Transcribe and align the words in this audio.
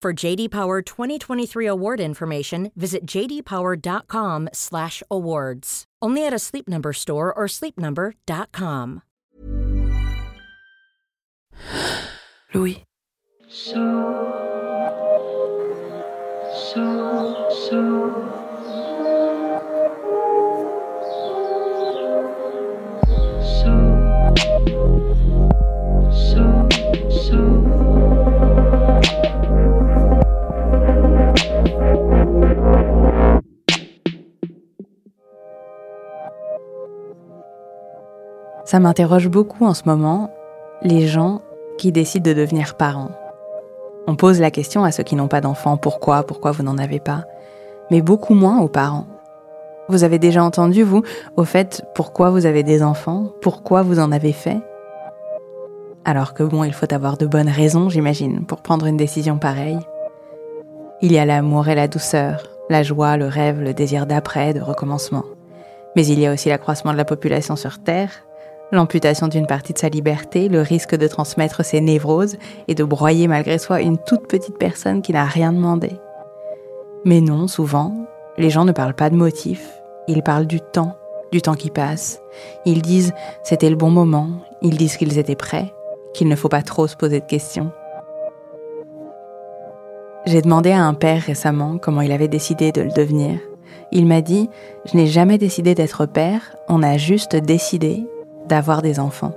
For 0.00 0.12
JD 0.12 0.52
Power 0.52 0.80
2023 0.80 1.66
award 1.66 1.98
information, 1.98 2.70
visit 2.76 3.04
jdpower.com/awards. 3.04 5.84
Only 6.00 6.24
at 6.24 6.32
a 6.32 6.38
Sleep 6.38 6.68
Number 6.68 6.92
store 6.92 7.34
or 7.34 7.48
sleepnumber.com. 7.48 9.02
Louis. 12.54 12.84
Ça 38.68 38.80
m'interroge 38.80 39.28
beaucoup 39.28 39.64
en 39.64 39.72
ce 39.72 39.84
moment, 39.86 40.30
les 40.82 41.06
gens 41.06 41.40
qui 41.78 41.90
décident 41.90 42.30
de 42.30 42.36
devenir 42.36 42.74
parents. 42.74 43.12
On 44.06 44.14
pose 44.14 44.42
la 44.42 44.50
question 44.50 44.84
à 44.84 44.92
ceux 44.92 45.04
qui 45.04 45.16
n'ont 45.16 45.26
pas 45.26 45.40
d'enfants, 45.40 45.78
pourquoi, 45.78 46.22
pourquoi 46.22 46.50
vous 46.50 46.62
n'en 46.62 46.76
avez 46.76 47.00
pas, 47.00 47.24
mais 47.90 48.02
beaucoup 48.02 48.34
moins 48.34 48.60
aux 48.60 48.68
parents. 48.68 49.06
Vous 49.88 50.04
avez 50.04 50.18
déjà 50.18 50.44
entendu, 50.44 50.82
vous, 50.82 51.02
au 51.38 51.44
fait, 51.44 51.82
pourquoi 51.94 52.28
vous 52.28 52.44
avez 52.44 52.62
des 52.62 52.82
enfants, 52.82 53.32
pourquoi 53.40 53.80
vous 53.80 53.98
en 54.00 54.12
avez 54.12 54.34
fait? 54.34 54.60
Alors 56.04 56.34
que 56.34 56.42
bon, 56.42 56.62
il 56.62 56.74
faut 56.74 56.92
avoir 56.92 57.16
de 57.16 57.24
bonnes 57.24 57.48
raisons, 57.48 57.88
j'imagine, 57.88 58.44
pour 58.44 58.60
prendre 58.60 58.84
une 58.84 58.98
décision 58.98 59.38
pareille. 59.38 59.80
Il 61.00 61.10
y 61.10 61.18
a 61.18 61.24
l'amour 61.24 61.68
et 61.68 61.74
la 61.74 61.88
douceur, 61.88 62.42
la 62.68 62.82
joie, 62.82 63.16
le 63.16 63.28
rêve, 63.28 63.62
le 63.62 63.72
désir 63.72 64.04
d'après, 64.04 64.52
de 64.52 64.60
recommencement. 64.60 65.24
Mais 65.96 66.06
il 66.06 66.20
y 66.20 66.26
a 66.26 66.34
aussi 66.34 66.50
l'accroissement 66.50 66.92
de 66.92 66.98
la 66.98 67.06
population 67.06 67.56
sur 67.56 67.82
Terre, 67.82 68.10
l'amputation 68.72 69.28
d'une 69.28 69.46
partie 69.46 69.72
de 69.72 69.78
sa 69.78 69.88
liberté, 69.88 70.48
le 70.48 70.60
risque 70.60 70.94
de 70.94 71.08
transmettre 71.08 71.64
ses 71.64 71.80
névroses 71.80 72.36
et 72.68 72.74
de 72.74 72.84
broyer 72.84 73.28
malgré 73.28 73.58
soi 73.58 73.80
une 73.80 73.98
toute 73.98 74.26
petite 74.26 74.58
personne 74.58 75.02
qui 75.02 75.12
n'a 75.12 75.24
rien 75.24 75.52
demandé. 75.52 75.92
Mais 77.04 77.20
non, 77.20 77.48
souvent, 77.48 77.94
les 78.36 78.50
gens 78.50 78.64
ne 78.64 78.72
parlent 78.72 78.94
pas 78.94 79.10
de 79.10 79.16
motifs, 79.16 79.70
ils 80.06 80.22
parlent 80.22 80.46
du 80.46 80.60
temps, 80.60 80.96
du 81.32 81.42
temps 81.42 81.54
qui 81.54 81.70
passe. 81.70 82.20
Ils 82.64 82.82
disent 82.82 83.12
c'était 83.42 83.70
le 83.70 83.76
bon 83.76 83.90
moment, 83.90 84.28
ils 84.62 84.76
disent 84.76 84.96
qu'ils 84.96 85.18
étaient 85.18 85.36
prêts, 85.36 85.72
qu'il 86.14 86.28
ne 86.28 86.36
faut 86.36 86.48
pas 86.48 86.62
trop 86.62 86.86
se 86.86 86.96
poser 86.96 87.20
de 87.20 87.26
questions. 87.26 87.70
J'ai 90.26 90.42
demandé 90.42 90.72
à 90.72 90.82
un 90.82 90.94
père 90.94 91.22
récemment 91.22 91.78
comment 91.78 92.02
il 92.02 92.12
avait 92.12 92.28
décidé 92.28 92.70
de 92.70 92.82
le 92.82 92.90
devenir. 92.90 93.38
Il 93.92 94.04
m'a 94.04 94.20
dit 94.20 94.50
Je 94.84 94.96
n'ai 94.96 95.06
jamais 95.06 95.38
décidé 95.38 95.74
d'être 95.74 96.04
père, 96.04 96.56
on 96.68 96.82
a 96.82 96.98
juste 96.98 97.34
décidé 97.34 98.06
d'avoir 98.48 98.82
des 98.82 98.98
enfants. 98.98 99.32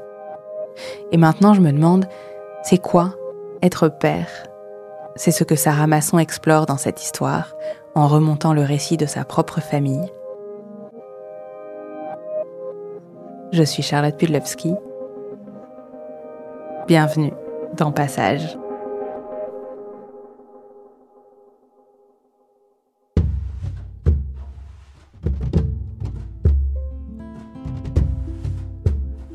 Et 1.12 1.18
maintenant, 1.18 1.54
je 1.54 1.62
me 1.62 1.72
demande, 1.72 2.06
c'est 2.64 2.82
quoi 2.82 3.14
être 3.62 3.90
père? 3.90 4.30
C'est 5.16 5.32
ce 5.32 5.44
que 5.44 5.56
Sarah 5.56 5.88
Masson 5.88 6.18
explore 6.18 6.66
dans 6.66 6.78
cette 6.78 7.04
histoire, 7.04 7.56
en 7.96 8.08
remontant 8.08 8.54
le 8.54 8.64
récit 8.64 8.98
de 8.98 9.06
sa 9.06 9.26
propre 9.26 9.60
famille. 9.60 10.12
Je 13.52 13.64
suis 13.64 13.84
Charlotte 13.84 14.18
Pudlowski. 14.18 14.74
Bienvenue 16.88 17.34
dans 17.76 17.92
Passage. 17.92 18.58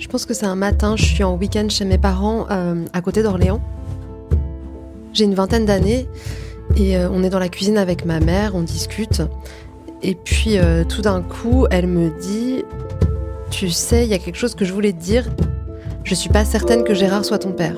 Je 0.06 0.10
pense 0.12 0.24
que 0.24 0.34
c'est 0.34 0.46
un 0.46 0.54
matin, 0.54 0.94
je 0.94 1.04
suis 1.04 1.24
en 1.24 1.34
week-end 1.34 1.66
chez 1.68 1.84
mes 1.84 1.98
parents 1.98 2.46
euh, 2.52 2.84
à 2.92 3.00
côté 3.00 3.24
d'Orléans. 3.24 3.60
J'ai 5.12 5.24
une 5.24 5.34
vingtaine 5.34 5.66
d'années 5.66 6.06
et 6.76 6.96
euh, 6.96 7.08
on 7.10 7.24
est 7.24 7.28
dans 7.28 7.40
la 7.40 7.48
cuisine 7.48 7.76
avec 7.76 8.04
ma 8.04 8.20
mère, 8.20 8.54
on 8.54 8.62
discute. 8.62 9.22
Et 10.04 10.14
puis 10.14 10.58
euh, 10.58 10.84
tout 10.84 11.02
d'un 11.02 11.22
coup, 11.22 11.66
elle 11.72 11.88
me 11.88 12.16
dit 12.20 12.62
Tu 13.50 13.68
sais, 13.68 14.04
il 14.04 14.08
y 14.08 14.14
a 14.14 14.18
quelque 14.18 14.36
chose 14.36 14.54
que 14.54 14.64
je 14.64 14.72
voulais 14.72 14.92
te 14.92 15.02
dire. 15.02 15.26
Je 16.04 16.14
suis 16.14 16.30
pas 16.30 16.44
certaine 16.44 16.84
que 16.84 16.94
Gérard 16.94 17.24
soit 17.24 17.40
ton 17.40 17.50
père. 17.50 17.74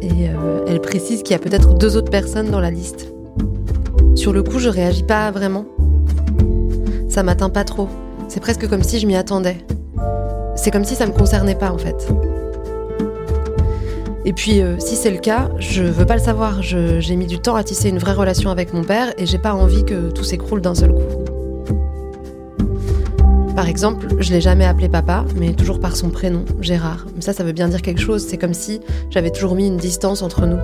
Et 0.00 0.30
elle 0.66 0.80
précise 0.80 1.22
qu'il 1.22 1.32
y 1.32 1.36
a 1.36 1.40
peut-être 1.40 1.76
deux 1.76 1.98
autres 1.98 2.10
personnes 2.10 2.50
dans 2.50 2.60
la 2.60 2.70
liste. 2.70 3.12
Sur 4.14 4.32
le 4.32 4.42
coup, 4.42 4.58
je 4.58 4.70
réagis 4.70 5.02
pas 5.02 5.30
vraiment. 5.30 5.66
Ça 7.10 7.22
m'atteint 7.22 7.50
pas 7.50 7.64
trop. 7.64 7.90
C'est 8.34 8.40
presque 8.40 8.68
comme 8.68 8.82
si 8.82 8.98
je 8.98 9.06
m'y 9.06 9.14
attendais. 9.14 9.58
C'est 10.56 10.72
comme 10.72 10.84
si 10.84 10.96
ça 10.96 11.06
me 11.06 11.12
concernait 11.12 11.54
pas 11.54 11.70
en 11.70 11.78
fait. 11.78 12.08
Et 14.24 14.32
puis, 14.32 14.60
euh, 14.60 14.74
si 14.80 14.96
c'est 14.96 15.12
le 15.12 15.18
cas, 15.18 15.50
je 15.60 15.84
veux 15.84 16.04
pas 16.04 16.16
le 16.16 16.20
savoir. 16.20 16.60
J'ai 16.60 17.14
mis 17.14 17.28
du 17.28 17.38
temps 17.38 17.54
à 17.54 17.62
tisser 17.62 17.90
une 17.90 17.98
vraie 17.98 18.12
relation 18.12 18.50
avec 18.50 18.74
mon 18.74 18.82
père 18.82 19.14
et 19.18 19.26
j'ai 19.26 19.38
pas 19.38 19.54
envie 19.54 19.84
que 19.84 20.10
tout 20.10 20.24
s'écroule 20.24 20.60
d'un 20.60 20.74
seul 20.74 20.92
coup. 20.92 21.24
Par 23.54 23.68
exemple, 23.68 24.08
je 24.18 24.32
l'ai 24.32 24.40
jamais 24.40 24.64
appelé 24.64 24.88
papa, 24.88 25.24
mais 25.36 25.52
toujours 25.52 25.78
par 25.78 25.94
son 25.94 26.10
prénom, 26.10 26.44
Gérard. 26.60 27.06
Ça, 27.20 27.32
ça 27.32 27.44
veut 27.44 27.52
bien 27.52 27.68
dire 27.68 27.82
quelque 27.82 28.00
chose. 28.00 28.26
C'est 28.26 28.36
comme 28.36 28.52
si 28.52 28.80
j'avais 29.10 29.30
toujours 29.30 29.54
mis 29.54 29.68
une 29.68 29.76
distance 29.76 30.22
entre 30.22 30.44
nous. 30.46 30.58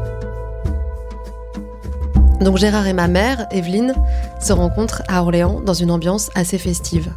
Donc 2.41 2.57
Gérard 2.57 2.89
et 2.89 2.95
ma 2.95 3.07
mère, 3.07 3.47
Evelyne, 3.53 3.95
se 4.41 4.53
rencontrent 4.53 5.05
à 5.07 5.23
Orléans 5.23 5.61
dans 5.61 5.75
une 5.75 5.93
ambiance 5.93 6.31
assez 6.35 6.59
festive 6.59 7.13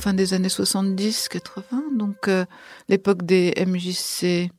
fin 0.00 0.14
des 0.14 0.32
années 0.32 0.48
70-80, 0.48 1.96
donc 1.96 2.26
euh, 2.28 2.46
l'époque 2.88 3.22
des 3.24 3.52
MJC, 3.66 4.50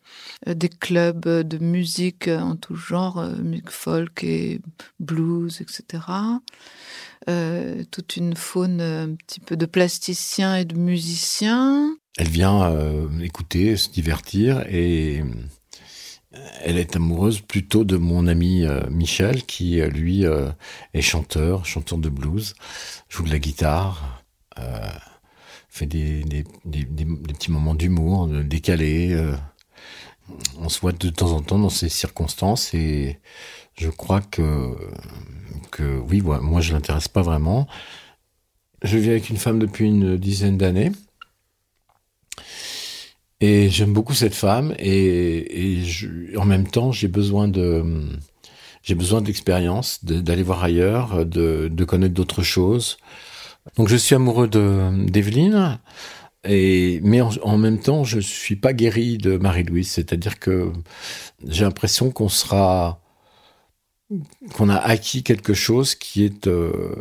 euh, 0.48 0.54
des 0.54 0.70
clubs 0.70 1.28
de 1.28 1.58
musique 1.58 2.28
en 2.28 2.56
tout 2.56 2.76
genre, 2.76 3.18
euh, 3.18 3.36
musique 3.38 3.72
folk 3.72 4.24
et 4.24 4.62
blues, 5.00 5.62
etc. 5.62 6.04
toute 7.92 8.18
une 8.18 8.36
faune 8.36 8.82
un 8.82 9.16
petit 9.16 9.40
peu 9.40 9.58
de 9.58 9.66
plasticiens 9.66 10.58
et 10.58 10.66
de 10.66 10.76
musiciens. 10.76 11.96
Elle 12.18 12.30
vient 12.30 12.76
écouter, 13.22 13.78
se 13.78 13.90
divertir 13.90 14.64
et 14.68 15.24
elle 16.64 16.78
est 16.78 16.96
amoureuse 16.96 17.42
plutôt 17.42 17.84
de 17.84 17.98
mon 17.98 18.28
ami 18.28 18.66
Michel 18.90 19.44
qui 19.46 19.82
lui 19.82 20.24
est 20.24 21.02
chanteur, 21.02 21.66
chanteur 21.66 22.00
de 22.00 22.10
blues, 22.10 22.56
joue 23.08 23.24
de 23.24 23.30
la 23.30 23.40
guitare 23.40 24.24
fait 25.72 25.86
des, 25.86 26.22
des, 26.24 26.44
des, 26.66 26.84
des 26.84 27.06
petits 27.06 27.50
moments 27.50 27.74
d'humour, 27.74 28.28
décalés. 28.28 29.14
Euh. 29.14 29.36
on 30.60 30.68
se 30.68 30.82
voit 30.82 30.92
de 30.92 31.10
temps 31.10 31.32
en 31.32 31.42
temps 31.42 31.58
dans 31.58 31.70
ces 31.70 31.88
circonstances 31.88 32.74
et 32.74 33.20
je 33.76 33.90
crois 33.90 34.20
que, 34.20 34.76
que 35.72 35.98
oui, 36.10 36.22
moi 36.22 36.60
je 36.60 36.74
l'intéresse 36.74 37.08
pas 37.08 37.22
vraiment. 37.22 37.68
Je 38.84 38.98
vis 38.98 39.12
avec 39.12 39.30
une 39.30 39.38
femme 39.38 39.60
depuis 39.60 39.86
une 39.86 40.18
dizaine 40.18 40.58
d'années. 40.58 40.92
Et 43.40 43.70
j'aime 43.70 43.94
beaucoup 43.94 44.14
cette 44.14 44.36
femme 44.36 44.76
et, 44.78 45.82
en 46.38 46.46
même 46.46 46.68
temps 46.68 46.92
j'ai 46.92 47.08
besoin 47.08 47.48
de 47.48 48.20
j'ai 48.84 48.96
besoin 48.96 49.22
d'expérience, 49.22 50.04
d'aller 50.04 50.44
voir 50.44 50.64
ailleurs, 50.64 51.26
de, 51.26 51.70
de 51.72 51.84
connaître 51.86 52.14
d'autres 52.14 52.44
choses. 52.44 52.98
Donc 53.76 53.88
je 53.88 53.96
suis 53.96 54.16
amoureux 54.16 54.48
de 54.48 54.90
d'Evelyne. 55.10 55.80
Et, 56.44 57.00
mais 57.04 57.22
en, 57.22 57.58
même 57.58 57.80
temps, 57.80 58.04
je 58.04 58.20
suis 58.20 58.56
pas 58.56 58.74
guéri 58.74 59.18
de 59.18 59.38
Marie-Louise. 59.38 59.92
C'est-à-dire 59.92 60.40
que 60.40 60.72
j'ai 61.46 61.64
l'impression 61.64 62.10
qu'on 62.12 62.30
sera, 62.30 63.00
qu'on 64.56 64.70
a 64.70 64.78
acquis 64.78 65.24
quelque 65.24 65.54
chose 65.54 65.94
qui 65.94 66.24
est 66.24 66.48
euh, 66.48 66.96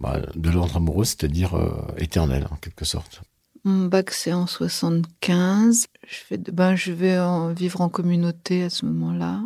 bah, 0.00 0.20
de 0.34 0.50
l'ordre 0.50 0.76
amoureux, 0.76 1.04
c'est-à-dire 1.04 1.54
euh, 1.54 1.70
éternel 1.96 2.48
en 2.50 2.56
quelque 2.56 2.84
sorte. 2.84 3.22
Mon 3.64 3.86
bac 3.86 4.10
c'est 4.10 4.32
en 4.32 4.46
75. 4.46 5.86
Je 6.06 6.16
fais, 6.16 6.38
ben 6.38 6.74
je 6.74 6.92
vais 6.92 7.18
vivre 7.54 7.80
en 7.80 7.88
communauté 7.88 8.64
à 8.64 8.70
ce 8.70 8.86
moment-là, 8.86 9.42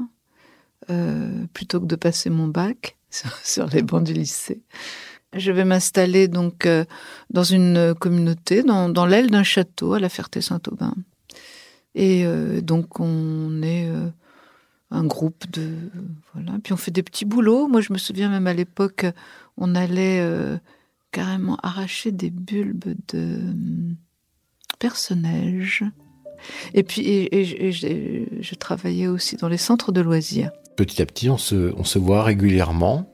euh, 0.91 1.45
plutôt 1.53 1.81
que 1.81 1.87
de 1.87 1.97
passer 1.97 2.31
mon 2.31 2.49
bac 2.49 2.97
sur 3.45 3.67
les 3.67 3.83
bancs 3.83 4.05
du 4.05 4.13
lycée. 4.13 4.63
Je 5.35 5.51
vais 5.51 5.65
m'installer 5.65 6.29
donc 6.29 6.67
euh, 6.67 6.85
dans 7.31 7.45
une 7.45 7.95
communauté, 7.99 8.63
dans, 8.63 9.07
l'aile 9.07 9.31
d'un 9.31 9.43
château 9.43 9.95
à 9.95 10.01
la 10.01 10.09
Ferté-Saint-Aubin. 10.09 10.95
Et 11.95 12.25
euh, 12.25 12.61
donc 12.61 13.01
on 13.01 13.63
est 13.63 13.89
euh, 13.89 14.09
un 14.91 15.05
groupe 15.05 15.51
de 15.51 15.71
voilà. 16.35 16.53
Puis 16.63 16.73
on 16.75 16.77
fait 16.77 16.91
des 16.91 17.03
petits 17.03 17.25
boulots. 17.25 17.67
Moi 17.67 17.81
je 17.81 17.93
me 17.93 17.99
souviens 17.99 18.29
même 18.29 18.47
à 18.47 18.53
l'époque, 18.53 19.07
on 19.57 19.75
allait 19.75 20.23
carrément 21.13 21.57
arracher 21.63 22.13
des 22.13 22.31
bulbes 22.31 22.95
de 23.09 23.39
personnages. 24.79 25.85
Et 26.75 26.83
puis 26.83 27.29
je 27.33 28.55
travaillais 28.55 29.07
aussi 29.07 29.37
dans 29.37 29.49
les 29.49 29.59
centres 29.59 29.93
de 29.93 30.03
loisirs. 30.03 30.51
Petit 30.77 31.01
à 31.01 31.07
petit, 31.07 31.31
on 31.31 31.39
se 31.39 31.99
voit 31.99 32.23
régulièrement 32.23 33.11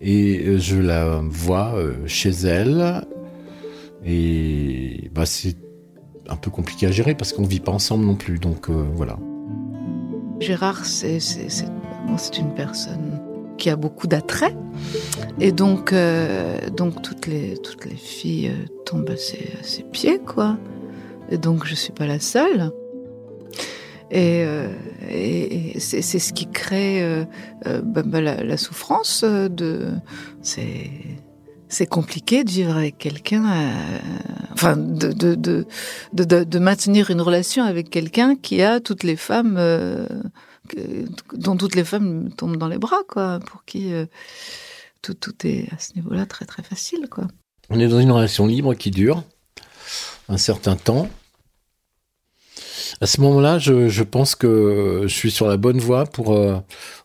et 0.00 0.44
euh, 0.46 0.58
je 0.58 0.76
la 0.76 1.20
vois 1.24 1.74
euh, 1.74 1.94
chez 2.06 2.30
elle 2.30 3.02
et 4.04 5.10
bah, 5.14 5.26
c'est 5.26 5.56
un 6.28 6.36
peu 6.36 6.50
compliqué 6.50 6.86
à 6.86 6.90
gérer 6.90 7.14
parce 7.14 7.32
qu'on 7.32 7.42
ne 7.42 7.48
vit 7.48 7.60
pas 7.60 7.72
ensemble 7.72 8.04
non 8.04 8.14
plus 8.14 8.38
donc 8.38 8.68
euh, 8.68 8.84
voilà. 8.94 9.18
Gérard 10.40 10.84
c'est 10.84 11.18
une 12.38 12.54
personne 12.54 13.20
qui 13.58 13.70
a 13.70 13.76
beaucoup 13.76 14.06
d'attrait 14.06 14.56
et 15.40 15.50
donc 15.50 15.92
donc 16.76 17.02
toutes 17.02 17.26
les 17.26 17.58
toutes 17.58 17.84
les 17.86 17.96
filles 17.96 18.52
tombent 18.86 19.10
à 19.10 19.16
ses, 19.16 19.50
à 19.60 19.64
ses 19.64 19.82
pieds 19.82 20.20
quoi 20.20 20.56
et 21.30 21.38
donc 21.38 21.66
je 21.66 21.74
suis 21.74 21.92
pas 21.92 22.06
la 22.06 22.20
seule. 22.20 22.70
Et, 24.10 24.42
euh, 24.44 24.72
c'est 25.78 26.02
ce 26.02 26.32
qui 26.32 26.48
crée 26.50 27.02
euh, 27.02 27.24
euh, 27.66 27.82
bah, 27.82 28.02
bah, 28.04 28.20
la, 28.20 28.56
souffrance. 28.56 29.24
C'est 31.70 31.86
compliqué 31.86 32.44
de 32.44 32.50
vivre 32.50 32.74
avec 32.76 32.96
quelqu'un, 32.96 33.44
enfin 34.52 34.76
de 34.76 36.58
maintenir 36.58 37.10
une 37.10 37.20
relation 37.20 37.64
avec 37.64 37.90
quelqu'un 37.90 38.36
qui 38.36 38.62
a 38.62 38.80
toutes 38.80 39.02
les 39.02 39.16
femmes, 39.16 39.60
dont 41.34 41.56
toutes 41.58 41.74
les 41.74 41.84
femmes 41.84 42.30
tombent 42.34 42.56
dans 42.56 42.68
les 42.68 42.78
bras, 42.78 43.02
quoi, 43.06 43.38
pour 43.44 43.64
qui 43.66 43.92
tout, 45.02 45.12
tout 45.12 45.34
est 45.44 45.68
à 45.74 45.78
ce 45.78 45.94
niveau-là 45.96 46.24
très 46.24 46.46
très 46.46 46.62
facile, 46.62 47.06
quoi. 47.10 47.26
On 47.68 47.78
est 47.78 47.88
dans 47.88 48.00
une 48.00 48.12
relation 48.12 48.46
libre 48.46 48.72
qui 48.72 48.90
dure 48.90 49.22
un 50.30 50.38
certain 50.38 50.76
temps. 50.76 51.10
À 53.00 53.06
ce 53.06 53.20
moment-là, 53.20 53.58
je, 53.58 54.02
pense 54.02 54.34
que 54.34 55.02
je 55.04 55.14
suis 55.14 55.30
sur 55.30 55.46
la 55.46 55.56
bonne 55.56 55.78
voie 55.78 56.04
pour 56.04 56.32
euh, 56.32 56.58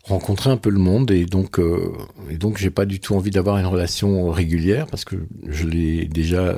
rencontrer 0.04 0.50
un 0.50 0.58
peu 0.58 0.70
le 0.70 0.80
monde 0.80 1.12
et 1.12 1.26
donc 1.26 1.60
euh, 1.60 1.92
et 2.30 2.38
donc 2.38 2.58
j'ai 2.58 2.70
pas 2.70 2.86
du 2.86 3.00
tout 3.00 3.16
envie 3.16 3.32
d'avoir 3.32 3.58
une 3.58 3.66
relation 3.66 4.30
régulière 4.32 4.88
parce 4.88 5.06
que 5.06 5.16
je 5.48 5.66
l'ai 5.66 6.06
déjà 6.06 6.58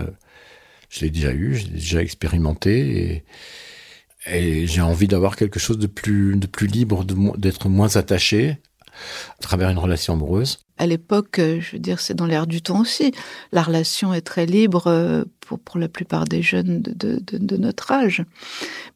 je 0.89 1.01
l'ai 1.01 1.09
déjà 1.09 1.33
eu, 1.33 1.55
j'ai 1.55 1.67
déjà 1.67 2.01
expérimenté 2.01 3.23
et, 4.27 4.35
et 4.37 4.67
j'ai 4.67 4.81
envie 4.81 5.07
d'avoir 5.07 5.35
quelque 5.35 5.59
chose 5.59 5.77
de 5.77 5.87
plus 5.87 6.35
de 6.35 6.47
plus 6.47 6.67
libre, 6.67 7.03
d'être 7.37 7.69
moins 7.69 7.95
attaché 7.97 8.57
à 9.39 9.41
travers 9.41 9.69
une 9.69 9.79
relation 9.79 10.13
amoureuse. 10.13 10.64
À 10.77 10.87
l'époque, 10.87 11.39
euh, 11.39 11.61
je 11.61 11.73
veux 11.73 11.79
dire, 11.79 12.01
c'est 12.01 12.13
dans 12.13 12.25
l'air 12.25 12.47
du 12.47 12.61
temps 12.61 12.81
aussi. 12.81 13.13
La 13.53 13.63
relation 13.63 14.13
est 14.13 14.21
très 14.21 14.45
libre 14.45 14.87
euh, 14.87 15.23
pour, 15.39 15.57
pour 15.57 15.79
la 15.79 15.87
plupart 15.87 16.25
des 16.25 16.41
jeunes 16.41 16.81
de, 16.81 17.21
de, 17.21 17.57
notre 17.57 17.91
âge. 17.93 18.23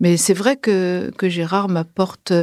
Mais 0.02 0.18
c'est 0.18 0.34
vrai 0.34 0.58
que, 0.58 1.10
que 1.18 1.30
Gérard 1.30 1.70
m'apporte 1.70 2.34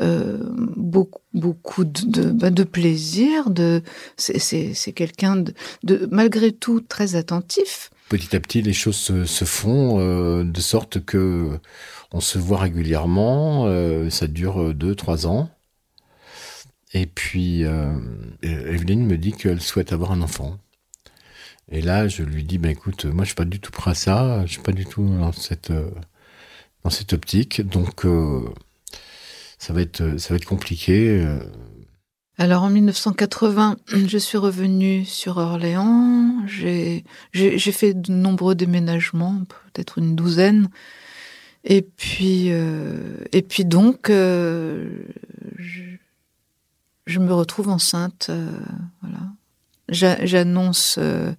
euh, 0.00 0.38
beaucoup, 0.76 1.20
beaucoup 1.34 1.84
de, 1.84 2.30
de, 2.30 2.48
de 2.48 2.64
plaisir. 2.64 3.50
De, 3.50 3.82
c'est 4.16 4.92
quelqu'un 4.94 5.36
de, 5.36 5.52
de, 5.82 6.08
malgré 6.10 6.50
tout, 6.50 6.80
très 6.80 7.16
attentif. 7.16 7.90
Petit 8.08 8.34
à 8.34 8.40
petit, 8.40 8.62
les 8.62 8.72
choses 8.72 8.96
se, 8.96 9.26
se 9.26 9.44
font 9.44 9.98
de 10.42 10.60
sorte 10.60 11.04
que 11.04 11.50
on 12.12 12.20
se 12.20 12.38
voit 12.38 12.58
régulièrement. 12.58 13.68
Ça 14.10 14.26
dure 14.26 14.74
deux, 14.74 14.94
trois 14.94 15.26
ans. 15.26 15.50
Et 16.92 17.06
puis, 17.06 17.64
euh, 17.64 17.94
Evelyne 18.42 19.06
me 19.06 19.16
dit 19.16 19.32
qu'elle 19.32 19.60
souhaite 19.60 19.92
avoir 19.92 20.12
un 20.12 20.22
enfant. 20.22 20.58
Et 21.70 21.80
là, 21.80 22.08
je 22.08 22.22
lui 22.22 22.42
dis, 22.42 22.58
ben 22.58 22.70
écoute, 22.70 23.04
moi, 23.04 23.24
je 23.24 23.28
suis 23.28 23.36
pas 23.36 23.44
du 23.44 23.60
tout 23.60 23.70
prêt 23.70 23.92
à 23.92 23.94
ça. 23.94 24.44
Je 24.46 24.52
suis 24.52 24.62
pas 24.62 24.72
du 24.72 24.86
tout 24.86 25.04
dans 25.04 25.32
cette 25.32 25.70
euh, 25.70 25.90
dans 26.82 26.90
cette 26.90 27.12
optique. 27.12 27.60
Donc, 27.60 28.04
euh, 28.04 28.42
ça 29.58 29.72
va 29.72 29.82
être 29.82 30.18
ça 30.18 30.30
va 30.30 30.36
être 30.36 30.46
compliqué. 30.46 31.20
Euh. 31.20 31.38
Alors 32.38 32.62
en 32.64 32.70
1980, 32.70 33.76
je 34.06 34.18
suis 34.18 34.38
revenue 34.38 35.04
sur 35.04 35.36
Orléans. 35.36 36.42
J'ai 36.46 37.04
fait 37.58 37.94
de 37.94 38.12
nombreux 38.12 38.54
déménagements, 38.54 39.42
peut-être 39.72 39.98
une 39.98 40.16
douzaine. 40.16 40.70
Et 41.64 41.82
puis 41.82 42.46
et 42.48 43.42
puis 43.42 43.66
donc, 43.66 44.10
je 47.10 47.18
me 47.18 47.34
retrouve 47.34 47.68
enceinte. 47.68 48.28
Euh, 48.30 48.50
voilà. 49.02 49.18
J'annonce 49.88 50.96
euh, 50.98 51.32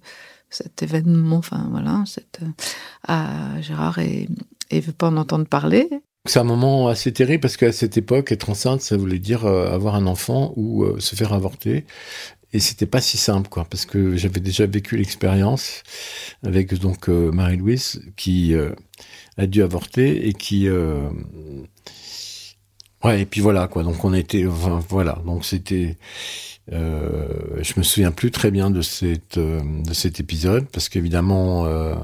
cet 0.50 0.82
événement, 0.82 1.38
enfin 1.38 1.68
voilà, 1.70 2.04
euh, 2.42 2.46
à 3.08 3.60
Gérard 3.62 3.98
et 3.98 4.28
il 4.70 4.80
veut 4.82 4.92
pas 4.92 5.08
en 5.08 5.16
entendre 5.16 5.46
parler. 5.46 5.88
C'est 6.28 6.38
un 6.38 6.44
moment 6.44 6.88
assez 6.88 7.12
terrible 7.12 7.40
parce 7.40 7.56
qu'à 7.56 7.72
cette 7.72 7.96
époque, 7.96 8.30
être 8.30 8.50
enceinte, 8.50 8.82
ça 8.82 8.96
voulait 8.96 9.18
dire 9.18 9.44
avoir 9.44 9.96
un 9.96 10.06
enfant 10.06 10.52
ou 10.56 10.86
se 11.00 11.16
faire 11.16 11.32
avorter. 11.32 11.84
Et 12.52 12.60
c'était 12.60 12.86
pas 12.86 13.00
si 13.00 13.16
simple, 13.16 13.48
quoi, 13.48 13.64
parce 13.64 13.86
que 13.86 14.16
j'avais 14.16 14.38
déjà 14.38 14.66
vécu 14.66 14.96
l'expérience 14.96 15.82
avec 16.44 16.74
donc 16.74 17.08
Marie-Louise 17.08 18.02
qui 18.16 18.54
a 19.36 19.46
dû 19.46 19.62
avorter 19.64 20.28
et 20.28 20.32
qui 20.32 20.68
Ouais, 23.04 23.22
et 23.22 23.26
puis 23.26 23.40
voilà 23.40 23.66
quoi. 23.66 23.82
Donc 23.82 24.04
on 24.04 24.14
était, 24.14 24.46
enfin, 24.46 24.80
voilà. 24.88 25.18
Donc 25.26 25.44
c'était, 25.44 25.96
euh, 26.72 27.26
je 27.60 27.72
me 27.76 27.82
souviens 27.82 28.12
plus 28.12 28.30
très 28.30 28.50
bien 28.50 28.70
de 28.70 28.82
cette 28.82 29.38
euh, 29.38 29.60
de 29.84 29.92
cet 29.92 30.20
épisode 30.20 30.66
parce 30.68 30.88
qu'évidemment 30.88 31.66
euh, 31.66 31.94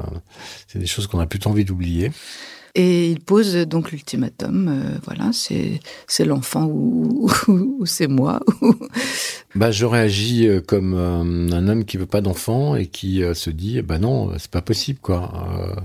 c'est 0.66 0.80
des 0.80 0.86
choses 0.86 1.06
qu'on 1.06 1.20
a 1.20 1.26
plutôt 1.26 1.50
envie 1.50 1.64
d'oublier. 1.64 2.10
Et 2.74 3.10
il 3.10 3.20
pose 3.20 3.54
donc 3.54 3.92
l'ultimatum. 3.92 4.68
Euh, 4.68 4.98
voilà, 5.04 5.30
c'est 5.32 5.80
c'est 6.08 6.24
l'enfant 6.24 6.66
ou, 6.66 7.30
ou, 7.48 7.76
ou 7.80 7.86
c'est 7.86 8.08
moi. 8.08 8.40
bah 9.54 9.70
je 9.70 9.84
réagis 9.84 10.48
comme 10.66 10.94
un 10.94 11.68
homme 11.68 11.84
qui 11.84 11.96
veut 11.96 12.06
pas 12.06 12.20
d'enfant 12.20 12.74
et 12.74 12.86
qui 12.86 13.22
se 13.34 13.50
dit 13.50 13.82
bah 13.82 13.98
non 13.98 14.32
c'est 14.38 14.50
pas 14.50 14.62
possible 14.62 14.98
quoi. 15.00 15.76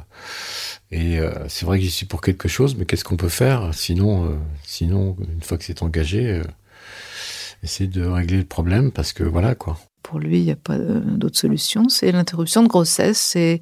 Et 0.95 1.19
euh, 1.19 1.31
c'est 1.47 1.65
vrai 1.65 1.79
que 1.79 1.83
j'y 1.85 1.89
suis 1.89 2.05
pour 2.05 2.21
quelque 2.21 2.47
chose, 2.47 2.75
mais 2.75 2.85
qu'est-ce 2.85 3.03
qu'on 3.03 3.17
peut 3.17 3.27
faire? 3.29 3.73
Sinon, 3.73 4.25
euh, 4.25 4.35
sinon, 4.63 5.15
une 5.27 5.41
fois 5.41 5.57
que 5.57 5.63
c'est 5.63 5.81
engagé, 5.81 6.29
euh, 6.29 6.43
essayer 7.63 7.89
de 7.89 8.05
régler 8.05 8.37
le 8.37 8.43
problème 8.45 8.91
parce 8.91 9.11
que 9.11 9.23
voilà 9.23 9.55
quoi. 9.55 9.79
Pour 10.03 10.19
lui, 10.19 10.37
il 10.39 10.43
n'y 10.45 10.51
a 10.51 10.55
pas 10.55 10.77
d'autre 10.77 11.39
solution. 11.39 11.89
C'est 11.89 12.11
l'interruption 12.11 12.61
de 12.61 12.67
grossesse. 12.67 13.35
Et, 13.35 13.61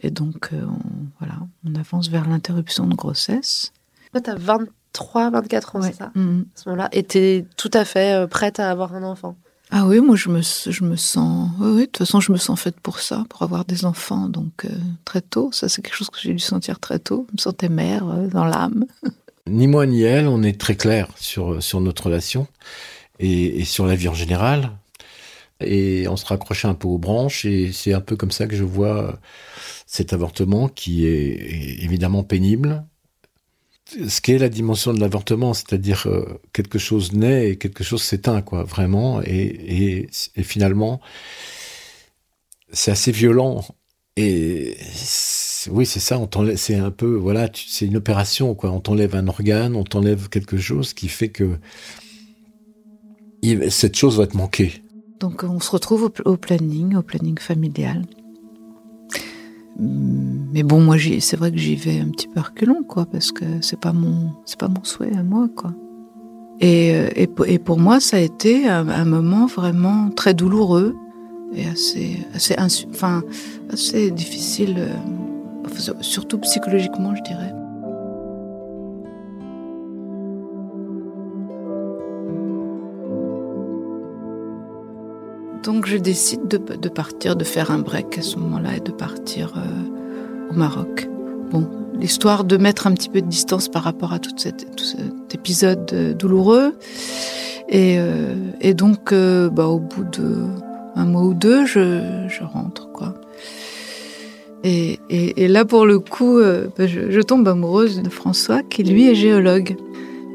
et 0.00 0.10
donc, 0.10 0.50
euh, 0.52 0.64
on, 0.64 0.78
voilà, 1.18 1.34
on 1.66 1.74
avance 1.74 2.08
vers 2.08 2.26
l'interruption 2.28 2.86
de 2.86 2.94
grossesse. 2.94 3.72
Toi, 4.12 4.20
tu 4.22 4.30
as 4.30 4.36
23, 4.36 5.30
24 5.30 5.76
ans, 5.76 5.80
Ouais. 5.80 5.88
c'est 5.90 5.98
ça? 5.98 6.12
Mhm. 6.14 6.46
À 6.54 6.58
ce 6.58 6.68
moment-là. 6.70 6.88
Et 6.92 7.02
tu 7.04 7.18
es 7.18 7.44
tout 7.58 7.70
à 7.74 7.84
fait 7.84 8.14
euh, 8.14 8.26
prête 8.26 8.60
à 8.60 8.70
avoir 8.70 8.94
un 8.94 9.02
enfant? 9.02 9.36
Ah 9.70 9.84
oui, 9.86 10.00
moi 10.00 10.14
je 10.16 10.28
me, 10.28 10.40
je 10.42 10.84
me 10.84 10.96
sens. 10.96 11.50
Oui, 11.60 11.80
de 11.80 11.84
toute 11.86 11.98
façon, 11.98 12.20
je 12.20 12.30
me 12.32 12.36
sens 12.36 12.60
faite 12.60 12.78
pour 12.80 13.00
ça, 13.00 13.24
pour 13.28 13.42
avoir 13.42 13.64
des 13.64 13.84
enfants. 13.84 14.28
Donc 14.28 14.64
euh, 14.64 14.68
très 15.04 15.20
tôt, 15.20 15.50
ça 15.52 15.68
c'est 15.68 15.82
quelque 15.82 15.96
chose 15.96 16.10
que 16.10 16.18
j'ai 16.20 16.32
dû 16.32 16.38
sentir 16.38 16.78
très 16.78 16.98
tôt. 17.00 17.26
Je 17.30 17.34
me 17.34 17.38
sentais 17.38 17.68
mère 17.68 18.08
euh, 18.08 18.28
dans 18.28 18.44
l'âme. 18.44 18.86
Ni 19.48 19.68
moi 19.68 19.86
ni 19.86 20.02
elle, 20.02 20.26
on 20.26 20.42
est 20.42 20.60
très 20.60 20.74
clair 20.74 21.08
sur 21.16 21.62
sur 21.62 21.80
notre 21.80 22.04
relation 22.06 22.48
et, 23.20 23.60
et 23.60 23.64
sur 23.64 23.86
la 23.86 23.94
vie 23.94 24.08
en 24.08 24.14
général. 24.14 24.72
et 25.60 26.08
on 26.08 26.16
se 26.16 26.26
raccrochait 26.26 26.68
un 26.68 26.74
peu 26.74 26.88
aux 26.88 26.98
branches 26.98 27.44
et 27.44 27.72
c'est 27.72 27.94
un 27.94 28.00
peu 28.00 28.16
comme 28.16 28.32
ça 28.32 28.46
que 28.48 28.56
je 28.56 28.64
vois 28.64 29.20
cet 29.86 30.12
avortement 30.12 30.68
qui 30.68 31.06
est 31.06 31.82
évidemment 31.84 32.24
pénible. 32.24 32.84
Ce 33.88 34.20
qu'est 34.20 34.38
la 34.38 34.48
dimension 34.48 34.92
de 34.92 35.00
l'avortement, 35.00 35.54
c'est-à-dire 35.54 36.06
euh, 36.06 36.40
quelque 36.52 36.78
chose 36.78 37.12
naît 37.12 37.50
et 37.50 37.56
quelque 37.56 37.84
chose 37.84 38.02
s'éteint, 38.02 38.42
quoi, 38.42 38.64
vraiment, 38.64 39.22
et, 39.22 40.08
et, 40.36 40.42
finalement, 40.42 41.00
c'est 42.72 42.90
assez 42.90 43.12
violent. 43.12 43.64
Et 44.16 44.76
oui, 45.70 45.86
c'est 45.86 46.00
ça, 46.00 46.18
on 46.18 46.26
t'enlève, 46.26 46.56
c'est 46.56 46.74
un 46.74 46.90
peu, 46.90 47.14
voilà, 47.14 47.48
c'est 47.54 47.86
une 47.86 47.96
opération, 47.96 48.54
quoi. 48.56 48.72
On 48.72 48.80
t'enlève 48.80 49.14
un 49.14 49.28
organe, 49.28 49.76
on 49.76 49.84
t'enlève 49.84 50.28
quelque 50.30 50.58
chose 50.58 50.92
qui 50.92 51.08
fait 51.08 51.28
que 51.28 51.58
cette 53.70 53.96
chose 53.96 54.18
va 54.18 54.26
te 54.26 54.36
manquer. 54.36 54.82
Donc 55.20 55.44
on 55.44 55.60
se 55.60 55.70
retrouve 55.70 56.10
au, 56.24 56.36
planning, 56.36 56.96
au 56.96 57.02
planning 57.02 57.38
familial. 57.38 58.04
Mais 59.78 60.62
bon, 60.62 60.80
moi, 60.80 60.96
c'est 61.20 61.36
vrai 61.36 61.50
que 61.52 61.58
j'y 61.58 61.76
vais 61.76 62.00
un 62.00 62.08
petit 62.08 62.28
peu 62.28 62.40
reculons, 62.40 62.82
quoi, 62.82 63.04
parce 63.04 63.30
que 63.30 63.44
c'est 63.60 63.78
pas 63.78 63.92
mon, 63.92 64.32
c'est 64.46 64.58
pas 64.58 64.68
mon 64.68 64.82
souhait 64.84 65.14
à 65.14 65.22
moi, 65.22 65.48
quoi. 65.54 65.74
Et, 66.60 66.94
euh, 66.94 67.08
et, 67.16 67.58
pour 67.58 67.78
moi, 67.78 68.00
ça 68.00 68.16
a 68.16 68.20
été 68.20 68.66
un, 68.66 69.04
moment 69.04 69.46
vraiment 69.46 70.08
très 70.10 70.32
douloureux 70.32 70.96
et 71.54 71.66
assez, 71.66 72.26
assez, 72.32 72.56
enfin, 72.90 73.22
assez 73.70 74.10
difficile, 74.10 74.76
euh, 74.78 75.92
surtout 76.00 76.38
psychologiquement, 76.38 77.14
je 77.14 77.22
dirais. 77.22 77.52
Donc 85.66 85.86
je 85.86 85.96
décide 85.96 86.46
de, 86.46 86.88
partir, 86.88 87.34
de 87.34 87.42
faire 87.42 87.72
un 87.72 87.80
break 87.80 88.18
à 88.18 88.22
ce 88.22 88.36
moment-là 88.36 88.76
et 88.76 88.80
de 88.80 88.92
partir 88.92 89.52
euh, 89.56 90.52
au 90.52 90.54
Maroc. 90.54 91.08
Bon, 91.50 91.68
l'histoire 91.98 92.44
de 92.44 92.56
mettre 92.56 92.86
un 92.86 92.92
petit 92.92 93.08
peu 93.08 93.20
de 93.20 93.26
distance 93.26 93.68
par 93.68 93.82
rapport 93.82 94.12
à 94.12 94.20
tout, 94.20 94.30
cet 94.36 94.64
épisode 95.34 95.90
euh, 95.92 96.14
douloureux. 96.14 96.76
Et, 97.68 97.96
euh, 97.98 98.72
donc, 98.74 99.12
bah, 99.12 99.66
au 99.66 99.80
bout 99.80 100.04
de 100.04 100.36
un 100.94 101.04
mois 101.04 101.22
ou 101.22 101.34
deux, 101.34 101.66
je, 101.66 102.44
rentre, 102.44 102.92
quoi. 102.92 103.14
Et, 104.62 104.98
là, 105.48 105.64
pour 105.64 105.84
le 105.84 105.98
coup, 105.98 106.38
bah, 106.78 106.86
je, 106.86 107.10
je, 107.10 107.20
tombe 107.20 107.46
amoureuse 107.48 108.02
de 108.02 108.08
François, 108.08 108.62
qui 108.62 108.84
lui 108.84 109.08
est 109.08 109.16
géologue. 109.16 109.76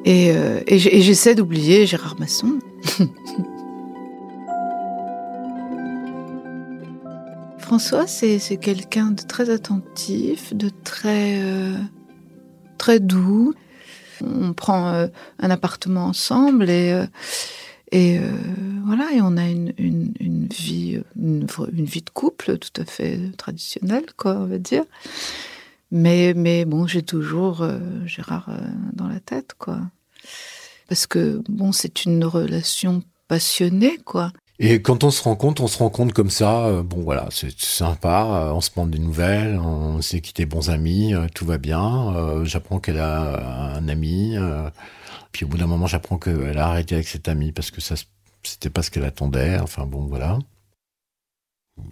Et, 0.03 0.33
j'essaie 0.77 1.35
d'oublier 1.35 1.85
Gérard 1.85 2.17
Masson. 2.19 2.59
François, 7.71 8.05
c'est 8.05 8.57
quelqu'un 8.57 9.11
de 9.11 9.21
très 9.21 9.49
attentif, 9.49 10.53
de 10.53 10.69
très, 10.83 11.41
euh, 11.41 11.77
très 12.77 12.99
doux. 12.99 13.53
On 14.19 14.51
prend 14.51 14.89
euh, 14.89 15.07
un 15.39 15.49
appartement 15.49 16.07
ensemble 16.07 16.69
et, 16.69 16.91
euh, 16.91 17.05
et 17.93 18.19
voilà, 18.83 19.13
et 19.13 19.21
on 19.21 19.37
a 19.37 19.47
une, 19.47 19.71
vie, 20.49 21.01
une, 21.15 21.45
vie 21.71 22.01
de 22.01 22.09
couple 22.09 22.57
tout 22.57 22.81
à 22.81 22.83
fait 22.83 23.17
traditionnelle, 23.37 24.07
quoi, 24.17 24.33
on 24.33 24.47
va 24.47 24.57
dire. 24.57 24.83
Mais, 25.91 26.33
mais 26.35 26.65
bon, 26.65 26.87
j'ai 26.87 27.03
toujours 27.03 27.65
Gérard 28.05 28.49
dans 28.91 29.07
la 29.07 29.21
tête, 29.21 29.53
quoi. 29.57 29.79
Parce 30.89 31.07
que, 31.07 31.41
bon, 31.47 31.71
c'est 31.71 32.03
une 32.03 32.25
relation 32.25 33.01
passionnée, 33.29 33.97
quoi. 34.03 34.33
Et 34.59 34.81
quand 34.81 35.03
on 35.03 35.11
se 35.11 35.23
rend 35.23 35.35
compte, 35.35 35.59
on 35.59 35.67
se 35.67 35.79
rend 35.79 35.89
compte 35.89 36.13
comme 36.13 36.29
ça, 36.29 36.65
euh, 36.67 36.83
bon 36.83 37.01
voilà, 37.01 37.27
c'est 37.31 37.51
sympa, 37.59 38.25
euh, 38.49 38.53
on 38.53 38.61
se 38.61 38.69
prend 38.69 38.85
des 38.85 38.99
nouvelles, 38.99 39.57
on 39.57 40.01
s'est 40.01 40.21
quitté 40.21 40.45
bons 40.45 40.69
amis, 40.69 41.15
euh, 41.15 41.27
tout 41.33 41.45
va 41.45 41.57
bien. 41.57 42.43
j'apprends 42.43 42.79
qu'elle 42.79 42.99
a 42.99 43.75
un 43.75 43.87
ami, 43.87 44.35
puis 45.31 45.45
au 45.45 45.47
bout 45.47 45.57
d'un 45.57 45.67
moment, 45.67 45.87
j'apprends 45.87 46.17
qu'elle 46.17 46.57
a 46.57 46.67
arrêté 46.67 46.95
avec 46.95 47.07
cet 47.07 47.27
ami 47.27 47.51
parce 47.51 47.71
que 47.71 47.81
ça, 47.81 47.95
c'était 48.43 48.69
pas 48.69 48.83
ce 48.83 48.91
qu'elle 48.91 49.05
attendait. 49.05 49.57
Enfin 49.59 49.85
bon, 49.85 50.05
voilà. 50.05 50.39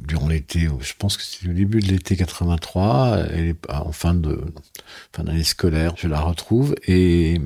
Durant 0.07 0.27
l'été, 0.27 0.67
je 0.81 0.93
pense 0.97 1.17
que 1.17 1.23
c'est 1.23 1.45
le 1.45 1.53
début 1.53 1.79
de 1.79 1.87
l'été 1.87 2.15
83, 2.15 3.17
elle 3.31 3.45
est 3.47 3.71
en 3.71 3.91
fin 3.91 4.13
de 4.13 4.53
fin 5.13 5.23
d'année 5.23 5.43
scolaire, 5.43 5.93
je 5.97 6.07
la 6.07 6.19
retrouve 6.19 6.75
et 6.85 7.41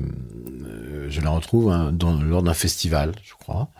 je 1.08 1.20
la 1.20 1.30
retrouve 1.30 1.70
hein, 1.70 1.96
lors 2.22 2.42
d'un 2.42 2.54
festival, 2.54 3.12
je 3.22 3.32
crois. 3.34 3.70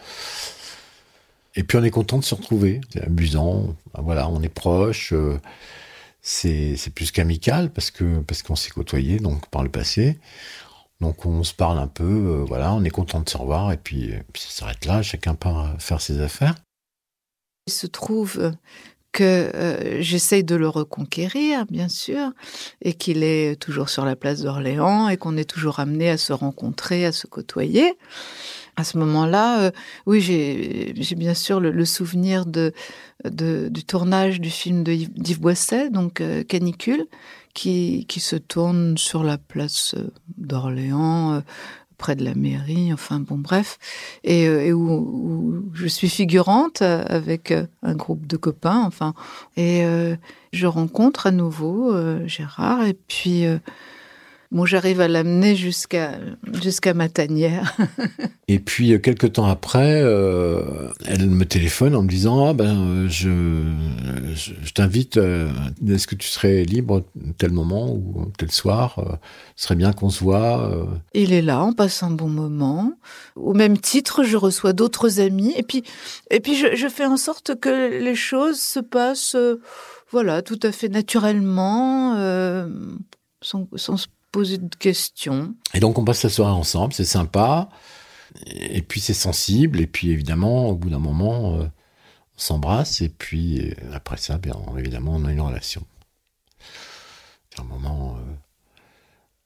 Et 1.56 1.62
puis 1.62 1.78
on 1.78 1.84
est 1.84 1.90
content 1.90 2.18
de 2.18 2.24
se 2.24 2.34
retrouver. 2.34 2.80
C'est 2.92 3.02
amusant. 3.02 3.76
Voilà, 3.94 4.28
on 4.28 4.42
est 4.42 4.48
proche. 4.48 5.12
Euh, 5.12 5.38
c'est 6.20 6.94
plus 6.94 7.12
qu'amical 7.12 7.70
parce 7.70 7.90
que 7.90 8.20
parce 8.20 8.42
qu'on 8.42 8.56
s'est 8.56 8.70
côtoyé 8.70 9.18
donc 9.18 9.48
par 9.50 9.62
le 9.62 9.68
passé. 9.68 10.18
Donc 11.00 11.26
on 11.26 11.44
se 11.44 11.54
parle 11.54 11.78
un 11.78 11.86
peu. 11.86 12.04
Euh, 12.04 12.44
voilà, 12.46 12.72
on 12.74 12.82
est 12.82 12.90
content 12.90 13.20
de 13.20 13.28
se 13.28 13.36
revoir 13.36 13.72
et 13.72 13.76
puis, 13.76 14.12
ça 14.34 14.50
s'arrête 14.50 14.84
là. 14.86 15.02
Chacun 15.02 15.34
part 15.34 15.74
faire 15.80 16.00
ses 16.00 16.20
affaires. 16.20 16.54
Il 17.66 17.72
se 17.72 17.86
trouve 17.86 18.52
que 19.12 19.22
euh, 19.54 20.02
j'essaye 20.02 20.44
de 20.44 20.56
le 20.56 20.68
reconquérir, 20.68 21.64
bien 21.66 21.88
sûr, 21.88 22.32
et 22.82 22.94
qu'il 22.94 23.22
est 23.22 23.56
toujours 23.58 23.88
sur 23.88 24.04
la 24.04 24.16
place 24.16 24.42
d'Orléans 24.42 25.08
et 25.08 25.16
qu'on 25.16 25.36
est 25.36 25.48
toujours 25.48 25.78
amené 25.78 26.10
à 26.10 26.18
se 26.18 26.32
rencontrer, 26.32 27.06
à 27.06 27.12
se 27.12 27.26
côtoyer 27.26 27.96
à 28.76 28.84
ce 28.84 28.98
moment-là, 28.98 29.60
euh, 29.60 29.70
oui, 30.06 30.20
j'ai 30.20 31.14
bien 31.16 31.34
sûr 31.34 31.60
le, 31.60 31.84
souvenir 31.84 32.44
du 32.46 33.84
tournage 33.86 34.40
du 34.40 34.50
film 34.50 34.82
de 34.82 34.92
Yves 34.92 35.40
Boisset, 35.40 35.90
donc 35.90 36.20
euh, 36.20 36.42
Canicule, 36.42 37.06
qui, 37.54 38.04
qui 38.08 38.20
se 38.20 38.36
tourne 38.36 38.98
sur 38.98 39.22
la 39.22 39.38
place 39.38 39.94
euh, 39.96 40.10
d'Orléans, 40.38 41.42
près 41.98 42.16
de 42.16 42.24
la 42.24 42.34
mairie, 42.34 42.92
enfin 42.92 43.20
bon, 43.20 43.38
bref, 43.38 43.78
et, 44.24 44.72
où, 44.72 45.64
je 45.74 45.86
suis 45.86 46.08
figurante 46.08 46.82
avec 46.82 47.54
un 47.82 47.94
groupe 47.94 48.26
de 48.26 48.36
copains, 48.36 48.82
enfin, 48.84 49.14
et 49.56 49.84
je 50.52 50.66
rencontre 50.66 51.28
à 51.28 51.30
nouveau 51.30 51.94
Gérard, 52.26 52.84
et 52.84 52.94
puis 52.94 53.46
Bon, 54.54 54.66
j'arrive 54.66 55.00
à 55.00 55.08
l'amener 55.08 55.56
jusqu'à 55.56 56.12
jusqu'à 56.62 56.94
ma 56.94 57.08
tanière. 57.08 57.76
et 58.48 58.60
puis 58.60 58.92
euh, 58.92 58.98
quelques 59.00 59.32
temps 59.32 59.46
après, 59.46 60.00
euh, 60.00 60.62
elle 61.06 61.28
me 61.28 61.44
téléphone 61.44 61.96
en 61.96 62.04
me 62.04 62.08
disant 62.08 62.46
ah 62.46 62.52
ben 62.54 63.08
je 63.08 63.64
je, 64.36 64.72
t'invite. 64.72 65.16
Euh, 65.16 65.50
est-ce 65.88 66.06
que 66.06 66.14
tu 66.14 66.28
serais 66.28 66.62
libre 66.62 67.02
tel 67.36 67.50
moment 67.50 67.92
ou 67.92 68.30
tel 68.38 68.52
soir 68.52 69.18
Ce 69.56 69.64
serait 69.64 69.74
bien 69.74 69.92
qu'on 69.92 70.08
se 70.08 70.22
voit. 70.22 70.70
Il 71.14 71.32
est 71.32 71.42
là, 71.42 71.64
on 71.64 71.72
passe 71.72 72.04
un 72.04 72.12
bon 72.12 72.28
moment. 72.28 72.92
Au 73.34 73.54
même 73.54 73.76
titre, 73.76 74.22
je 74.22 74.36
reçois 74.36 74.72
d'autres 74.72 75.18
amis 75.18 75.52
et 75.56 75.64
puis 75.64 75.82
et 76.30 76.38
puis 76.38 76.54
je, 76.54 76.76
je, 76.76 76.86
fais 76.86 77.06
en 77.06 77.16
sorte 77.16 77.58
que 77.58 77.98
les 78.00 78.14
choses 78.14 78.60
se 78.60 78.78
passent. 78.78 79.36
voilà, 80.12 80.42
tout 80.42 80.60
à 80.62 80.70
fait 80.70 80.88
naturellement, 80.88 82.14
sans, 83.42 83.68
sans, 83.74 83.96
poser 84.34 84.58
de 84.58 84.74
questions. 84.74 85.54
Et 85.74 85.78
donc 85.78 85.96
on 85.96 86.04
passe 86.04 86.24
la 86.24 86.28
soirée 86.28 86.50
ensemble, 86.50 86.92
c'est 86.92 87.04
sympa, 87.04 87.68
et 88.46 88.82
puis 88.82 88.98
c'est 88.98 89.14
sensible, 89.14 89.80
et 89.80 89.86
puis 89.86 90.10
évidemment, 90.10 90.70
au 90.70 90.74
bout 90.74 90.90
d'un 90.90 90.98
moment, 90.98 91.54
euh, 91.54 91.62
on 91.62 92.38
s'embrasse, 92.38 93.00
et 93.00 93.08
puis 93.08 93.60
euh, 93.60 93.74
après 93.92 94.16
ça, 94.16 94.36
bien 94.38 94.56
évidemment, 94.76 95.12
on 95.14 95.24
a 95.24 95.30
une 95.30 95.40
relation. 95.40 95.86
C'est 97.48 97.60
un 97.60 97.64
moment 97.64 98.16
euh, 98.16 98.34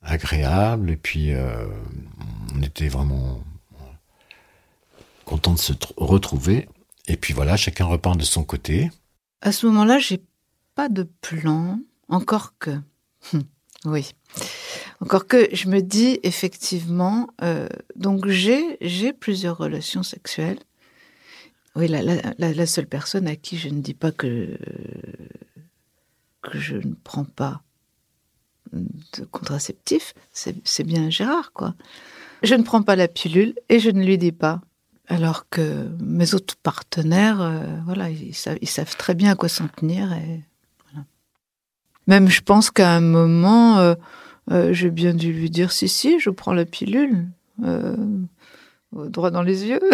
agréable, 0.01 0.91
et 0.91 0.97
puis 0.97 1.33
on 2.57 2.63
était 2.63 2.89
vraiment 2.89 3.43
content 5.27 5.53
de 5.53 5.59
se 5.59 5.75
retrouver. 5.99 6.67
Et 7.09 7.19
puis 7.19 7.35
voilà, 7.35 7.59
chacun 7.59 7.85
repart 7.85 8.17
de 8.17 8.25
son 8.25 8.43
côté. 8.43 8.91
À 9.43 9.53
ce 9.53 9.67
moment-là, 9.67 9.99
j'ai 9.99 10.23
pas 10.75 10.89
de 10.89 11.03
plan, 11.03 11.79
encore 12.09 12.55
que. 12.59 12.81
Oui. 13.85 14.11
Encore 15.01 15.27
que 15.27 15.49
je 15.53 15.69
me 15.69 15.81
dis 15.81 16.19
effectivement, 16.23 17.29
euh, 17.43 17.69
donc 17.97 18.27
j'ai 18.27 18.77
j'ai 18.81 19.13
plusieurs 19.13 19.57
relations 19.57 20.03
sexuelles. 20.03 20.59
Oui, 21.77 21.87
la, 21.87 22.03
la, 22.03 22.67
seule 22.67 22.89
personne 22.89 23.29
à 23.29 23.37
qui 23.37 23.57
je 23.57 23.69
ne 23.69 23.81
dis 23.81 23.95
pas 23.95 24.11
que 24.11 24.59
que 26.43 26.59
je 26.59 26.77
ne 26.77 26.95
prends 27.05 27.25
pas 27.25 27.63
de 28.73 29.25
contraceptif, 29.25 30.15
c'est 30.33 30.85
bien 30.85 31.09
Gérard, 31.09 31.53
quoi. 31.53 31.75
Je 32.43 32.55
ne 32.55 32.63
prends 32.63 32.83
pas 32.83 32.97
la 32.97 33.09
pilule 33.09 33.55
et 33.69 33.79
je 33.79 33.91
ne 33.91 34.05
lui 34.05 34.19
dis 34.19 34.33
pas. 34.33 34.61
Alors 35.07 35.49
que 35.49 35.89
mes 36.01 36.35
autres 36.35 36.57
partenaires, 36.57 37.41
euh, 37.41 37.65
voilà, 37.87 38.11
ils 38.11 38.35
savent, 38.35 38.59
ils 38.61 38.69
savent, 38.69 38.95
très 38.97 39.15
bien 39.15 39.33
à 39.33 39.37
quoi 39.37 39.49
s'en 39.49 39.69
tenir. 39.69 40.13
Et. 40.13 40.45
Même, 42.09 42.29
je 42.29 42.41
pense 42.41 42.71
qu'à 42.71 42.91
un 42.91 43.03
moment, 43.03 43.79
euh, 43.79 43.95
euh, 44.51 44.73
j'ai 44.73 44.91
bien 44.91 45.13
dû 45.13 45.31
lui 45.31 45.51
dire 45.51 45.71
si, 45.71 45.89
si, 45.89 46.19
je 46.19 46.31
prends 46.31 46.55
la 46.55 46.65
pilule. 46.65 47.27
Euh, 47.63 47.95
droit 48.93 49.31
dans 49.31 49.43
les 49.43 49.67
yeux. 49.67 49.81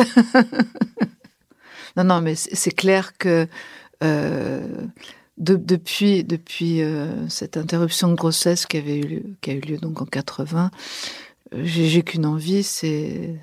Non, 1.96 2.02
non, 2.02 2.20
mais 2.20 2.34
c'est 2.34 2.72
clair 2.72 3.16
que 3.18 3.46
depuis, 5.38 6.24
depuis 6.24 6.82
cette 7.28 7.56
interruption 7.56 8.08
de 8.08 8.16
grossesse 8.16 8.66
qui, 8.66 8.78
avait 8.78 8.98
eu, 8.98 9.36
qui 9.40 9.52
a 9.52 9.54
eu 9.54 9.60
lieu 9.60 9.76
donc 9.76 10.02
en 10.02 10.04
80, 10.04 10.72
j'ai 11.52 12.02
qu'une 12.02 12.26
envie, 12.26 12.64
c'est 12.64 13.38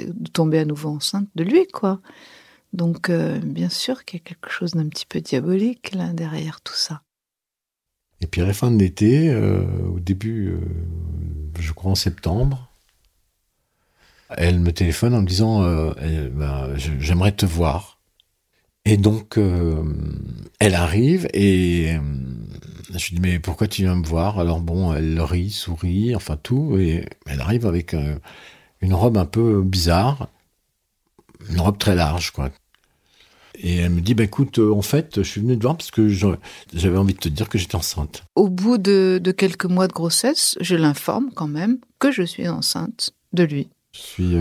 de 0.00 0.30
tomber 0.30 0.60
à 0.60 0.64
nouveau 0.64 0.88
enceinte 0.88 1.28
de 1.34 1.44
lui, 1.44 1.66
quoi. 1.66 2.00
Donc, 2.72 3.10
bien 3.10 3.68
sûr 3.68 4.06
qu'il 4.06 4.20
y 4.20 4.22
a 4.22 4.24
quelque 4.24 4.48
chose 4.48 4.70
d'un 4.70 4.88
petit 4.88 5.04
peu 5.04 5.20
diabolique 5.20 5.94
derrière 6.14 6.62
tout 6.62 6.72
ça. 6.72 7.02
Et 8.20 8.26
puis 8.26 8.40
à 8.40 8.46
la 8.46 8.54
fin 8.54 8.70
de 8.70 8.78
l'été, 8.78 9.34
au 9.34 10.00
début, 10.00 10.56
je 11.58 11.72
crois 11.72 11.92
en 11.92 11.94
septembre, 11.94 12.70
elle 14.30 14.58
me 14.58 14.72
téléphone 14.72 15.14
en 15.14 15.20
me 15.20 15.26
disant 15.26 15.62
ben, 16.32 16.74
J'aimerais 16.76 17.32
te 17.32 17.44
voir. 17.44 17.96
Et 18.86 18.96
donc, 18.96 19.36
euh, 19.36 19.82
elle 20.60 20.76
arrive 20.76 21.26
et 21.34 21.96
euh, 21.96 22.00
je 22.96 23.10
lui 23.10 23.16
dis 23.16 23.20
mais 23.20 23.40
pourquoi 23.40 23.66
tu 23.66 23.82
viens 23.82 23.96
me 23.96 24.06
voir? 24.06 24.38
Alors 24.38 24.60
bon, 24.60 24.94
elle 24.94 25.20
rit, 25.20 25.50
sourit, 25.50 26.14
enfin 26.14 26.36
tout, 26.36 26.78
et 26.78 27.04
elle 27.26 27.40
arrive 27.40 27.66
avec 27.66 27.94
euh, 27.94 28.16
une 28.80 28.94
robe 28.94 29.16
un 29.18 29.26
peu 29.26 29.60
bizarre, 29.62 30.28
une 31.50 31.60
robe 31.60 31.78
très 31.78 31.94
large, 31.96 32.30
quoi. 32.30 32.50
Et 33.58 33.76
elle 33.76 33.90
me 33.90 34.00
dit, 34.00 34.14
bah, 34.14 34.24
écoute, 34.24 34.58
en 34.58 34.82
fait, 34.82 35.22
je 35.22 35.28
suis 35.28 35.40
venue 35.40 35.56
te 35.56 35.62
voir 35.62 35.76
parce 35.76 35.90
que 35.90 36.08
j'avais 36.08 36.96
envie 36.96 37.14
de 37.14 37.18
te 37.18 37.28
dire 37.28 37.48
que 37.48 37.58
j'étais 37.58 37.76
enceinte. 37.76 38.24
Au 38.34 38.48
bout 38.48 38.78
de, 38.78 39.20
de, 39.22 39.32
quelques 39.32 39.64
mois 39.64 39.88
de 39.88 39.92
grossesse, 39.92 40.56
je 40.60 40.76
l'informe 40.76 41.30
quand 41.34 41.48
même 41.48 41.78
que 41.98 42.10
je 42.12 42.22
suis 42.22 42.48
enceinte 42.48 43.10
de 43.32 43.44
lui. 43.44 43.68
Je 43.92 44.00
suis 44.00 44.36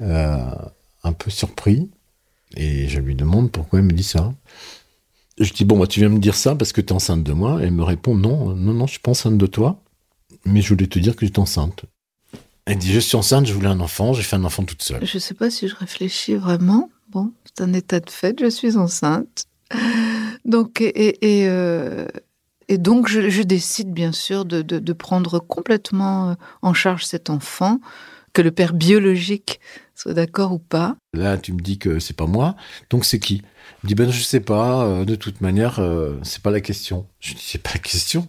un 0.00 1.12
peu 1.12 1.30
surpris. 1.30 1.90
Et 2.56 2.88
je 2.88 3.00
lui 3.00 3.14
demande 3.14 3.50
pourquoi 3.50 3.78
elle 3.78 3.84
me 3.84 3.92
dit 3.92 4.02
ça. 4.02 4.32
Je 5.38 5.52
dis, 5.52 5.64
bon, 5.64 5.78
bah, 5.78 5.86
tu 5.86 6.00
viens 6.00 6.08
me 6.08 6.18
dire 6.18 6.34
ça 6.34 6.54
parce 6.54 6.72
que 6.72 6.80
tu 6.80 6.88
es 6.88 6.92
enceinte 6.92 7.22
de 7.22 7.32
moi. 7.32 7.58
elle 7.62 7.72
me 7.72 7.84
répond, 7.84 8.14
non, 8.14 8.54
non, 8.54 8.72
non, 8.72 8.86
je 8.86 8.92
suis 8.92 9.00
pas 9.00 9.10
enceinte 9.10 9.38
de 9.38 9.46
toi. 9.46 9.82
Mais 10.44 10.62
je 10.62 10.70
voulais 10.70 10.86
te 10.86 10.98
dire 10.98 11.14
que 11.14 11.26
j'étais 11.26 11.38
enceinte. 11.38 11.84
Elle 12.64 12.78
dit, 12.78 12.92
je 12.92 13.00
suis 13.00 13.16
enceinte, 13.16 13.46
je 13.46 13.52
voulais 13.52 13.68
un 13.68 13.80
enfant, 13.80 14.12
j'ai 14.12 14.22
fait 14.22 14.36
un 14.36 14.44
enfant 14.44 14.64
toute 14.64 14.82
seule. 14.82 15.04
Je 15.06 15.16
ne 15.16 15.20
sais 15.20 15.34
pas 15.34 15.50
si 15.50 15.68
je 15.68 15.76
réfléchis 15.76 16.34
vraiment. 16.34 16.90
Bon, 17.10 17.32
c'est 17.44 17.62
un 17.62 17.72
état 17.72 18.00
de 18.00 18.10
fait, 18.10 18.38
je 18.40 18.50
suis 18.50 18.76
enceinte. 18.76 19.46
Donc, 20.44 20.80
et, 20.80 21.16
euh, 21.48 22.06
donc, 22.70 23.08
je, 23.08 23.42
décide 23.42 23.92
bien 23.92 24.12
sûr 24.12 24.44
de, 24.44 24.92
prendre 24.92 25.38
complètement 25.38 26.36
en 26.62 26.74
charge 26.74 27.04
cet 27.04 27.30
enfant, 27.30 27.80
que 28.32 28.42
le 28.42 28.50
père 28.50 28.72
biologique 28.72 29.60
soit 29.94 30.14
d'accord 30.14 30.52
ou 30.52 30.58
pas. 30.58 30.96
Là, 31.12 31.38
tu 31.38 31.52
me 31.52 31.60
dis 31.60 31.78
que 31.78 31.98
c'est 31.98 32.16
pas 32.16 32.26
moi, 32.26 32.54
donc 32.90 33.04
c'est 33.04 33.18
qui? 33.18 33.42
Il 33.82 33.86
me 33.86 33.88
dit 33.88 33.94
ben 33.94 34.10
je 34.10 34.22
sais 34.22 34.40
pas, 34.40 34.84
euh, 34.84 35.04
de 35.04 35.16
toute 35.16 35.40
manière, 35.40 35.80
euh, 35.80 36.18
c'est 36.22 36.42
pas 36.42 36.50
la 36.50 36.60
question. 36.60 37.06
Je 37.20 37.34
dis 37.34 37.44
c'est 37.44 37.62
pas 37.62 37.72
la 37.74 37.80
question. 37.80 38.28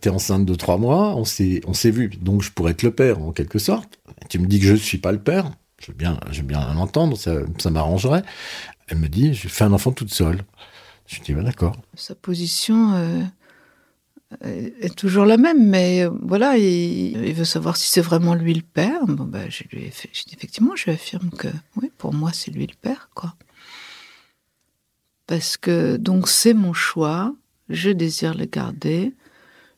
T'es 0.00 0.10
enceinte 0.10 0.46
de 0.46 0.54
trois 0.54 0.78
mois, 0.78 1.16
on 1.16 1.24
s'est 1.24 1.90
vu, 1.90 2.08
donc 2.08 2.42
je 2.42 2.52
pourrais 2.52 2.72
être 2.72 2.82
le 2.82 2.92
père 2.92 3.20
en 3.20 3.32
quelque 3.32 3.58
sorte. 3.58 3.98
Tu 4.28 4.38
me 4.38 4.46
dis 4.46 4.60
que 4.60 4.66
je 4.66 4.74
suis 4.76 4.98
pas 4.98 5.10
le 5.10 5.20
père, 5.20 5.50
je 5.80 5.88
veux 5.88 5.96
bien 5.96 6.18
je 6.30 6.40
veux 6.40 6.46
bien 6.46 6.72
l'entendre, 6.74 7.16
ça, 7.16 7.32
ça 7.58 7.70
m'arrangerait. 7.70 8.22
Elle 8.88 8.98
me 8.98 9.08
dit 9.08 9.34
je 9.34 9.48
fais 9.48 9.64
un 9.64 9.72
enfant 9.72 9.92
toute 9.92 10.12
seule. 10.12 10.42
Je 11.06 11.20
dis 11.20 11.34
ben 11.34 11.42
d'accord. 11.42 11.76
Sa 11.94 12.14
position. 12.14 12.94
Euh, 14.44 14.70
est 14.80 14.94
toujours 14.94 15.24
la 15.24 15.36
même, 15.36 15.68
mais 15.68 16.04
euh, 16.04 16.10
voilà, 16.22 16.56
il, 16.56 17.34
veut 17.34 17.44
savoir 17.44 17.76
si 17.76 17.88
c'est 17.88 18.00
vraiment 18.00 18.34
lui 18.34 18.54
le 18.54 18.62
père. 18.62 19.04
Bon, 19.06 19.24
bah, 19.24 19.48
je 19.48 19.64
lui 19.72 19.86
ai 19.86 19.90
fait, 19.90 20.08
effectivement, 20.32 20.76
je 20.76 20.90
affirme 20.90 21.30
que 21.30 21.48
oui, 21.76 21.90
pour 21.98 22.14
moi, 22.14 22.30
c'est 22.32 22.52
lui 22.52 22.66
le 22.66 22.76
père, 22.80 23.10
quoi. 23.14 23.34
Parce 25.26 25.56
que 25.56 25.96
donc 25.96 26.28
c'est 26.28 26.54
mon 26.54 26.72
choix, 26.72 27.34
je 27.68 27.90
désire 27.90 28.34
le 28.34 28.44
garder, 28.44 29.14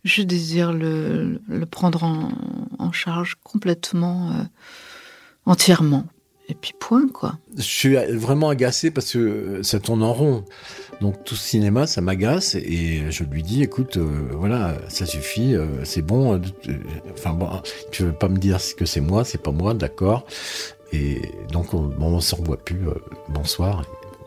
je 0.04 0.22
désire 0.22 0.72
le, 0.72 1.40
prendre 1.70 2.04
en, 2.78 2.92
charge 2.92 3.36
complètement, 3.42 4.32
euh, 4.32 4.42
entièrement. 5.46 6.06
Et 6.48 6.54
puis 6.54 6.74
point, 6.78 7.08
quoi. 7.08 7.38
Je 7.56 7.62
suis 7.62 7.96
vraiment 7.96 8.48
agacé 8.48 8.90
parce 8.90 9.12
que 9.12 9.62
ça 9.62 9.80
tourne 9.80 10.02
en 10.02 10.12
rond. 10.12 10.44
Donc 11.00 11.24
tout 11.24 11.34
ce 11.34 11.48
cinéma, 11.48 11.86
ça 11.86 12.00
m'agace 12.00 12.56
et 12.56 13.10
je 13.10 13.24
lui 13.24 13.42
dis, 13.42 13.62
écoute, 13.62 13.96
euh, 13.96 14.28
voilà, 14.32 14.76
ça 14.88 15.06
suffit, 15.06 15.54
euh, 15.54 15.84
c'est 15.84 16.02
bon. 16.02 16.34
Euh, 16.34 16.38
enfin 17.12 17.32
bon, 17.32 17.48
tu 17.90 18.04
veux 18.04 18.12
pas 18.12 18.28
me 18.28 18.36
dire 18.36 18.58
que 18.76 18.84
c'est 18.84 19.00
moi, 19.00 19.24
c'est 19.24 19.42
pas 19.42 19.52
moi, 19.52 19.72
d'accord. 19.74 20.26
Et 20.92 21.22
donc 21.50 21.74
on, 21.74 21.88
ne 21.88 22.20
se 22.20 22.34
revoit 22.34 22.58
plus. 22.58 22.80
bonsoir. 23.28 23.84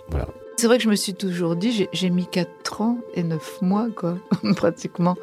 voilà. 0.09 0.27
C'est 0.57 0.67
vrai 0.67 0.77
que 0.77 0.83
je 0.83 0.89
me 0.89 0.95
suis 0.95 1.13
toujours 1.13 1.55
dit, 1.55 1.87
j'ai 1.91 2.09
mis 2.09 2.27
4 2.27 2.81
ans 2.81 2.97
et 3.13 3.23
9 3.23 3.61
mois, 3.61 3.87
quoi, 3.95 4.17
pratiquement, 4.55 5.15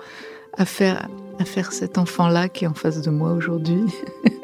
à 0.57 0.67
faire, 0.67 1.09
à 1.39 1.45
faire 1.45 1.73
cet 1.73 1.97
enfant-là 1.97 2.49
qui 2.49 2.65
est 2.65 2.69
en 2.69 2.75
face 2.75 3.01
de 3.01 3.11
moi 3.11 3.33
aujourd'hui. 3.33 3.83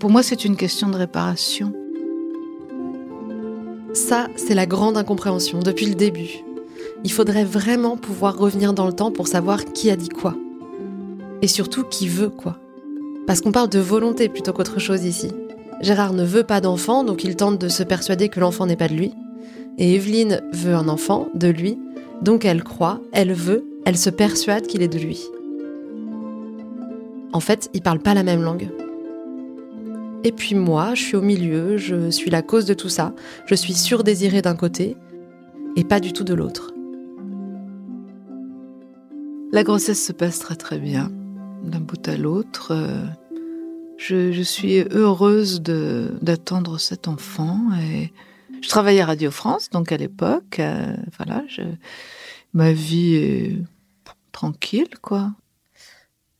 Pour 0.00 0.08
moi, 0.08 0.22
c'est 0.22 0.46
une 0.46 0.56
question 0.56 0.88
de 0.88 0.96
réparation. 0.96 1.74
Ça, 3.92 4.28
c'est 4.34 4.54
la 4.54 4.64
grande 4.64 4.96
incompréhension 4.96 5.58
depuis 5.58 5.84
le 5.84 5.94
début. 5.94 6.42
Il 7.04 7.12
faudrait 7.12 7.44
vraiment 7.44 7.98
pouvoir 7.98 8.38
revenir 8.38 8.72
dans 8.72 8.86
le 8.86 8.94
temps 8.94 9.10
pour 9.10 9.28
savoir 9.28 9.62
qui 9.66 9.90
a 9.90 9.96
dit 9.96 10.08
quoi. 10.08 10.34
Et 11.42 11.48
surtout 11.48 11.84
qui 11.84 12.08
veut 12.08 12.30
quoi. 12.30 12.58
Parce 13.26 13.42
qu'on 13.42 13.52
parle 13.52 13.68
de 13.68 13.78
volonté 13.78 14.30
plutôt 14.30 14.54
qu'autre 14.54 14.80
chose 14.80 15.04
ici. 15.04 15.32
Gérard 15.82 16.14
ne 16.14 16.24
veut 16.24 16.44
pas 16.44 16.62
d'enfant, 16.62 17.04
donc 17.04 17.22
il 17.22 17.36
tente 17.36 17.60
de 17.60 17.68
se 17.68 17.82
persuader 17.82 18.30
que 18.30 18.40
l'enfant 18.40 18.64
n'est 18.64 18.76
pas 18.76 18.88
de 18.88 18.94
lui. 18.94 19.12
Et 19.76 19.96
Evelyne 19.96 20.40
veut 20.54 20.74
un 20.74 20.88
enfant, 20.88 21.28
de 21.34 21.48
lui, 21.48 21.78
donc 22.22 22.46
elle 22.46 22.64
croit, 22.64 23.00
elle 23.12 23.34
veut, 23.34 23.66
elle 23.84 23.98
se 23.98 24.08
persuade 24.08 24.66
qu'il 24.66 24.80
est 24.80 24.88
de 24.88 24.98
lui. 24.98 25.26
En 27.34 27.40
fait, 27.40 27.68
ils 27.74 27.82
parlent 27.82 28.00
pas 28.00 28.14
la 28.14 28.22
même 28.22 28.42
langue. 28.42 28.70
Et 30.24 30.32
puis 30.32 30.54
moi, 30.54 30.94
je 30.94 31.02
suis 31.02 31.16
au 31.16 31.22
milieu, 31.22 31.76
je 31.76 32.10
suis 32.10 32.30
la 32.30 32.42
cause 32.42 32.66
de 32.66 32.74
tout 32.74 32.88
ça, 32.88 33.14
je 33.46 33.54
suis 33.54 33.74
surdésirée 33.74 34.42
d'un 34.42 34.56
côté 34.56 34.96
et 35.76 35.84
pas 35.84 36.00
du 36.00 36.12
tout 36.12 36.24
de 36.24 36.34
l'autre. 36.34 36.72
La 39.52 39.64
grossesse 39.64 40.04
se 40.04 40.12
passe 40.12 40.38
très 40.38 40.56
très 40.56 40.78
bien, 40.78 41.10
d'un 41.64 41.80
bout 41.80 42.06
à 42.06 42.16
l'autre. 42.16 42.72
Euh, 42.72 43.04
je, 43.96 44.42
suis 44.42 44.84
heureuse 44.90 45.60
d'attendre 45.60 46.78
cet 46.78 47.08
enfant 47.08 47.58
je 48.60 48.68
travaillais 48.68 49.00
à 49.00 49.06
Radio 49.06 49.30
France, 49.30 49.70
donc 49.70 49.92
à 49.92 49.96
l'époque, 49.96 50.58
euh, 50.58 50.96
voilà, 51.16 51.42
ma 52.52 52.72
vie 52.72 53.14
est 53.14 53.56
tranquille, 54.32 54.98
quoi. 55.00 55.32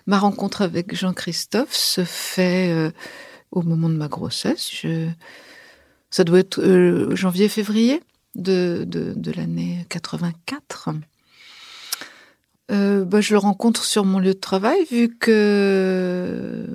Ma 0.07 0.19
rencontre 0.19 0.63
avec 0.63 0.95
Jean-Christophe 0.95 1.75
se 1.75 2.05
fait 2.05 2.73
euh, 2.73 2.91
au 3.53 3.63
moment 3.63 3.89
de 3.89 3.95
ma 3.95 4.09
grossesse. 4.09 4.71
Je... 4.73 5.09
Ça 6.11 6.25
doit 6.25 6.41
être 6.41 6.61
euh, 6.61 7.15
janvier-février 7.15 8.03
de, 8.35 8.85
de, 8.87 9.33
l'année 9.33 9.87
84. 9.89 10.91
Euh, 12.71 13.05
bah, 13.05 13.21
je 13.21 13.33
le 13.33 13.39
rencontre 13.39 13.85
sur 13.85 14.05
mon 14.05 14.19
lieu 14.19 14.35
de 14.35 14.39
travail 14.39 14.85
vu 14.91 15.17
que 15.17 16.67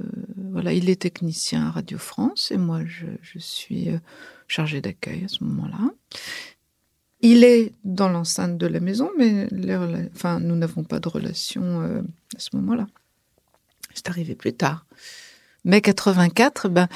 voilà, 0.52 0.74
il 0.74 0.90
est 0.90 1.02
technicien 1.02 1.68
à 1.68 1.72
Radio 1.72 1.98
France 1.98 2.52
et 2.52 2.58
moi 2.58 2.82
je, 2.86 3.40
suis 3.40 3.90
euh, 3.90 3.98
chargée 4.48 4.82
d'accueil 4.82 5.26
à 5.26 5.28
ce 5.28 5.44
moment-là. 5.44 5.92
Il 7.22 7.44
est 7.44 7.74
dans 7.84 8.10
l'enceinte 8.10 8.58
de 8.58 8.68
la 8.68 8.80
maison, 8.80 9.10
mais 9.18 9.48
enfin, 10.14 10.40
nous 10.40 10.56
n'avons 10.56 10.84
pas 10.84 11.00
de 11.00 11.10
relation 11.10 11.82
à 12.36 12.40
ce 12.40 12.56
moment-là. 12.56 12.88
C'est 13.94 14.10
arrivé 14.10 14.36
plus 14.36 14.54
tard. 14.54 14.86
Mais 15.66 15.82
84, 15.82 16.70
ben, 16.70 16.88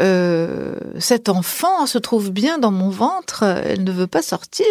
euh, 0.00 0.74
enfant 1.28 1.86
se 1.86 1.98
trouve 1.98 2.32
bien 2.32 2.58
dans 2.58 2.72
mon 2.72 2.90
ventre, 2.90 3.44
elle 3.44 3.84
ne 3.84 3.92
veut 3.92 4.08
pas 4.08 4.22
sortir. 4.22 4.66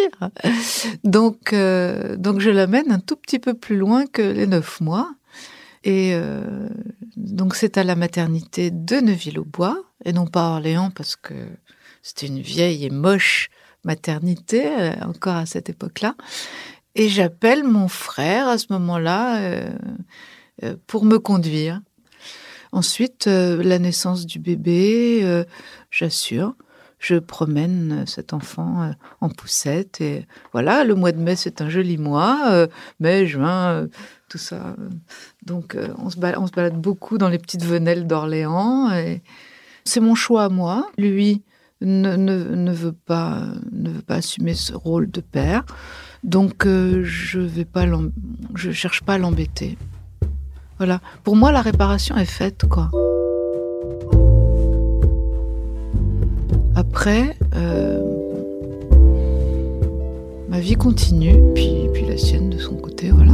Donc, 1.04 1.54
euh, 1.54 2.16
donc 2.16 2.40
je 2.40 2.50
l'amène 2.50 2.92
un 2.92 2.98
tout 2.98 3.16
petit 3.16 3.38
peu 3.38 3.54
plus 3.54 3.78
loin 3.78 4.06
que 4.06 4.20
les 4.20 4.46
neuf 4.46 4.82
mois. 4.82 5.10
Et 5.82 6.10
euh, 6.12 6.68
donc 7.16 7.54
c'est 7.54 7.78
à 7.78 7.84
la 7.84 7.96
maternité 7.96 8.70
de 8.70 8.96
Neuville-au-Bois, 8.96 9.82
et 10.04 10.12
non 10.12 10.26
pas 10.26 10.48
à 10.48 10.50
Orléans, 10.50 10.90
parce 10.90 11.16
que 11.16 11.34
c'était 12.02 12.26
une 12.26 12.40
vieille 12.40 12.84
et 12.84 12.90
moche 12.90 13.48
maternité, 13.84 14.68
encore 15.06 15.36
à 15.36 15.46
cette 15.46 15.70
époque-là. 15.70 16.16
Et 16.94 17.08
j'appelle 17.08 17.64
mon 17.64 17.88
frère 17.88 18.48
à 18.48 18.58
ce 18.58 18.66
moment-là 18.70 19.40
pour 20.86 21.04
me 21.04 21.18
conduire. 21.18 21.80
Ensuite, 22.72 23.26
euh, 23.26 23.62
la 23.62 23.78
naissance 23.78 24.26
du 24.26 24.38
bébé, 24.38 25.20
euh, 25.22 25.44
j'assure. 25.90 26.54
Je 26.98 27.14
promène 27.14 28.04
cet 28.06 28.32
enfant 28.32 28.82
euh, 28.82 28.90
en 29.20 29.28
poussette 29.28 30.00
et 30.00 30.26
voilà, 30.52 30.82
le 30.82 30.96
mois 30.96 31.12
de 31.12 31.20
mai 31.20 31.36
c'est 31.36 31.60
un 31.60 31.68
joli 31.68 31.96
mois, 31.96 32.66
mai, 32.98 33.24
juin, 33.24 33.86
tout 34.28 34.38
ça. 34.38 34.74
Donc 35.46 35.76
on 35.98 36.10
se, 36.10 36.16
balade, 36.18 36.74
beaucoup 36.74 37.16
dans 37.16 37.28
les 37.28 37.38
petites 37.38 37.64
venelles 37.64 38.08
d'Orléans 38.08 38.90
c'est 39.88 40.00
mon 40.00 40.14
choix 40.14 40.44
à 40.44 40.48
moi. 40.48 40.90
Lui 40.98 41.42
ne, 41.80 42.16
ne, 42.16 42.72
veut 42.72 42.92
pas, 42.92 43.42
ne 43.72 43.90
veut 43.90 44.02
pas 44.02 44.16
assumer 44.16 44.54
ce 44.54 44.74
rôle 44.74 45.10
de 45.10 45.20
père. 45.20 45.64
Donc, 46.24 46.66
euh, 46.66 47.02
je 47.04 47.40
je 48.54 48.70
cherche 48.72 49.02
pas 49.02 49.14
à 49.14 49.18
l'embêter. 49.18 49.78
Voilà. 50.78 51.00
Pour 51.24 51.36
moi, 51.36 51.52
la 51.52 51.60
réparation 51.60 52.16
est 52.16 52.24
faite, 52.24 52.66
quoi. 52.68 52.90
Après, 56.76 57.36
euh, 57.56 58.00
ma 60.48 60.60
vie 60.60 60.76
continue, 60.76 61.36
puis, 61.54 61.88
puis 61.92 62.06
la 62.06 62.16
sienne 62.16 62.50
de 62.50 62.58
son 62.58 62.76
côté, 62.76 63.10
voilà. 63.10 63.32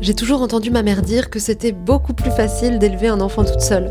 J'ai 0.00 0.14
toujours 0.14 0.40
entendu 0.40 0.70
ma 0.70 0.82
mère 0.82 1.02
dire 1.02 1.28
que 1.28 1.38
c'était 1.38 1.72
beaucoup 1.72 2.14
plus 2.14 2.30
facile 2.30 2.78
d'élever 2.78 3.08
un 3.08 3.20
enfant 3.20 3.44
toute 3.44 3.60
seule. 3.60 3.90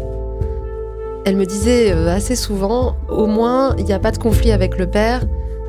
Elle 1.25 1.35
me 1.35 1.45
disait 1.45 1.91
euh, 1.91 2.09
assez 2.09 2.35
souvent, 2.35 2.95
au 3.09 3.27
moins, 3.27 3.75
il 3.77 3.85
n'y 3.85 3.93
a 3.93 3.99
pas 3.99 4.11
de 4.11 4.17
conflit 4.17 4.51
avec 4.51 4.79
le 4.79 4.87
père, 4.87 5.21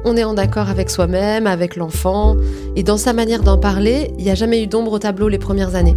on 0.05 0.17
est 0.17 0.25
en 0.25 0.37
accord 0.37 0.69
avec 0.69 0.91
soi-même, 0.91 1.47
avec 1.47 1.77
l'enfant, 1.77 2.37
et 2.77 2.83
dans 2.83 2.97
sa 2.97 3.13
manière 3.13 3.43
d'en 3.43 3.59
parler, 3.59 4.13
il 4.19 4.25
n'y 4.25 4.31
a 4.31 4.35
jamais 4.35 4.63
eu 4.63 4.67
d'ombre 4.67 4.93
au 4.93 4.99
tableau 4.99 5.29
les 5.29 5.39
premières 5.39 5.75
années. 5.75 5.97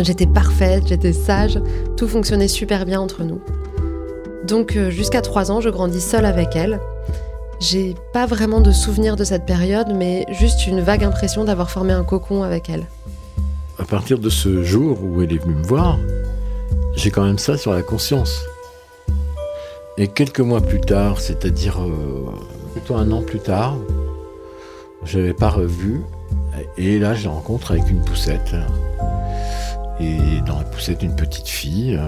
J'étais 0.00 0.26
parfaite, 0.26 0.84
j'étais 0.88 1.12
sage, 1.12 1.60
tout 1.96 2.08
fonctionnait 2.08 2.48
super 2.48 2.84
bien 2.84 3.00
entre 3.00 3.22
nous. 3.22 3.40
Donc 4.46 4.76
euh, 4.76 4.90
jusqu'à 4.90 5.20
3 5.20 5.50
ans, 5.50 5.60
je 5.60 5.70
grandis 5.70 6.00
seule 6.00 6.24
avec 6.24 6.56
elle. 6.56 6.80
J'ai 7.60 7.94
pas 8.12 8.26
vraiment 8.26 8.60
de 8.60 8.72
souvenir 8.72 9.16
de 9.16 9.24
cette 9.24 9.46
période, 9.46 9.94
mais 9.94 10.26
juste 10.32 10.66
une 10.66 10.80
vague 10.80 11.04
impression 11.04 11.44
d'avoir 11.44 11.70
formé 11.70 11.92
un 11.92 12.04
cocon 12.04 12.42
avec 12.42 12.68
elle 12.68 12.86
à 13.78 13.84
partir 13.84 14.18
de 14.18 14.30
ce 14.30 14.62
jour 14.62 15.02
où 15.02 15.22
elle 15.22 15.32
est 15.32 15.38
venue 15.38 15.54
me 15.54 15.64
voir, 15.64 15.98
j'ai 16.94 17.10
quand 17.10 17.24
même 17.24 17.38
ça 17.38 17.56
sur 17.56 17.72
la 17.72 17.82
conscience. 17.82 18.44
Et 19.96 20.08
quelques 20.08 20.40
mois 20.40 20.60
plus 20.60 20.80
tard, 20.80 21.20
c'est-à-dire 21.20 21.80
euh, 21.82 22.30
plutôt 22.74 22.96
un 22.96 23.12
an 23.12 23.22
plus 23.22 23.38
tard, 23.38 23.76
je 25.04 25.20
n'avais 25.20 25.32
pas 25.32 25.48
revu. 25.48 26.02
Et 26.76 26.98
là, 26.98 27.14
je 27.14 27.24
la 27.24 27.30
rencontre 27.30 27.70
avec 27.70 27.88
une 27.88 28.02
poussette. 28.02 28.54
Et 30.00 30.40
dans 30.44 30.58
la 30.58 30.64
poussette, 30.64 31.02
une 31.04 31.14
petite 31.14 31.48
fille. 31.48 31.98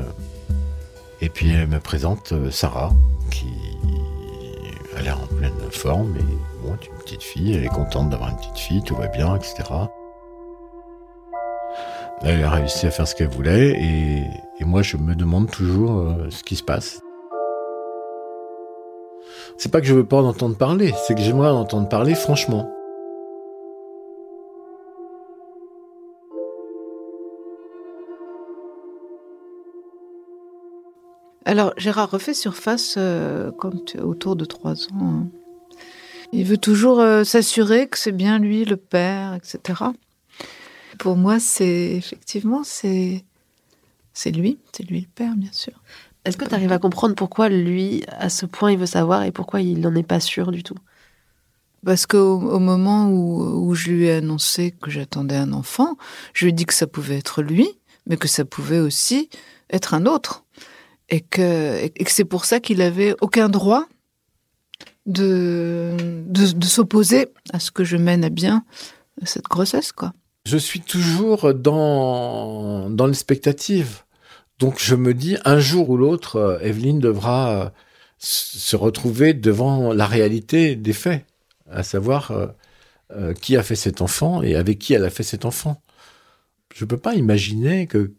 Et 1.20 1.28
puis 1.28 1.50
elle 1.50 1.68
me 1.68 1.78
présente 1.78 2.32
euh, 2.32 2.50
Sarah, 2.50 2.92
qui 3.30 3.46
a 4.96 5.02
l'air 5.02 5.18
en 5.22 5.36
pleine 5.36 5.52
forme. 5.70 6.16
Et 6.16 6.66
bon, 6.66 6.72
une 6.72 6.98
petite 6.98 7.22
fille, 7.22 7.54
elle 7.54 7.64
est 7.64 7.68
contente 7.68 8.10
d'avoir 8.10 8.30
une 8.30 8.36
petite 8.36 8.58
fille, 8.58 8.82
tout 8.82 8.96
va 8.96 9.06
bien, 9.06 9.36
etc. 9.36 9.54
Elle 12.22 12.42
a 12.44 12.50
réussi 12.50 12.86
à 12.86 12.90
faire 12.90 13.06
ce 13.06 13.14
qu'elle 13.14 13.28
voulait 13.28 13.80
et, 13.80 14.64
moi 14.64 14.82
je 14.82 14.96
me 14.96 15.14
demande 15.14 15.48
toujours 15.48 16.00
euh, 16.00 16.28
ce 16.30 16.42
qui 16.42 16.56
se 16.56 16.62
passe. 16.62 17.00
C'est 19.58 19.72
pas 19.72 19.80
que 19.80 19.86
je 19.86 19.94
veux 19.94 20.04
pas 20.04 20.18
en 20.18 20.26
entendre 20.26 20.56
parler, 20.56 20.92
c'est 21.06 21.14
que 21.14 21.20
j'aimerais 21.20 21.48
en 21.48 21.60
entendre 21.60 21.88
parler 21.88 22.14
franchement. 22.14 22.72
Alors 31.46 31.72
Gérard 31.76 32.10
refait 32.10 32.34
surface 32.34 32.96
euh, 32.98 33.52
comme 33.52 33.80
autour 34.02 34.36
de 34.36 34.44
trois 34.44 34.84
ans. 34.86 35.00
Hein. 35.00 35.26
Il 36.32 36.44
veut 36.44 36.58
toujours 36.58 37.00
euh, 37.00 37.24
s'assurer 37.24 37.86
que 37.86 37.96
c'est 37.96 38.12
bien 38.12 38.38
lui 38.38 38.64
le 38.64 38.76
père, 38.76 39.32
etc. 39.34 39.84
Pour 40.98 41.16
moi, 41.16 41.38
c'est 41.38 41.92
effectivement, 41.92 42.62
c'est 42.64 43.24
lui, 44.26 44.58
c'est 44.72 44.82
lui 44.82 45.00
le 45.02 45.06
père, 45.14 45.34
bien 45.36 45.52
sûr. 45.52 45.74
Est-ce 46.26 46.36
que 46.36 46.44
tu 46.44 46.54
arrives 46.54 46.72
à 46.72 46.78
comprendre 46.80 47.14
pourquoi 47.14 47.48
lui, 47.48 48.02
à 48.08 48.28
ce 48.28 48.46
point, 48.46 48.72
il 48.72 48.78
veut 48.78 48.86
savoir 48.86 49.22
et 49.22 49.30
pourquoi 49.30 49.60
il 49.60 49.80
n'en 49.80 49.94
est 49.94 50.02
pas 50.02 50.18
sûr 50.18 50.50
du 50.50 50.64
tout? 50.64 50.76
Parce 51.84 52.04
qu'au 52.04 52.40
au 52.40 52.58
moment 52.58 53.08
où, 53.08 53.68
où, 53.68 53.74
je 53.76 53.90
lui 53.90 54.06
ai 54.06 54.14
annoncé 54.14 54.72
que 54.72 54.90
j'attendais 54.90 55.36
un 55.36 55.52
enfant, 55.52 55.96
je 56.34 56.44
lui 56.44 56.50
ai 56.50 56.52
dit 56.52 56.66
que 56.66 56.74
ça 56.74 56.88
pouvait 56.88 57.16
être 57.16 57.42
lui, 57.42 57.68
mais 58.06 58.16
que 58.16 58.26
ça 58.26 58.44
pouvait 58.44 58.80
aussi 58.80 59.30
être 59.70 59.94
un 59.94 60.04
autre. 60.04 60.44
Et 61.10 61.20
que, 61.20 61.84
et 61.84 61.90
que 61.90 62.10
c'est 62.10 62.24
pour 62.24 62.44
ça 62.44 62.58
qu'il 62.58 62.82
avait 62.82 63.14
aucun 63.20 63.48
droit 63.48 63.86
de, 65.06 65.94
de, 66.26 66.52
de 66.52 66.66
s'opposer 66.66 67.28
à 67.52 67.60
ce 67.60 67.70
que 67.70 67.84
je 67.84 67.96
mène 67.96 68.24
à 68.24 68.30
bien 68.30 68.64
cette 69.22 69.44
grossesse, 69.44 69.92
quoi 69.92 70.12
je 70.46 70.56
suis 70.58 70.80
toujours 70.80 71.52
dans, 71.54 72.88
dans 72.88 73.06
l'expectative. 73.06 74.02
Donc 74.58 74.78
je 74.78 74.94
me 74.94 75.12
dis, 75.12 75.36
un 75.44 75.58
jour 75.58 75.90
ou 75.90 75.96
l'autre, 75.96 76.36
euh, 76.36 76.58
Evelyne 76.60 76.98
devra 76.98 77.50
euh, 77.50 77.68
se 78.18 78.74
retrouver 78.76 79.34
devant 79.34 79.92
la 79.92 80.06
réalité 80.06 80.76
des 80.76 80.94
faits, 80.94 81.26
à 81.70 81.82
savoir 81.82 82.32
euh, 83.10 83.34
qui 83.34 83.56
a 83.56 83.62
fait 83.62 83.76
cet 83.76 84.00
enfant 84.00 84.42
et 84.42 84.54
avec 84.54 84.78
qui 84.78 84.94
elle 84.94 85.04
a 85.04 85.10
fait 85.10 85.22
cet 85.22 85.44
enfant. 85.44 85.82
Je 86.74 86.84
ne 86.84 86.88
peux 86.88 86.96
pas 86.96 87.14
imaginer 87.14 87.86
que 87.86 88.12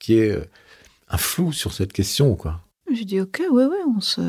qu'il 0.00 0.16
y 0.16 0.18
ait 0.18 0.38
un 1.08 1.16
flou 1.16 1.52
sur 1.52 1.72
cette 1.72 1.92
question, 1.92 2.34
quoi. 2.34 2.60
Je 2.92 3.04
dis 3.04 3.20
ok, 3.20 3.42
ouais, 3.50 3.66
ouais, 3.66 4.24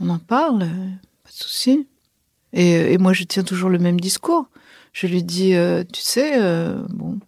on 0.00 0.08
en 0.08 0.18
parle, 0.18 0.60
pas 0.60 1.30
de 1.30 1.34
souci. 1.34 1.86
Et, 2.54 2.98
moi, 2.98 3.12
je 3.12 3.24
tiens 3.24 3.44
toujours 3.44 3.70
le 3.70 3.78
même 3.78 4.00
discours 4.00 4.48
je 4.92 5.06
lui 5.06 5.22
dis, 5.22 5.54
tu 5.90 6.02
sais, 6.02 6.38
bon, 6.90 7.18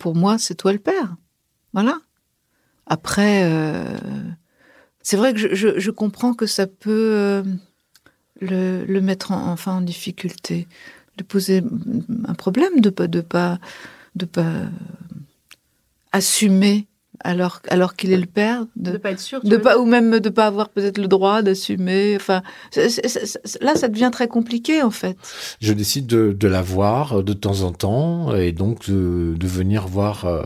pour 0.00 0.14
moi, 0.14 0.38
c'est 0.38 0.54
toi 0.54 0.72
le 0.72 0.78
père, 0.78 1.16
voilà. 1.74 1.98
Après, 2.86 3.48
c'est 5.02 5.16
vrai 5.16 5.34
que 5.34 5.38
je, 5.38 5.78
je, 5.78 5.90
comprends 5.90 6.34
que 6.34 6.46
ça 6.46 6.66
peut 6.66 7.42
le, 8.40 8.84
le, 8.84 9.00
mettre 9.00 9.32
en, 9.32 9.52
enfin 9.52 9.76
en 9.76 9.80
difficulté, 9.80 10.66
de 11.18 11.24
poser 11.24 11.62
un 12.26 12.34
problème 12.34 12.80
de 12.80 12.90
pas 12.90 13.06
de 13.06 13.20
pas 13.20 13.58
de 14.14 14.24
pas 14.24 14.52
assumer 16.12 16.86
alors, 17.22 17.60
alors 17.68 17.94
qu'il 17.94 18.12
est 18.12 18.18
le 18.18 18.26
père, 18.26 18.66
de, 18.76 18.96
pas 18.98 19.12
être 19.12 19.20
sûr, 19.20 19.40
de 19.42 19.56
pas 19.56 19.78
ou 19.78 19.86
même 19.86 20.18
de 20.18 20.28
pas 20.28 20.46
avoir 20.46 20.68
peut-être 20.68 20.98
le 20.98 21.06
droit 21.06 21.42
d'assumer. 21.42 22.14
Enfin, 22.16 22.42
là, 23.60 23.76
ça 23.76 23.88
devient 23.88 24.10
très 24.12 24.28
compliqué 24.28 24.82
en 24.82 24.90
fait. 24.90 25.16
Je 25.60 25.72
décide 25.72 26.06
de, 26.06 26.48
la 26.48 26.60
voir 26.60 27.22
de 27.22 27.32
temps 27.32 27.62
en 27.62 27.72
temps 27.72 28.34
et 28.34 28.52
donc 28.52 28.90
de, 28.90 29.46
venir 29.46 29.86
voir 29.86 30.24
euh, 30.24 30.42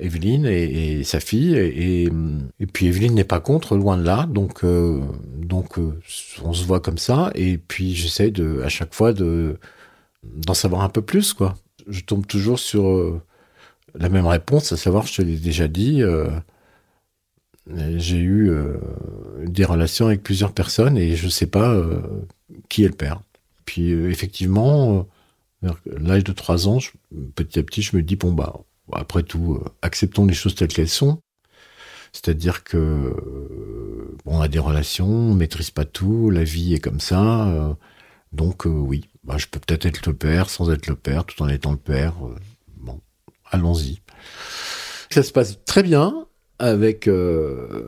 Evelyne 0.00 0.46
et, 0.46 1.04
sa 1.04 1.20
fille 1.20 1.54
et, 1.56 2.10
puis 2.72 2.86
Evelyne 2.86 3.14
n'est 3.14 3.24
pas 3.24 3.40
contre, 3.40 3.76
loin 3.76 3.96
de 3.96 4.04
là. 4.04 4.26
Donc 4.26 4.64
euh, 4.64 5.00
donc 5.36 5.78
euh, 5.78 6.00
on 6.42 6.52
se 6.52 6.64
voit 6.64 6.80
comme 6.80 6.98
ça 6.98 7.30
et 7.34 7.58
puis 7.58 7.94
j'essaie 7.94 8.30
de 8.30 8.62
à 8.62 8.68
chaque 8.68 8.94
fois 8.94 9.12
de 9.12 9.58
d'en 10.24 10.54
savoir 10.54 10.82
un 10.82 10.88
peu 10.88 11.02
plus 11.02 11.32
quoi. 11.32 11.56
Je 11.88 12.00
tombe 12.02 12.26
toujours 12.26 12.58
sur 12.58 13.20
la 13.98 14.08
même 14.08 14.26
réponse, 14.26 14.72
à 14.72 14.76
savoir, 14.76 15.06
je 15.06 15.16
te 15.16 15.22
l'ai 15.22 15.36
déjà 15.36 15.68
dit, 15.68 16.02
euh, 16.02 16.28
j'ai 17.66 18.18
eu 18.18 18.50
euh, 18.50 18.78
des 19.44 19.64
relations 19.64 20.06
avec 20.06 20.22
plusieurs 20.22 20.52
personnes 20.52 20.96
et 20.96 21.16
je 21.16 21.26
ne 21.26 21.30
sais 21.30 21.46
pas 21.46 21.72
euh, 21.72 22.00
qui 22.68 22.84
est 22.84 22.88
le 22.88 22.94
père. 22.94 23.22
Puis 23.64 23.90
effectivement, 23.90 25.06
à 25.64 25.74
l'âge 25.86 26.24
de 26.24 26.32
3 26.32 26.68
ans, 26.68 26.78
petit 27.34 27.58
à 27.58 27.62
petit, 27.62 27.82
je 27.82 27.96
me 27.96 28.02
dis, 28.02 28.16
bon, 28.16 28.32
bah, 28.32 28.60
après 28.92 29.22
tout, 29.22 29.62
acceptons 29.82 30.26
les 30.26 30.34
choses 30.34 30.54
telles 30.54 30.68
qu'elles 30.68 30.88
sont. 30.88 31.20
C'est-à-dire 32.12 32.64
que 32.64 33.14
on 34.26 34.40
a 34.40 34.48
des 34.48 34.58
relations, 34.58 35.08
on 35.08 35.34
maîtrise 35.34 35.70
pas 35.70 35.84
tout, 35.84 36.30
la 36.30 36.44
vie 36.44 36.74
est 36.74 36.80
comme 36.80 37.00
ça. 37.00 37.76
donc 38.32 38.64
oui, 38.64 39.08
bah, 39.24 39.36
je 39.38 39.46
peux 39.46 39.60
peut-être 39.60 39.86
être 39.86 40.06
le 40.06 40.14
père 40.14 40.50
sans 40.50 40.70
être 40.70 40.86
le 40.88 40.96
père, 40.96 41.24
tout 41.24 41.40
en 41.42 41.48
étant 41.48 41.70
le 41.72 41.76
père 41.76 42.14
allons-y. 43.50 44.00
Ça 45.10 45.22
se 45.22 45.32
passe 45.32 45.58
très 45.64 45.82
bien 45.82 46.26
avec, 46.58 47.08
euh, 47.08 47.86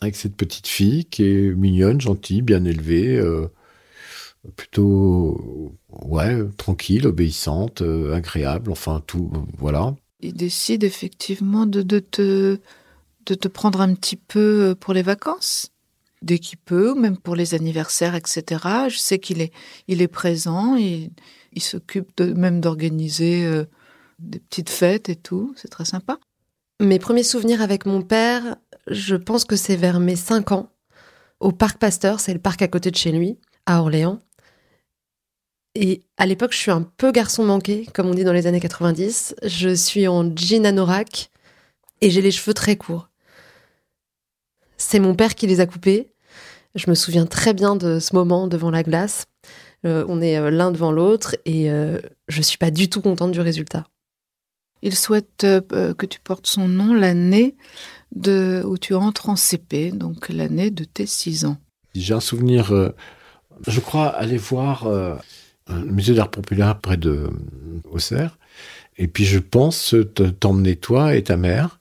avec 0.00 0.16
cette 0.16 0.36
petite 0.36 0.66
fille 0.66 1.04
qui 1.04 1.24
est 1.24 1.54
mignonne, 1.54 2.00
gentille, 2.00 2.42
bien 2.42 2.64
élevée, 2.64 3.16
euh, 3.16 3.48
plutôt 4.56 5.74
ouais, 5.88 6.36
tranquille, 6.56 7.06
obéissante, 7.06 7.82
euh, 7.82 8.14
agréable, 8.14 8.70
enfin 8.70 9.02
tout, 9.06 9.30
voilà. 9.58 9.94
Il 10.20 10.34
décide 10.34 10.84
effectivement 10.84 11.66
de, 11.66 11.82
de, 11.82 11.98
te, 11.98 12.58
de 13.26 13.34
te 13.34 13.48
prendre 13.48 13.80
un 13.80 13.94
petit 13.94 14.16
peu 14.16 14.74
pour 14.78 14.94
les 14.94 15.02
vacances 15.02 15.70
dès 16.22 16.38
qu'il 16.38 16.58
peut, 16.58 16.94
même 16.94 17.18
pour 17.18 17.36
les 17.36 17.54
anniversaires, 17.54 18.14
etc. 18.14 18.44
Je 18.88 18.96
sais 18.96 19.18
qu'il 19.18 19.42
est, 19.42 19.52
il 19.88 20.00
est 20.00 20.08
présent, 20.08 20.74
il, 20.76 21.10
il 21.52 21.62
s'occupe 21.62 22.18
même 22.20 22.60
d'organiser 22.60 23.64
des 24.18 24.38
petites 24.38 24.70
fêtes 24.70 25.10
et 25.10 25.16
tout. 25.16 25.52
C'est 25.56 25.68
très 25.68 25.84
sympa. 25.84 26.18
Mes 26.80 26.98
premiers 26.98 27.22
souvenirs 27.22 27.62
avec 27.62 27.86
mon 27.86 28.02
père, 28.02 28.56
je 28.88 29.16
pense 29.16 29.44
que 29.44 29.56
c'est 29.56 29.76
vers 29.76 30.00
mes 30.00 30.16
5 30.16 30.52
ans, 30.52 30.70
au 31.40 31.52
Parc 31.52 31.78
Pasteur, 31.78 32.20
c'est 32.20 32.32
le 32.32 32.40
parc 32.40 32.62
à 32.62 32.68
côté 32.68 32.90
de 32.90 32.96
chez 32.96 33.12
lui, 33.12 33.38
à 33.66 33.80
Orléans. 33.80 34.18
Et 35.74 36.02
à 36.16 36.26
l'époque, 36.26 36.52
je 36.52 36.58
suis 36.58 36.70
un 36.70 36.82
peu 36.82 37.10
garçon 37.10 37.44
manqué, 37.44 37.86
comme 37.92 38.08
on 38.08 38.14
dit 38.14 38.24
dans 38.24 38.32
les 38.32 38.46
années 38.46 38.60
90. 38.60 39.34
Je 39.42 39.74
suis 39.74 40.06
en 40.06 40.24
jean 40.36 40.66
anorak 40.66 41.30
et 42.00 42.10
j'ai 42.10 42.22
les 42.22 42.30
cheveux 42.30 42.54
très 42.54 42.76
courts. 42.76 43.08
C'est 44.76 45.00
mon 45.00 45.14
père 45.14 45.34
qui 45.34 45.46
les 45.46 45.60
a 45.60 45.66
coupés. 45.66 46.12
Je 46.74 46.88
me 46.88 46.94
souviens 46.94 47.26
très 47.26 47.54
bien 47.54 47.76
de 47.76 47.98
ce 47.98 48.14
moment 48.14 48.46
devant 48.46 48.70
la 48.70 48.82
glace. 48.82 49.26
Euh, 49.84 50.04
on 50.08 50.20
est 50.20 50.38
euh, 50.38 50.50
l'un 50.50 50.70
devant 50.70 50.92
l'autre 50.92 51.36
et 51.44 51.70
euh, 51.70 51.98
je 52.28 52.40
suis 52.40 52.58
pas 52.58 52.70
du 52.70 52.88
tout 52.88 53.00
contente 53.00 53.32
du 53.32 53.40
résultat. 53.40 53.84
Il 54.82 54.94
souhaite 54.94 55.44
euh, 55.44 55.94
que 55.94 56.04
tu 56.04 56.20
portes 56.20 56.46
son 56.46 56.68
nom 56.68 56.92
l'année 56.92 57.56
de 58.14 58.62
où 58.66 58.76
tu 58.76 58.94
entres 58.94 59.30
en 59.30 59.36
CP, 59.36 59.92
donc 59.92 60.28
l'année 60.28 60.70
de 60.70 60.84
tes 60.84 61.06
6 61.06 61.46
ans. 61.46 61.56
J'ai 61.94 62.12
un 62.12 62.20
souvenir, 62.20 62.72
euh, 62.72 62.90
je 63.66 63.80
crois, 63.80 64.08
aller 64.08 64.36
voir 64.36 64.86
le 65.68 65.84
musée 65.92 66.14
d'art 66.14 66.30
populaire 66.30 66.80
près 66.80 66.96
de 66.96 67.30
Auxerre. 67.90 68.38
Et 68.98 69.08
puis 69.08 69.24
je 69.24 69.38
pense 69.38 69.96
te- 70.14 70.24
t'emmener 70.30 70.76
toi 70.76 71.16
et 71.16 71.24
ta 71.24 71.36
mère. 71.36 71.80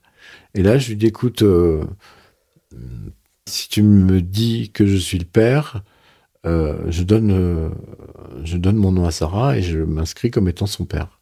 Et 0.55 0.63
là, 0.63 0.77
je 0.77 0.89
lui 0.89 0.97
dis, 0.97 1.07
écoute, 1.07 1.43
euh, 1.43 1.83
si 3.47 3.69
tu 3.69 3.83
me 3.83 4.21
dis 4.21 4.71
que 4.71 4.85
je 4.85 4.95
suis 4.97 5.17
le 5.19 5.25
père, 5.25 5.83
euh, 6.45 6.77
je, 6.89 7.03
donne, 7.03 7.31
euh, 7.31 7.69
je 8.43 8.57
donne 8.57 8.77
mon 8.77 8.91
nom 8.91 9.05
à 9.05 9.11
Sarah 9.11 9.57
et 9.57 9.61
je 9.63 9.79
m'inscris 9.79 10.31
comme 10.31 10.49
étant 10.49 10.65
son 10.67 10.85
père. 10.85 11.19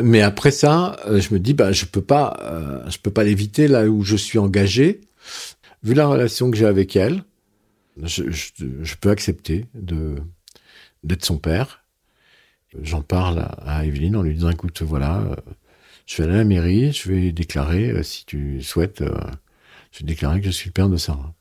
Mais 0.00 0.20
après 0.22 0.50
ça, 0.50 0.96
euh, 1.06 1.20
je 1.20 1.34
me 1.34 1.40
dis, 1.40 1.54
bah, 1.54 1.72
je 1.72 1.84
peux 1.84 2.00
pas, 2.02 2.84
je 2.88 2.98
peux 2.98 3.10
pas 3.10 3.24
l'éviter 3.24 3.66
là 3.68 3.86
où 3.88 4.02
je 4.04 4.16
suis 4.16 4.38
engagé. 4.38 5.00
Vu 5.82 5.94
la 5.94 6.06
relation 6.06 6.50
que 6.50 6.56
j'ai 6.56 6.66
avec 6.66 6.96
elle, 6.96 7.24
je, 8.02 8.30
je- 8.30 8.52
je 8.82 8.96
peux 8.96 9.10
accepter 9.10 9.66
de 9.74 10.16
d'être 11.04 11.24
son 11.24 11.38
père. 11.38 11.84
J'en 12.82 13.02
parle 13.02 13.48
à, 13.58 13.84
Evelyne 13.86 14.16
en 14.16 14.22
lui 14.22 14.34
disant, 14.34 14.50
écoute, 14.50 14.82
voilà, 14.82 15.20
euh, 15.20 15.36
je 16.06 16.16
vais 16.16 16.24
aller 16.24 16.34
à 16.34 16.38
la 16.38 16.44
mairie, 16.44 16.92
je 16.92 17.10
vais 17.10 17.32
déclarer, 17.32 17.90
euh, 17.90 18.02
si 18.02 18.26
tu 18.26 18.62
souhaites, 18.62 19.00
euh, 19.00 19.18
je 19.92 20.00
vais 20.00 20.06
déclarer 20.06 20.40
que 20.40 20.46
je 20.46 20.50
suis 20.50 20.68
le 20.68 20.74
père 20.74 20.88
de 20.88 20.96
Sarah. 20.96 21.34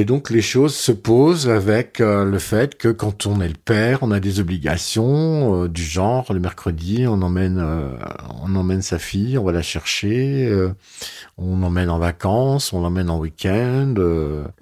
Et 0.00 0.06
donc 0.06 0.30
les 0.30 0.40
choses 0.40 0.74
se 0.74 0.92
posent 0.92 1.50
avec 1.50 2.00
euh, 2.00 2.24
le 2.24 2.38
fait 2.38 2.74
que 2.78 2.88
quand 2.88 3.26
on 3.26 3.42
est 3.42 3.48
le 3.48 3.52
père, 3.62 3.98
on 4.00 4.12
a 4.12 4.18
des 4.18 4.40
obligations 4.40 5.64
euh, 5.64 5.68
du 5.68 5.82
genre 5.82 6.32
le 6.32 6.40
mercredi, 6.40 7.04
on 7.06 7.20
emmène, 7.20 7.58
euh, 7.58 7.90
on 8.42 8.56
emmène 8.56 8.80
sa 8.80 8.98
fille, 8.98 9.36
on 9.36 9.44
va 9.44 9.52
la 9.52 9.60
chercher, 9.60 10.50
on 11.36 11.58
l'emmène 11.58 11.90
en 11.90 11.98
vacances, 11.98 12.72
on 12.72 12.80
l'emmène 12.80 13.10
en 13.10 13.18
week-end. 13.18 13.94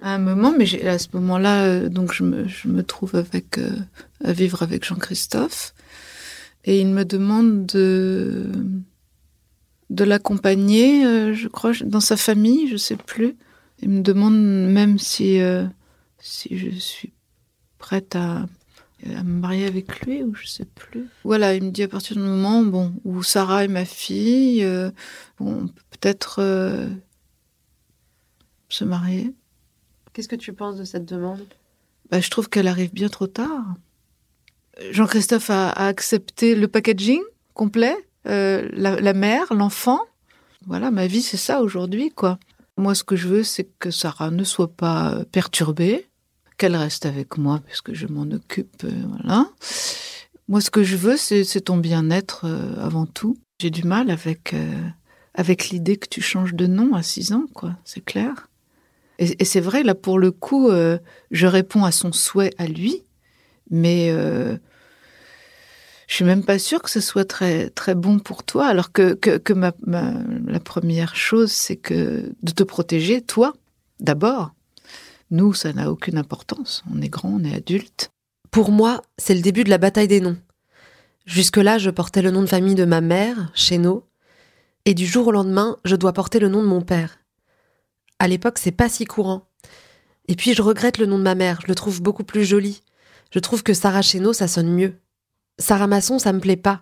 À 0.01 0.15
un 0.15 0.17
moment, 0.17 0.53
mais 0.57 0.85
à 0.85 0.99
ce 0.99 1.07
moment-là, 1.13 1.87
donc 1.87 2.11
je 2.11 2.23
me, 2.23 2.83
trouve 2.83 3.15
avec 3.15 3.61
à 4.21 4.33
vivre 4.33 4.61
avec 4.61 4.83
Jean-Christophe 4.83 5.73
et 6.65 6.81
il 6.81 6.89
me 6.89 7.05
demande 7.05 7.65
de 7.65 8.51
de 9.89 10.03
l'accompagner, 10.03 11.33
je 11.33 11.47
crois, 11.47 11.71
dans 11.85 12.01
sa 12.01 12.17
famille, 12.17 12.67
je 12.67 12.75
sais 12.75 12.97
plus. 12.97 13.37
Il 13.81 13.89
me 13.89 14.01
demande 14.01 14.35
même 14.35 14.99
si 14.99 15.39
euh, 15.39 15.65
si 16.19 16.57
je 16.57 16.69
suis 16.69 17.13
prête 17.77 18.15
à, 18.15 18.45
à 19.05 19.23
me 19.23 19.39
marier 19.39 19.65
avec 19.65 20.01
lui 20.01 20.21
ou 20.23 20.35
je 20.35 20.47
sais 20.47 20.65
plus. 20.65 21.07
Voilà, 21.23 21.55
il 21.55 21.63
me 21.63 21.71
dit 21.71 21.83
à 21.83 21.87
partir 21.87 22.17
du 22.17 22.21
moment 22.21 22.63
bon 22.63 22.93
où 23.05 23.23
Sarah 23.23 23.63
est 23.63 23.69
ma 23.69 23.85
fille, 23.85 24.63
euh, 24.63 24.91
bon, 25.39 25.63
on 25.63 25.67
peut 25.67 25.83
peut-être 25.91 26.39
euh, 26.39 26.89
se 28.67 28.83
marier. 28.83 29.33
Qu'est-ce 30.11 30.27
que 30.27 30.35
tu 30.35 30.53
penses 30.53 30.77
de 30.77 30.83
cette 30.83 31.05
demande? 31.05 31.45
Bah, 32.09 32.19
je 32.19 32.29
trouve 32.29 32.49
qu'elle 32.49 32.67
arrive 32.67 32.93
bien 32.93 33.09
trop 33.09 33.27
tard. 33.27 33.75
Jean-Christophe 34.91 35.49
a, 35.49 35.69
a 35.69 35.87
accepté 35.87 36.55
le 36.55 36.67
packaging 36.67 37.21
complet, 37.53 37.95
la, 38.25 38.99
la 38.99 39.13
mère, 39.13 39.53
l'enfant. 39.53 40.01
Voilà, 40.65 40.91
ma 40.91 41.07
vie, 41.07 41.21
c'est 41.21 41.37
ça 41.37 41.61
aujourd'hui, 41.61 42.09
quoi. 42.09 42.39
Moi, 42.79 42.95
ce 42.95 43.03
que 43.03 43.17
je 43.17 43.27
veux, 43.27 43.43
c'est 43.43 43.67
que 43.77 43.91
Sarah 43.91 44.31
ne 44.31 44.45
soit 44.45 44.71
pas 44.71 45.11
euh, 45.11 45.25
perturbée, 45.25 46.07
qu'elle 46.57 46.77
reste 46.77 47.05
avec 47.05 47.37
moi, 47.37 47.59
puisque 47.65 47.93
je 47.93 48.07
m'en 48.07 48.21
occupe, 48.21 48.85
euh, 48.85 49.03
voilà. 49.09 49.49
Moi, 50.47 50.61
ce 50.61 50.71
que 50.71 50.81
je 50.81 50.95
veux, 50.95 51.17
c'est 51.17 51.43
ton 51.59 51.75
bien-être 51.75 52.45
euh, 52.45 52.81
avant 52.81 53.05
tout. 53.05 53.37
J'ai 53.59 53.69
du 53.69 53.83
mal 53.83 54.09
avec, 54.09 54.55
avec 55.33 55.69
l'idée 55.71 55.97
que 55.97 56.07
tu 56.07 56.21
changes 56.21 56.53
de 56.53 56.67
nom 56.67 56.93
à 56.93 57.03
6 57.03 57.33
ans, 57.33 57.47
quoi. 57.53 57.75
C'est 57.83 58.03
clair. 58.03 58.47
Et, 59.19 59.43
c'est 59.43 59.59
vrai, 59.59 59.83
là, 59.83 59.93
pour 59.93 60.17
le 60.17 60.31
coup, 60.31 60.69
je 60.71 61.45
réponds 61.45 61.83
à 61.83 61.91
son 61.91 62.13
souhait 62.13 62.53
à 62.57 62.65
lui, 62.67 63.03
mais 63.69 64.09
je 66.09 66.15
suis 66.15 66.25
même 66.25 66.43
pas 66.43 66.57
sûre 66.57 66.81
que 66.81 66.89
ce 66.89 67.01
soit 67.01 67.23
très 67.23 67.69
très 67.69 67.93
bon 67.93 68.17
pour 68.17 68.43
toi. 68.43 68.65
Alors 68.65 68.91
que 68.91 69.13
que, 69.13 69.37
que 69.37 69.53
ma, 69.53 69.73
ma- 69.85 70.15
la 70.47 70.59
première 70.59 71.15
chose, 71.15 71.51
c'est 71.51 71.75
que 71.77 72.33
de 72.41 72.51
te 72.51 72.63
protéger 72.63 73.21
toi 73.21 73.53
d'abord. 73.99 74.51
Nous, 75.29 75.53
ça 75.53 75.71
n'a 75.71 75.91
aucune 75.91 76.17
importance. 76.17 76.83
On 76.91 76.99
est 77.03 77.09
grand, 77.09 77.29
on 77.29 77.43
est 77.43 77.53
adulte. 77.53 78.09
Pour 78.49 78.71
moi, 78.71 79.03
c'est 79.19 79.35
le 79.35 79.41
début 79.41 79.63
de 79.63 79.69
la 79.69 79.77
bataille 79.77 80.07
des 80.07 80.19
noms. 80.19 80.37
Jusque-là, 81.27 81.77
je 81.77 81.91
portais 81.91 82.23
le 82.23 82.31
nom 82.31 82.41
de 82.41 82.47
famille 82.47 82.73
de 82.73 82.85
ma 82.85 83.01
mère, 83.01 83.51
Chéneau, 83.53 84.09
et 84.85 84.95
du 84.95 85.05
jour 85.05 85.27
au 85.27 85.31
lendemain, 85.31 85.77
je 85.85 85.95
dois 85.95 86.13
porter 86.13 86.39
le 86.39 86.49
nom 86.49 86.63
de 86.63 86.67
mon 86.67 86.81
père. 86.81 87.19
À 88.17 88.27
l'époque, 88.27 88.57
c'est 88.57 88.71
pas 88.71 88.89
si 88.89 89.05
courant. 89.05 89.47
Et 90.27 90.35
puis, 90.35 90.55
je 90.55 90.63
regrette 90.63 90.97
le 90.97 91.05
nom 91.05 91.19
de 91.19 91.23
ma 91.23 91.35
mère, 91.35 91.59
je 91.61 91.67
le 91.67 91.75
trouve 91.75 92.01
beaucoup 92.01 92.23
plus 92.23 92.45
joli. 92.45 92.81
Je 93.31 93.37
trouve 93.37 93.61
que 93.61 93.75
Sarah 93.75 94.01
Chéneau, 94.01 94.33
ça 94.33 94.47
sonne 94.47 94.73
mieux. 94.73 94.95
Sarah 95.59 95.87
Masson, 95.87 96.17
ça 96.19 96.33
me 96.33 96.39
plaît 96.39 96.55
pas. 96.55 96.81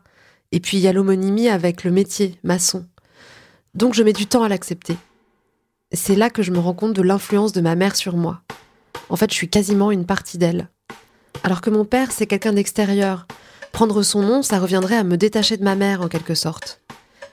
Et 0.52 0.60
puis, 0.60 0.78
il 0.78 0.82
y 0.82 0.88
a 0.88 0.94
l'homonymie 0.94 1.50
avec 1.50 1.84
le 1.84 1.92
métier, 1.92 2.40
maçon. 2.44 2.86
Donc, 3.74 3.94
je 3.94 4.04
mets 4.04 4.13
du 4.13 4.28
temps 4.28 4.44
à 4.44 4.50
l'accepter. 4.50 4.96
C'est 5.92 6.16
là 6.16 6.30
que 6.30 6.44
je 6.44 6.52
me 6.52 6.60
rends 6.60 6.74
compte 6.74 6.94
de 6.94 7.02
l'influence 7.02 7.54
de 7.54 7.62
ma 7.62 7.76
mère 7.76 7.96
sur 7.96 8.16
moi. 8.16 8.42
En 9.10 9.16
fait, 9.16 9.32
je 9.32 9.36
suis 9.36 9.50
quasiment 9.50 9.92
une 9.92 10.06
partie 10.06 10.38
d'elle. 10.38 10.70
Alors 11.44 11.62
que 11.62 11.70
mon 11.70 11.86
père, 11.86 12.12
c'est 12.12 12.28
quelqu'un 12.28 12.54
d'extérieur. 12.54 13.28
Prendre 13.72 14.04
son 14.04 14.22
nom, 14.22 14.42
ça 14.42 14.60
reviendrait 14.60 14.98
à 14.98 15.04
me 15.04 15.18
détacher 15.18 15.58
de 15.58 15.63
ma 15.63 15.76
mère 15.76 16.02
en 16.02 16.08
quelque 16.08 16.36
sorte. 16.36 16.82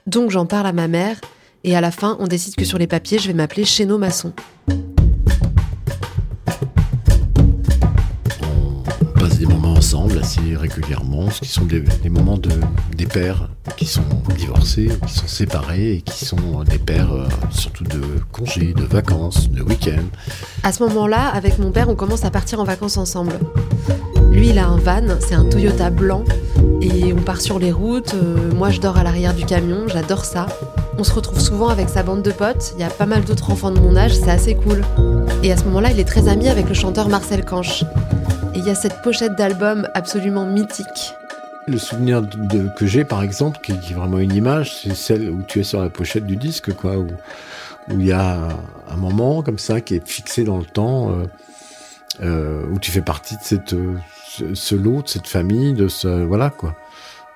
Donc 0.07 0.29
j'en 0.29 0.45
parle 0.45 0.67
à 0.67 0.73
ma 0.73 0.87
mère, 0.87 1.19
et 1.63 1.75
à 1.75 1.81
la 1.81 1.91
fin, 1.91 2.15
on 2.19 2.27
décide 2.27 2.55
que 2.55 2.65
sur 2.65 2.77
les 2.77 2.87
papiers, 2.87 3.17
je 3.17 3.27
vais 3.27 3.33
m'appeler 3.33 3.65
Chéneau 3.65 3.97
Maçon. 3.97 4.33
Ensemble 9.95 10.19
assez 10.19 10.55
régulièrement, 10.55 11.29
ce 11.31 11.39
qui 11.39 11.47
sont 11.47 11.65
des, 11.65 11.81
moments 12.09 12.37
de, 12.37 12.49
des 12.95 13.05
pères 13.05 13.49
qui 13.77 13.85
sont 13.85 14.01
divorcés, 14.37 14.89
qui 15.07 15.13
sont 15.13 15.27
séparés 15.27 15.93
et 15.93 16.01
qui 16.01 16.25
sont 16.25 16.63
des 16.69 16.77
pères 16.77 17.13
euh, 17.13 17.27
surtout 17.49 17.85
de 17.85 18.01
congés, 18.31 18.73
de 18.73 18.83
vacances, 18.83 19.49
de 19.49 19.61
week-ends. 19.61 20.09
À 20.63 20.73
ce 20.73 20.83
moment-là, 20.83 21.29
avec 21.29 21.59
mon 21.59 21.71
père, 21.71 21.89
on 21.89 21.95
commence 21.95 22.25
à 22.25 22.31
partir 22.31 22.59
en 22.59 22.65
vacances 22.65 22.97
ensemble. 22.97 23.39
Lui, 24.31 24.49
il 24.49 24.59
a 24.59 24.67
un 24.67 24.77
van, 24.77 25.15
c'est 25.19 25.35
un 25.35 25.45
Toyota 25.45 25.89
blanc, 25.89 26.25
et 26.81 27.13
on 27.13 27.21
part 27.21 27.39
sur 27.39 27.57
les 27.57 27.71
routes. 27.71 28.15
euh, 28.15 28.51
moi, 28.53 28.71
je 28.71 28.81
dors 28.81 28.97
à 28.97 29.03
l'arrière 29.03 29.33
du 29.33 29.45
camion, 29.45 29.87
j'adore 29.87 30.25
ça. 30.25 30.47
On 30.97 31.03
se 31.03 31.13
retrouve 31.13 31.39
souvent 31.39 31.69
avec 31.69 31.87
sa 31.89 32.03
bande 32.03 32.21
de 32.21 32.31
potes, 32.31 32.73
il 32.75 32.81
y 32.81 32.83
a 32.83 32.89
pas 32.89 33.05
mal 33.05 33.23
d'autres 33.23 33.49
enfants 33.49 33.71
de 33.71 33.79
mon 33.79 33.95
âge, 33.95 34.13
c'est 34.13 34.31
assez 34.31 34.55
cool. 34.55 34.81
Et 35.43 35.51
à 35.51 35.57
ce 35.57 35.63
moment-là, 35.65 35.91
il 35.91 35.99
est 35.99 36.05
très 36.05 36.27
ami 36.27 36.49
avec 36.49 36.67
le 36.67 36.73
chanteur 36.73 37.07
Marcel 37.07 37.45
Canche. 37.45 37.85
Et 38.55 38.59
il 38.59 38.65
y 38.65 38.69
a 38.69 38.75
cette 38.75 39.01
pochette 39.01 39.35
d'album 39.35 39.89
absolument 39.95 40.45
mythique. 40.45 41.13
Le 41.67 41.77
souvenir 41.77 42.23
que 42.77 42.85
j'ai, 42.85 43.03
par 43.03 43.21
exemple, 43.21 43.59
qui, 43.61 43.73
est 43.73 43.93
vraiment 43.93 44.19
une 44.19 44.33
image, 44.33 44.81
c'est 44.81 44.95
celle 44.95 45.29
où 45.29 45.41
tu 45.45 45.59
es 45.59 45.63
sur 45.63 45.81
la 45.81 45.89
pochette 45.89 46.25
du 46.25 46.37
disque, 46.37 46.73
quoi, 46.73 46.97
où 46.97 47.07
il 47.89 48.05
y 48.05 48.13
a 48.13 48.47
un 48.87 48.95
moment 48.95 49.41
comme 49.41 49.59
ça 49.59 49.81
qui 49.81 49.95
est 49.95 50.07
fixé 50.07 50.45
dans 50.45 50.57
le 50.57 50.65
temps, 50.65 51.11
euh, 51.11 51.25
euh, 52.21 52.65
où 52.71 52.79
tu 52.79 52.91
fais 52.91 53.01
partie 53.01 53.35
de 53.35 53.95
ce, 54.53 54.75
lot, 54.75 55.01
de 55.01 55.09
cette 55.09 55.27
famille, 55.27 55.73
de 55.73 55.89
ce, 55.89 56.23
voilà, 56.23 56.49
quoi. 56.49 56.75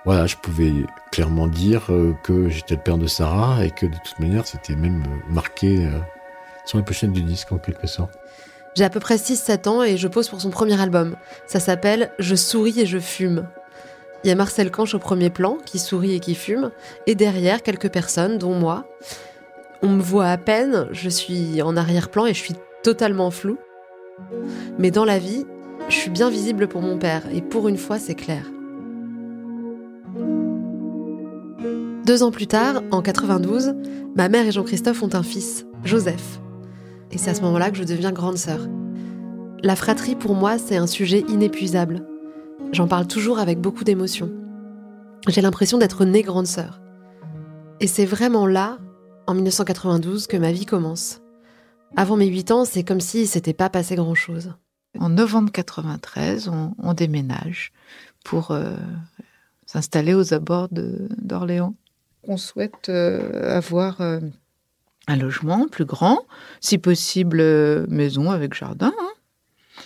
Voilà, 0.06 0.26
je 0.26 0.38
pouvais 0.38 0.72
clairement 1.12 1.48
dire 1.48 1.88
euh, 1.90 2.14
que 2.24 2.48
j'étais 2.48 2.76
le 2.76 2.82
père 2.82 2.98
de 2.98 3.08
Sarah 3.08 3.66
et 3.66 3.72
que 3.72 3.86
de 3.86 3.96
toute 4.06 4.20
manière, 4.20 4.48
c'était 4.48 4.76
même 4.76 5.04
marqué 5.30 5.86
sur 6.66 6.78
la 6.78 6.84
pochette 6.86 7.12
du 7.12 7.24
disque, 7.24 7.52
en 7.52 7.58
quelque 7.58 7.88
sorte. 7.88 8.19
J'ai 8.76 8.84
à 8.84 8.90
peu 8.90 9.00
près 9.00 9.18
6-7 9.18 9.68
ans 9.68 9.84
et 9.84 9.98
je 9.98 10.08
pose 10.08 10.30
pour 10.30 10.42
son 10.42 10.50
premier 10.50 10.80
album. 10.80 11.16
Ça 11.48 11.60
s'appelle 11.60 12.12
Je 12.20 12.36
souris 12.36 12.80
et 12.80 12.86
je 12.86 13.00
fume. 13.00 13.48
Il 14.24 14.28
y 14.28 14.32
a 14.32 14.36
Marcel 14.36 14.70
Canche 14.70 14.96
au 14.96 15.00
premier 15.00 15.30
plan, 15.30 15.58
qui 15.66 15.80
sourit 15.80 16.14
et 16.14 16.20
qui 16.20 16.36
fume, 16.36 16.72
et 17.08 17.16
derrière 17.16 17.64
quelques 17.64 17.90
personnes, 17.90 18.38
dont 18.38 18.54
moi. 18.54 18.86
On 19.82 19.88
me 19.88 20.02
voit 20.02 20.28
à 20.28 20.38
peine, 20.38 20.88
je 20.92 21.10
suis 21.10 21.62
en 21.62 21.78
arrière-plan 21.78 22.26
et 22.26 22.34
je 22.34 22.40
suis 22.40 22.56
totalement 22.84 23.32
floue. 23.32 23.58
Mais 24.78 24.92
dans 24.92 25.06
la 25.06 25.20
vie, 25.20 25.46
je 25.88 25.96
suis 25.96 26.10
bien 26.10 26.30
visible 26.30 26.68
pour 26.68 26.82
mon 26.82 26.98
père, 26.98 27.24
et 27.34 27.42
pour 27.42 27.70
une 27.70 27.78
fois, 27.78 27.98
c'est 27.98 28.16
clair. 28.16 28.44
Deux 32.06 32.24
ans 32.24 32.32
plus 32.32 32.48
tard, 32.48 32.82
en 32.92 33.02
92, 33.02 33.76
ma 34.18 34.28
mère 34.28 34.46
et 34.46 34.52
Jean-Christophe 34.52 35.02
ont 35.02 35.14
un 35.14 35.24
fils, 35.24 35.66
Joseph. 35.86 36.42
Et 37.12 37.18
c'est 37.18 37.32
à 37.32 37.34
ce 37.36 37.42
moment-là 37.42 37.72
que 37.72 37.78
je 37.78 37.84
deviens 37.84 38.12
grande 38.12 38.38
sœur. 38.38 38.68
La 39.64 39.76
fratrie, 39.76 40.16
pour 40.16 40.36
moi, 40.36 40.58
c'est 40.58 40.78
un 40.78 40.88
sujet 40.88 41.26
inépuisable. 41.28 42.06
J'en 42.72 42.88
parle 42.88 43.08
toujours 43.08 43.40
avec 43.40 43.60
beaucoup 43.60 43.84
d'émotion. 43.84 44.32
J'ai 45.28 45.42
l'impression 45.42 45.78
d'être 45.78 46.06
née 46.06 46.22
grande 46.22 46.48
sœur. 46.48 46.80
Et 47.80 47.88
c'est 47.88 48.06
vraiment 48.06 48.48
là, 48.48 48.78
en 49.28 49.34
1992 49.34 50.28
que 50.28 50.38
ma 50.38 50.52
vie 50.52 50.66
commence. 50.66 51.22
Avant 51.96 52.18
mes 52.18 52.28
8 52.28 52.52
ans, 52.52 52.66
c'est 52.66 52.84
comme 52.84 53.02
si 53.02 53.26
s'était 53.28 53.54
pas 53.54 53.70
passé 53.70 53.96
grand-chose. 53.96 54.54
En 55.00 55.10
novembre 55.10 55.52
93, 55.52 56.50
on, 56.78 56.94
déménage 56.94 57.72
pour 58.24 58.52
euh, 58.52 58.76
s'installer 59.66 60.14
aux 60.14 60.34
abords 60.34 60.70
d'Orléans. 60.72 61.76
On 62.24 62.38
souhaite 62.38 62.90
euh, 62.90 63.56
avoir 63.56 64.02
euh, 64.02 64.20
un 65.10 65.18
logement 65.18 65.68
plus 65.68 65.86
grand, 65.86 66.20
si 66.62 66.78
possible 66.78 67.42
maison 67.88 68.32
avec 68.32 68.54
jardin, 68.54 68.94
hein. 69.00 69.10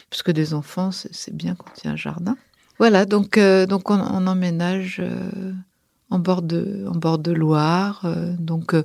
parce 0.09 0.23
que 0.23 0.31
des 0.31 0.53
enfants, 0.53 0.91
c'est 0.91 1.35
bien 1.35 1.55
quand 1.55 1.71
il 1.77 1.87
y 1.87 1.89
a 1.89 1.93
un 1.93 1.97
jardin. 1.97 2.37
Voilà, 2.79 3.05
donc, 3.05 3.39
donc 3.39 3.89
on, 3.89 4.27
emménage 4.27 5.01
en 6.09 6.19
bord 6.19 6.41
de, 6.41 6.85
en 6.87 6.95
bord 6.95 7.19
de 7.19 7.31
Loire, 7.31 8.05
donc 8.39 8.75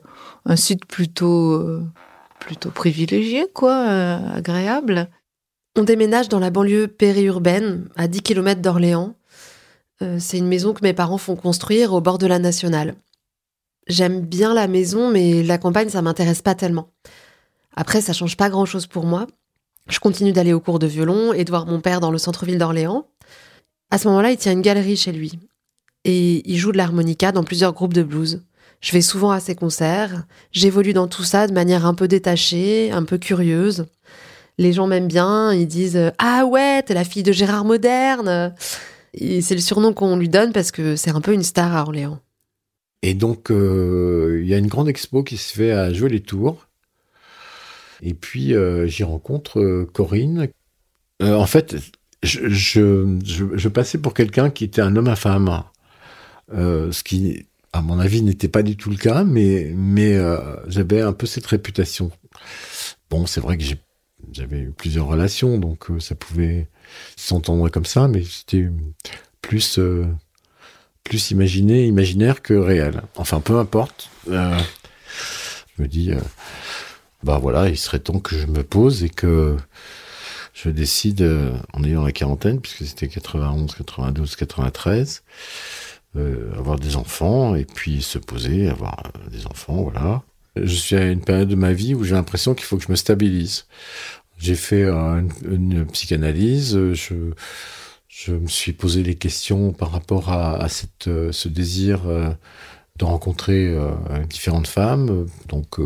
un 0.45 0.57
site 0.57 0.85
plutôt, 0.87 1.81
plutôt 2.39 2.71
privilégié, 2.71 3.47
quoi, 3.53 3.85
agréable. 4.35 5.09
On 5.79 5.85
déménage 5.85 6.29
dans 6.29 6.41
la 6.41 6.51
banlieue 6.51 6.89
périurbaine, 6.89 7.89
à 7.95 8.09
10 8.09 8.23
km 8.23 8.61
d'Orléans. 8.61 9.15
Euh, 10.03 10.17
c'est 10.19 10.39
une 10.39 10.49
maison 10.49 10.75
que 10.75 10.83
mes 10.83 10.93
parents 10.93 11.19
font 11.19 11.37
construire 11.37 11.93
au 11.93 12.01
bord 12.01 12.19
de 12.19 12.27
la 12.27 12.41
nationale. 12.41 12.95
J'aime 13.89 14.21
bien 14.21 14.55
la 14.55 14.69
maison, 14.69 15.11
mais 15.11 15.43
la 15.43 15.59
campagne, 15.59 15.89
ça 15.89 16.03
m'intéresse 16.03 16.43
pas 16.43 16.55
tellement. 16.55 16.91
Après, 17.75 18.01
ça 18.01 18.13
change 18.13 18.37
pas 18.37 18.51
grand 18.51 18.67
chose 18.67 18.87
pour 18.87 19.07
moi. 19.07 19.27
Je 19.89 19.99
continue 19.99 20.33
d'aller 20.33 20.53
au 20.53 20.61
cours 20.61 20.79
de 20.79 20.87
violon 20.87 21.33
et 21.33 21.45
de 21.45 21.51
voir 21.51 21.67
mon 21.67 21.81
père 21.81 22.01
dans 22.01 22.11
le 22.11 22.19
centre-ville 22.19 22.59
d'Orléans. 22.59 23.09
À 23.91 23.99
ce 23.99 24.09
moment-là, 24.09 24.31
il 24.31 24.37
tient 24.37 24.53
une 24.53 24.63
galerie 24.63 24.97
chez 24.97 25.13
lui. 25.13 25.39
Et 26.05 26.49
il 26.51 26.59
joue 26.59 26.73
de 26.73 26.77
l'harmonica 26.77 27.33
dans 27.33 27.45
plusieurs 27.45 27.73
groupes 27.73 27.95
de 27.95 28.03
blues. 28.03 28.43
Je 28.81 28.93
vais 28.93 29.01
souvent 29.01 29.31
à 29.31 29.41
ses 29.41 29.55
concerts. 29.55 30.25
J'évolue 30.53 30.93
dans 30.93 31.09
tout 31.09 31.25
ça 31.25 31.47
de 31.47 31.53
manière 31.53 31.87
un 31.87 31.95
peu 31.95 32.07
détachée, 32.09 32.91
un 32.93 33.05
peu 33.05 33.19
curieuse 33.19 33.87
les 34.59 34.73
gens 34.73 34.87
m'aiment 34.87 35.09
bien, 35.09 35.53
ils 35.53 35.67
disent 35.67 36.13
Ah 36.19 36.45
ouais, 36.45 36.83
t'es 36.83 36.95
la 36.95 37.05
fille 37.05 37.23
de 37.23 37.33
Gérard 37.33 37.65
Moderne. 37.65 38.55
c'est 39.15 39.55
le 39.55 39.61
surnom 39.61 39.93
qu'on 39.93 40.17
lui 40.17 40.29
donne 40.29 40.53
parce 40.53 40.71
que 40.71 40.97
c'est 40.97 41.11
un 41.11 41.21
peu 41.21 41.33
une 41.33 41.43
star 41.43 41.75
à 41.75 41.83
Orléans. 41.83 42.19
Et 43.03 43.15
donc, 43.15 43.51
euh, 43.51 44.41
il 44.43 44.49
y 44.49 44.55
a 44.55 44.59
une 44.59 44.67
grande 44.67 44.89
expo 44.89 45.23
qui 45.23 45.37
se 45.37 45.53
fait 45.53 45.73
à 45.73 45.93
jouer 45.93 46.09
les 46.09 46.21
tours. 46.21 46.67
Et 48.03 48.15
puis, 48.15 48.55
euh, 48.55 48.87
j'y 48.87 49.05
rencontre 49.05 49.85
Corinne. 49.93 50.49
en 51.23 51.47
fait, 51.47 51.77
je, 52.23 53.69
passais 53.69 53.99
pour 53.99 54.15
quelqu'un 54.15 54.51
qui 54.51 54.65
était 54.65 54.83
un 54.83 54.97
homme 54.97 55.09
à 55.09 55.17
femme. 55.17 55.65
ce 56.51 57.03
qui, 57.03 57.47
à 57.73 57.83
mon 57.83 57.99
avis, 57.99 58.23
n'était 58.23 58.49
pas 58.49 58.63
du 58.63 58.77
tout 58.77 58.91
le 58.91 58.97
cas, 58.97 59.25
mais, 59.25 59.73
mais 59.77 60.17
j'avais 60.67 61.01
un 61.01 61.13
peu 61.13 61.27
cette 61.27 61.47
réputation. 61.47 62.11
Bon, 63.11 63.27
c'est 63.27 63.41
vrai 63.41 63.57
que 63.57 63.65
j'avais 64.33 64.61
eu 64.61 64.71
plusieurs 64.71 65.07
relations, 65.07 65.59
donc 65.59 65.91
euh, 65.91 66.01
ça 66.01 66.15
pouvait 66.15 66.69
s'entendre 67.17 67.69
comme 67.71 67.85
ça, 67.85 68.09
mais 68.09 68.23
c'était 68.25 68.69
plus 69.43 69.79
euh, 69.79 70.07
plus 71.09 71.31
imaginé, 71.31 71.87
imaginaire 71.87 72.43
que 72.43 72.55
réel. 72.55 73.03
Enfin, 73.17 73.41
peu 73.41 73.59
importe. 73.59 74.11
Euh, 74.31 74.59
je 75.77 75.83
me 75.83 75.89
dis, 75.89 76.11
bah 77.23 77.39
voilà, 77.39 77.69
il 77.69 77.79
serait 77.79 77.99
temps 77.99 78.21
que 78.21 78.37
je 78.37 78.47
me 78.47 78.63
pose 78.63 79.05
et 79.05 79.09
que 79.09 79.57
je 80.55 80.71
décide, 80.71 81.29
en 81.73 81.85
ayant 81.85 82.05
la 82.05 82.13
quarantaine, 82.13 82.61
puisque 82.61 82.85
c'était 82.85 83.09
91, 83.09 83.75
92, 83.75 84.37
93, 84.37 85.23
avoir 86.57 86.79
des 86.79 86.97
enfants 86.97 87.55
et 87.55 87.65
puis 87.65 88.03
se 88.03 88.19
poser, 88.19 88.69
avoir 88.69 89.13
des 89.31 89.47
enfants, 89.47 89.83
voilà. 89.83 90.23
Je 90.57 90.75
suis 90.75 90.97
à 90.97 91.07
une 91.07 91.21
période 91.21 91.49
de 91.49 91.55
ma 91.55 91.73
vie 91.73 91.95
où 91.95 92.05
j'ai 92.05 92.15
l'impression 92.15 92.55
qu'il 92.55 92.65
faut 92.65 92.77
que 92.77 92.85
je 92.85 92.91
me 92.91 92.97
stabilise. 92.97 93.67
J'ai 94.39 94.55
fait 94.55 94.85
une, 94.85 95.87
psychanalyse. 95.93 96.79
Je 98.19 98.33
me 98.33 98.49
suis 98.49 98.73
posé 98.73 99.05
des 99.05 99.15
questions 99.15 99.73
par 99.73 99.93
rapport 99.93 100.33
à, 100.33 100.69
cette, 100.69 101.07
euh, 101.07 101.31
ce 101.31 101.49
désir 101.49 102.09
euh, 102.09 102.31
de 102.97 103.05
rencontrer 103.05 103.69
euh, 103.69 103.93
différentes 104.29 104.67
femmes. 104.67 105.29
Donc, 105.47 105.79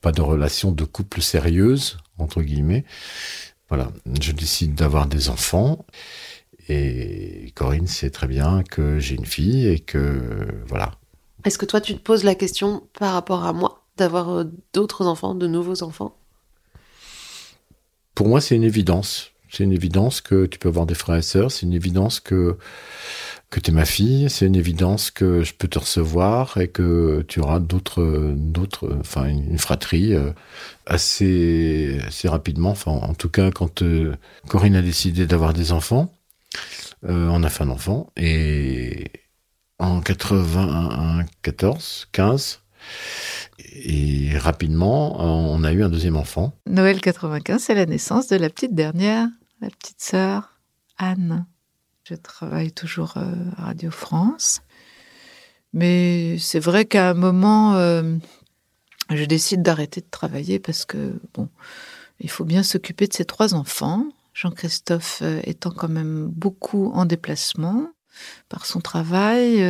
pas 0.00 0.12
de 0.12 0.22
relation 0.22 0.72
de 0.72 0.84
couple 0.84 1.20
sérieuse, 1.20 1.98
entre 2.16 2.40
guillemets. 2.40 2.86
Voilà, 3.68 3.92
je 4.18 4.32
décide 4.32 4.74
d'avoir 4.74 5.06
des 5.06 5.28
enfants. 5.28 5.84
Et 6.70 7.52
Corinne 7.54 7.86
sait 7.86 8.08
très 8.08 8.26
bien 8.26 8.62
que 8.62 8.98
j'ai 8.98 9.16
une 9.16 9.26
fille 9.26 9.68
et 9.68 9.80
que 9.80 10.48
voilà. 10.66 10.92
Est-ce 11.44 11.58
que 11.58 11.66
toi, 11.66 11.82
tu 11.82 11.94
te 11.94 12.00
poses 12.00 12.24
la 12.24 12.34
question 12.34 12.84
par 12.98 13.12
rapport 13.12 13.44
à 13.44 13.52
moi 13.52 13.84
d'avoir 13.98 14.46
d'autres 14.72 15.06
enfants, 15.06 15.34
de 15.34 15.46
nouveaux 15.46 15.82
enfants? 15.82 16.16
Pour 18.14 18.28
moi, 18.28 18.40
c'est 18.40 18.56
une 18.56 18.64
évidence. 18.64 19.32
C'est 19.50 19.64
une 19.64 19.72
évidence 19.72 20.20
que 20.20 20.46
tu 20.46 20.58
peux 20.58 20.68
avoir 20.68 20.86
des 20.86 20.94
frères 20.94 21.16
et 21.16 21.22
sœurs. 21.22 21.50
C'est 21.50 21.66
une 21.66 21.72
évidence 21.72 22.20
que 22.20 22.56
que 23.50 23.60
tu 23.60 23.70
es 23.70 23.74
ma 23.74 23.86
fille. 23.86 24.28
C'est 24.28 24.46
une 24.46 24.56
évidence 24.56 25.10
que 25.10 25.42
je 25.42 25.54
peux 25.54 25.68
te 25.68 25.78
recevoir 25.78 26.58
et 26.58 26.68
que 26.68 27.24
tu 27.28 27.40
auras 27.40 27.60
d'autres 27.60 28.34
d'autres, 28.36 28.94
enfin 29.00 29.26
une 29.26 29.58
fratrie 29.58 30.14
euh, 30.14 30.32
assez 30.86 31.98
assez 32.06 32.28
rapidement. 32.28 32.70
Enfin, 32.70 32.92
en 32.92 33.14
tout 33.14 33.30
cas, 33.30 33.50
quand 33.50 33.82
euh, 33.82 34.14
Corinne 34.48 34.76
a 34.76 34.82
décidé 34.82 35.26
d'avoir 35.26 35.54
des 35.54 35.72
enfants, 35.72 36.12
on 37.04 37.42
a 37.44 37.48
fait 37.48 37.64
un 37.64 37.70
enfant 37.70 38.12
et 38.16 39.04
en 39.78 40.00
94, 40.00 42.08
15 42.12 42.60
et 43.74 44.30
rapidement, 44.36 45.20
on 45.20 45.62
a 45.64 45.72
eu 45.72 45.82
un 45.82 45.88
deuxième 45.88 46.16
enfant. 46.16 46.52
Noël 46.68 47.00
95, 47.00 47.62
c'est 47.62 47.74
la 47.74 47.86
naissance 47.86 48.28
de 48.28 48.36
la 48.36 48.50
petite 48.50 48.74
dernière, 48.74 49.26
la 49.60 49.70
petite 49.70 50.00
sœur 50.00 50.58
Anne. 50.98 51.46
Je 52.04 52.14
travaille 52.14 52.72
toujours 52.72 53.14
euh, 53.16 53.34
à 53.56 53.66
Radio 53.66 53.90
France. 53.90 54.62
Mais 55.72 56.38
c'est 56.38 56.60
vrai 56.60 56.86
qu'à 56.86 57.10
un 57.10 57.14
moment, 57.14 57.74
euh, 57.74 58.16
je 59.10 59.24
décide 59.24 59.62
d'arrêter 59.62 60.00
de 60.00 60.06
travailler 60.10 60.58
parce 60.58 60.84
que, 60.86 61.20
bon, 61.34 61.48
il 62.20 62.30
faut 62.30 62.44
bien 62.44 62.62
s'occuper 62.62 63.06
de 63.06 63.12
ses 63.12 63.24
trois 63.24 63.54
enfants. 63.54 64.06
Jean-Christophe 64.32 65.20
euh, 65.22 65.40
étant 65.44 65.70
quand 65.70 65.88
même 65.88 66.26
beaucoup 66.26 66.90
en 66.94 67.04
déplacement 67.04 67.88
par 68.48 68.66
son 68.66 68.80
travail. 68.80 69.62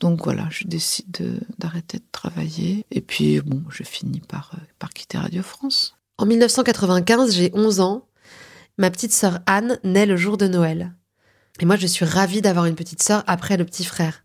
Donc 0.00 0.24
voilà, 0.24 0.48
je 0.50 0.66
décide 0.66 1.40
d'arrêter 1.58 1.98
de, 1.98 2.04
travailler. 2.10 2.84
Et 2.90 3.00
puis, 3.00 3.40
bon, 3.40 3.62
je 3.68 3.82
finis 3.84 4.20
par, 4.20 4.52
par 4.78 4.90
quitter 4.90 5.18
Radio 5.18 5.42
France. 5.42 5.96
En 6.16 6.26
1995, 6.26 7.34
j'ai 7.34 7.50
11 7.54 7.80
ans. 7.80 8.07
Ma 8.80 8.92
petite 8.92 9.12
sœur 9.12 9.40
Anne 9.46 9.80
naît 9.82 10.06
le 10.06 10.16
jour 10.16 10.36
de 10.36 10.46
Noël. 10.46 10.94
Et 11.58 11.64
moi, 11.64 11.74
je 11.74 11.88
suis 11.88 12.04
ravie 12.04 12.42
d'avoir 12.42 12.66
une 12.66 12.76
petite 12.76 13.02
sœur 13.02 13.24
après 13.26 13.56
le 13.56 13.64
petit 13.64 13.82
frère. 13.82 14.24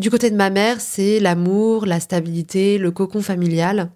Du 0.00 0.10
côté 0.10 0.28
de 0.28 0.36
ma 0.36 0.50
mère, 0.50 0.80
c'est 0.80 1.20
l'amour, 1.20 1.86
la 1.86 2.00
stabilité, 2.00 2.78
le 2.78 2.90
cocon 2.90 3.22
familial. 3.22 3.92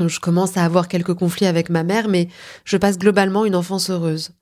je 0.00 0.18
commence 0.18 0.56
à 0.56 0.64
avoir 0.64 0.88
quelques 0.88 1.14
conflits 1.14 1.46
avec 1.46 1.70
ma 1.70 1.84
mère, 1.84 2.08
mais 2.08 2.26
je 2.64 2.76
passe 2.76 2.98
globalement 2.98 3.44
une 3.44 3.54
enfance 3.54 3.88
heureuse. 3.88 4.32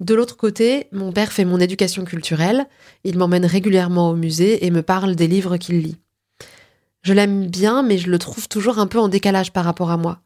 De 0.00 0.14
l'autre 0.14 0.36
côté, 0.36 0.88
mon 0.90 1.12
père 1.12 1.30
fait 1.30 1.44
mon 1.44 1.60
éducation 1.60 2.04
culturelle, 2.04 2.66
il 3.04 3.18
m'emmène 3.18 3.46
régulièrement 3.46 4.10
au 4.10 4.16
musée 4.16 4.66
et 4.66 4.72
me 4.72 4.82
parle 4.82 5.14
des 5.14 5.28
livres 5.28 5.58
qu'il 5.58 5.80
lit. 5.80 5.98
Je 7.02 7.12
l'aime 7.12 7.46
bien, 7.46 7.84
mais 7.84 7.98
je 7.98 8.10
le 8.10 8.18
trouve 8.18 8.48
toujours 8.48 8.80
un 8.80 8.88
peu 8.88 8.98
en 8.98 9.08
décalage 9.08 9.52
par 9.52 9.64
rapport 9.64 9.92
à 9.92 9.96
moi. 9.96 10.20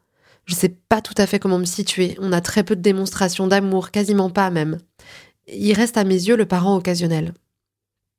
Je 0.45 0.55
sais 0.55 0.69
pas 0.69 1.01
tout 1.01 1.13
à 1.17 1.25
fait 1.25 1.39
comment 1.39 1.59
me 1.59 1.65
situer, 1.65 2.17
on 2.19 2.33
a 2.33 2.41
très 2.41 2.63
peu 2.63 2.75
de 2.75 2.81
démonstrations 2.81 3.47
d'amour, 3.47 3.91
quasiment 3.91 4.29
pas 4.29 4.49
même. 4.49 4.77
Il 5.47 5.73
reste 5.73 5.97
à 5.97 6.03
mes 6.03 6.15
yeux 6.15 6.35
le 6.35 6.45
parent 6.45 6.75
occasionnel. 6.75 7.33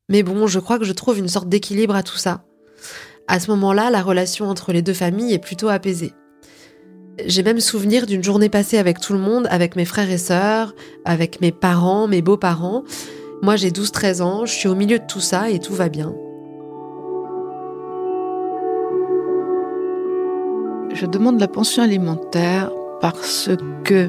Mais 0.08 0.22
bon, 0.22 0.46
je 0.46 0.58
crois 0.58 0.78
que 0.78 0.84
je 0.84 0.92
trouve 0.92 1.18
une 1.18 1.28
sorte 1.28 1.48
d'équilibre 1.48 1.94
à 1.94 2.02
tout 2.02 2.16
ça. 2.16 2.44
À 3.26 3.40
ce 3.40 3.50
moment-là, 3.50 3.90
la 3.90 4.02
relation 4.02 4.48
entre 4.48 4.72
les 4.72 4.82
deux 4.82 4.94
familles 4.94 5.32
est 5.32 5.38
plutôt 5.38 5.68
apaisée. 5.68 6.12
J'ai 7.24 7.42
même 7.42 7.60
souvenir 7.60 8.06
d'une 8.06 8.24
journée 8.24 8.48
passée 8.48 8.78
avec 8.78 9.00
tout 9.00 9.12
le 9.12 9.20
monde, 9.20 9.46
avec 9.50 9.76
mes 9.76 9.84
frères 9.84 10.10
et 10.10 10.18
sœurs, 10.18 10.74
avec 11.04 11.40
mes 11.40 11.52
parents, 11.52 12.08
mes 12.08 12.22
beaux-parents. 12.22 12.84
Moi 13.40 13.56
j'ai 13.56 13.70
12-13 13.70 14.22
ans, 14.22 14.46
je 14.46 14.52
suis 14.52 14.68
au 14.68 14.74
milieu 14.74 14.98
de 14.98 15.06
tout 15.06 15.20
ça 15.20 15.50
et 15.50 15.58
tout 15.58 15.74
va 15.74 15.88
bien. 15.88 16.14
Je 21.04 21.10
demande 21.10 21.38
la 21.38 21.48
pension 21.48 21.82
alimentaire 21.82 22.70
parce 23.02 23.50
que, 23.84 24.08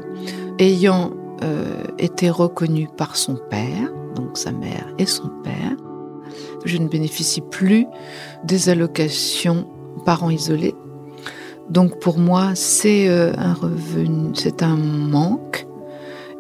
ayant 0.60 1.12
euh, 1.44 1.84
été 2.00 2.30
reconnu 2.30 2.88
par 2.96 3.18
son 3.18 3.36
père, 3.50 3.92
donc 4.16 4.38
sa 4.38 4.54
mère 4.54 4.88
et 4.98 5.06
son 5.06 5.28
père, 5.44 5.76
je 6.64 6.78
ne 6.78 6.88
bénéficie 6.88 7.42
plus 7.42 7.86
des 8.46 8.70
allocations 8.70 9.68
parents 10.06 10.30
isolés 10.30 10.74
donc 11.70 12.00
pour 12.00 12.18
moi, 12.18 12.52
c'est 12.54 13.10
euh, 13.10 13.34
un 13.38 13.54
revenu, 13.54 14.30
c'est 14.34 14.64
un 14.64 14.78
manque. 14.78 15.68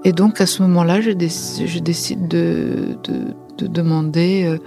Et 0.05 0.13
donc 0.13 0.39
à 0.39 0.45
ce 0.45 0.61
moment-là, 0.61 1.01
je, 1.01 1.11
décide 1.11 2.27
de, 2.29 2.97
demander 3.59 4.57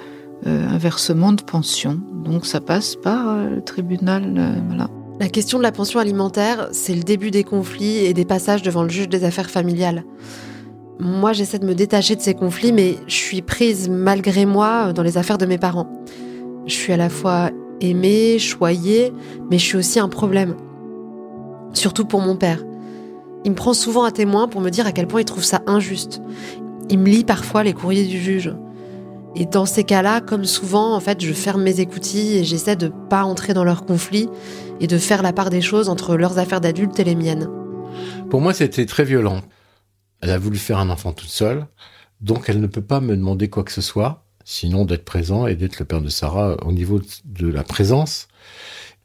euh, 0.46 0.68
un 0.68 0.76
versement 0.76 1.32
de 1.32 1.42
pension. 1.42 1.98
Donc 2.24 2.44
ça 2.44 2.60
passe 2.60 2.94
par 2.94 3.38
le 3.46 3.62
tribunal. 3.62 4.52
voilà. 4.66 4.90
La 5.20 5.28
question 5.28 5.58
de 5.58 5.64
la 5.64 5.72
pension 5.72 5.98
alimentaire, 5.98 6.68
c'est 6.70 6.94
le 6.94 7.02
début 7.02 7.32
des 7.32 7.42
conflits 7.42 8.04
et 8.04 8.14
des 8.14 8.24
passages 8.24 8.62
devant 8.62 8.84
le 8.84 8.88
juge 8.88 9.08
des 9.08 9.24
affaires 9.24 9.50
familiales. 9.50 10.04
Moi, 11.00 11.32
j'essaie 11.32 11.58
de 11.58 11.66
me 11.66 11.74
détacher 11.74 12.14
de 12.14 12.20
ces 12.20 12.34
conflits, 12.34 12.70
mais 12.70 12.94
je 13.08 13.14
suis 13.14 13.42
prise 13.42 13.88
malgré 13.88 14.46
moi 14.46 14.92
dans 14.92 15.02
les 15.02 15.18
affaires 15.18 15.38
de 15.38 15.46
mes 15.46 15.58
parents. 15.58 15.90
Je 16.66 16.72
suis 16.72 16.92
à 16.92 16.96
la 16.96 17.08
fois 17.08 17.50
aimée, 17.80 18.38
choyée, 18.38 19.12
mais 19.50 19.58
je 19.58 19.64
suis 19.64 19.76
aussi 19.76 19.98
un 19.98 20.08
problème. 20.08 20.54
Surtout 21.72 22.04
pour 22.04 22.20
mon 22.20 22.36
père. 22.36 22.64
Il 23.44 23.50
me 23.50 23.56
prend 23.56 23.74
souvent 23.74 24.04
à 24.04 24.12
témoin 24.12 24.46
pour 24.46 24.60
me 24.60 24.70
dire 24.70 24.86
à 24.86 24.92
quel 24.92 25.08
point 25.08 25.20
il 25.20 25.24
trouve 25.24 25.44
ça 25.44 25.62
injuste. 25.66 26.22
Il 26.90 27.00
me 27.00 27.08
lit 27.08 27.24
parfois 27.24 27.64
les 27.64 27.72
courriers 27.72 28.06
du 28.06 28.20
juge. 28.20 28.54
Et 29.34 29.46
dans 29.46 29.66
ces 29.66 29.82
cas-là, 29.82 30.20
comme 30.20 30.44
souvent, 30.44 30.94
en 30.94 31.00
fait, 31.00 31.20
je 31.20 31.32
ferme 31.32 31.62
mes 31.62 31.80
écoutilles 31.80 32.38
et 32.38 32.44
j'essaie 32.44 32.76
de 32.76 32.88
pas 33.10 33.24
entrer 33.24 33.52
dans 33.52 33.64
leurs 33.64 33.84
conflits 33.84 34.28
et 34.80 34.86
de 34.86 34.98
faire 34.98 35.22
la 35.22 35.32
part 35.32 35.50
des 35.50 35.60
choses 35.60 35.88
entre 35.88 36.16
leurs 36.16 36.38
affaires 36.38 36.60
d'adultes 36.60 36.98
et 36.98 37.04
les 37.04 37.14
miennes. 37.14 37.48
Pour 38.30 38.40
moi, 38.40 38.54
c'était 38.54 38.86
très 38.86 39.04
violent. 39.04 39.40
Elle 40.20 40.30
a 40.30 40.38
voulu 40.38 40.58
faire 40.58 40.78
un 40.78 40.90
enfant 40.90 41.12
toute 41.12 41.28
seule, 41.28 41.66
donc 42.20 42.48
elle 42.48 42.60
ne 42.60 42.66
peut 42.66 42.82
pas 42.82 43.00
me 43.00 43.16
demander 43.16 43.48
quoi 43.48 43.64
que 43.64 43.72
ce 43.72 43.80
soit, 43.80 44.24
sinon 44.44 44.84
d'être 44.84 45.04
présent 45.04 45.46
et 45.46 45.54
d'être 45.54 45.78
le 45.78 45.84
père 45.84 46.00
de 46.00 46.08
Sarah 46.08 46.56
au 46.64 46.72
niveau 46.72 47.00
de 47.24 47.48
la 47.48 47.62
présence. 47.62 48.28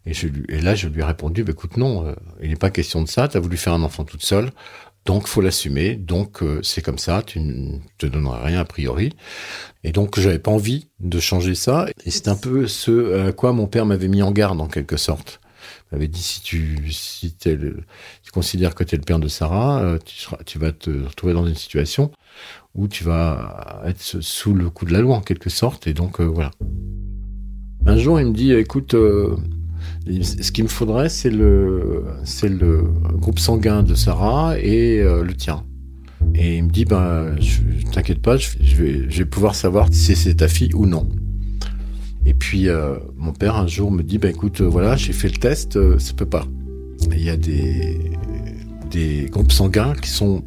Et 0.05 0.61
là, 0.61 0.76
je 0.76 0.88
lui 0.88 1.01
ai 1.01 1.03
répondu, 1.03 1.43
bah, 1.43 1.51
écoute, 1.53 1.78
non, 1.78 2.05
euh, 2.05 2.13
il 2.41 2.49
n'est 2.49 2.57
pas 2.57 2.71
question 2.71 3.01
de 3.01 3.07
ça, 3.07 3.28
tu 3.30 3.38
as 3.38 3.39
voulu 3.39 3.55
faire 3.55 3.74
un 3.74 3.84
enfant 3.84 4.03
toute 4.03 4.24
seule, 4.24 4.51
donc 5.05 5.28
faut 5.28 5.41
l'assumer, 5.41 5.95
donc 5.95 6.43
euh, 6.43 6.59
c'est 6.61 6.82
comme 6.82 6.97
ça, 6.97 7.24
tu 7.26 7.39
ne 7.39 7.78
te 7.97 8.05
donneras 8.05 8.43
rien 8.43 8.59
a 8.59 8.65
priori. 8.65 9.13
Et 9.84 9.91
donc 9.91 10.19
j'avais 10.19 10.39
pas 10.39 10.51
envie 10.51 10.89
de 10.99 11.19
changer 11.19 11.55
ça, 11.55 11.88
et 12.05 12.11
c'est 12.11 12.28
un 12.28 12.36
peu 12.36 12.67
ce 12.67 13.28
à 13.28 13.32
quoi 13.32 13.53
mon 13.53 13.67
père 13.67 13.86
m'avait 13.86 14.09
mis 14.09 14.21
en 14.21 14.32
garde 14.32 14.59
en 14.59 14.67
quelque 14.67 14.97
sorte 14.97 15.39
avait 15.93 16.07
dit 16.07 16.21
si 16.21 16.41
tu 16.41 16.91
si 16.91 17.35
tu 17.35 18.31
considères 18.31 18.75
que 18.75 18.83
tu 18.83 18.95
es 18.95 18.97
le 18.97 19.03
père 19.03 19.19
de 19.19 19.27
Sarah, 19.27 19.81
euh, 19.81 19.99
tu, 20.45 20.59
vas 20.59 20.71
te 20.71 20.89
retrouver 20.89 21.33
dans 21.33 21.45
une 21.45 21.55
situation 21.55 22.11
où 22.75 22.87
tu 22.87 23.03
vas 23.03 23.83
être 23.85 24.01
sous 24.01 24.53
le 24.53 24.69
coup 24.69 24.85
de 24.85 24.93
la 24.93 25.01
loi 25.01 25.15
en 25.15 25.21
quelque 25.21 25.49
sorte. 25.49 25.87
Et 25.87 25.93
donc 25.93 26.19
euh, 26.19 26.25
voilà. 26.25 26.51
Un 27.85 27.97
jour, 27.97 28.19
il 28.19 28.27
me 28.27 28.33
dit 28.33 28.53
écoute, 28.53 28.93
euh, 28.93 29.35
ce 30.07 30.51
qu'il 30.51 30.63
me 30.63 30.69
faudrait, 30.69 31.09
c'est 31.09 31.29
le 31.29 32.03
groupe 33.13 33.39
sanguin 33.39 33.83
de 33.83 33.93
Sarah 33.93 34.57
et 34.57 35.03
le 35.03 35.33
tien. 35.33 35.63
Et 36.35 36.57
il 36.57 36.63
me 36.63 36.69
dit 36.69 36.85
ben, 36.85 37.35
t'inquiète 37.91 38.21
pas, 38.21 38.37
je 38.37 38.53
vais 38.83 39.25
pouvoir 39.25 39.53
savoir 39.55 39.89
si 39.91 40.15
c'est 40.15 40.35
ta 40.35 40.47
fille 40.47 40.73
ou 40.73 40.85
non. 40.85 41.07
Et 42.26 42.34
puis 42.34 42.69
euh, 42.69 42.95
mon 43.17 43.34
père 43.34 43.57
un 43.57 43.67
jour 43.67 43.91
me 43.91 44.01
dit 44.01 44.17
bah 44.17 44.30
écoute 44.30 44.61
euh, 44.61 44.65
voilà 44.65 44.95
j'ai 44.95 45.13
fait 45.13 45.28
le 45.28 45.36
test 45.36 45.76
euh, 45.76 45.99
ça 45.99 46.13
peut 46.13 46.26
pas. 46.26 46.45
Il 47.11 47.21
y 47.21 47.30
a 47.30 47.38
des 47.38 48.11
des 48.89 49.28
groupes 49.30 49.51
sanguins 49.51 49.93
qui 49.93 50.09
sont 50.09 50.43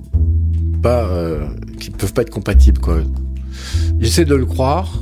pas 0.83 1.09
qui 1.79 1.91
peuvent 1.91 2.15
pas 2.15 2.23
être 2.23 2.31
compatibles 2.31 2.81
quoi. 2.81 3.01
J'essaie 3.99 4.25
de 4.25 4.35
le 4.35 4.47
croire 4.47 5.01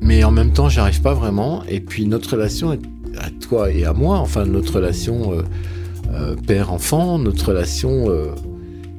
mais 0.00 0.22
en 0.22 0.30
même 0.30 0.52
temps 0.52 0.68
j'arrive 0.68 1.00
pas 1.00 1.14
vraiment 1.14 1.64
et 1.64 1.80
puis 1.80 2.06
notre 2.06 2.32
relation 2.32 2.78
à 3.18 3.30
toi 3.40 3.70
et 3.70 3.84
à 3.84 3.92
moi 3.92 4.18
enfin 4.18 4.44
notre 4.44 4.74
relation 4.76 5.32
père 6.46 6.72
enfant 6.72 7.18
notre 7.18 7.48
relation 7.48 8.12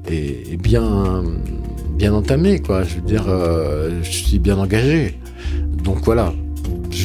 est, 0.08 0.52
est, 0.52 0.58
bien 0.58 1.24
bien 1.98 2.14
entamée 2.14 2.60
quoi 2.60 2.84
je 2.84 2.96
veux 2.96 3.02
dire 3.02 3.26
je 4.02 4.10
suis 4.10 4.40
bien 4.40 4.58
engagé 4.58 5.20
donc 5.84 6.04
voilà 6.04 6.34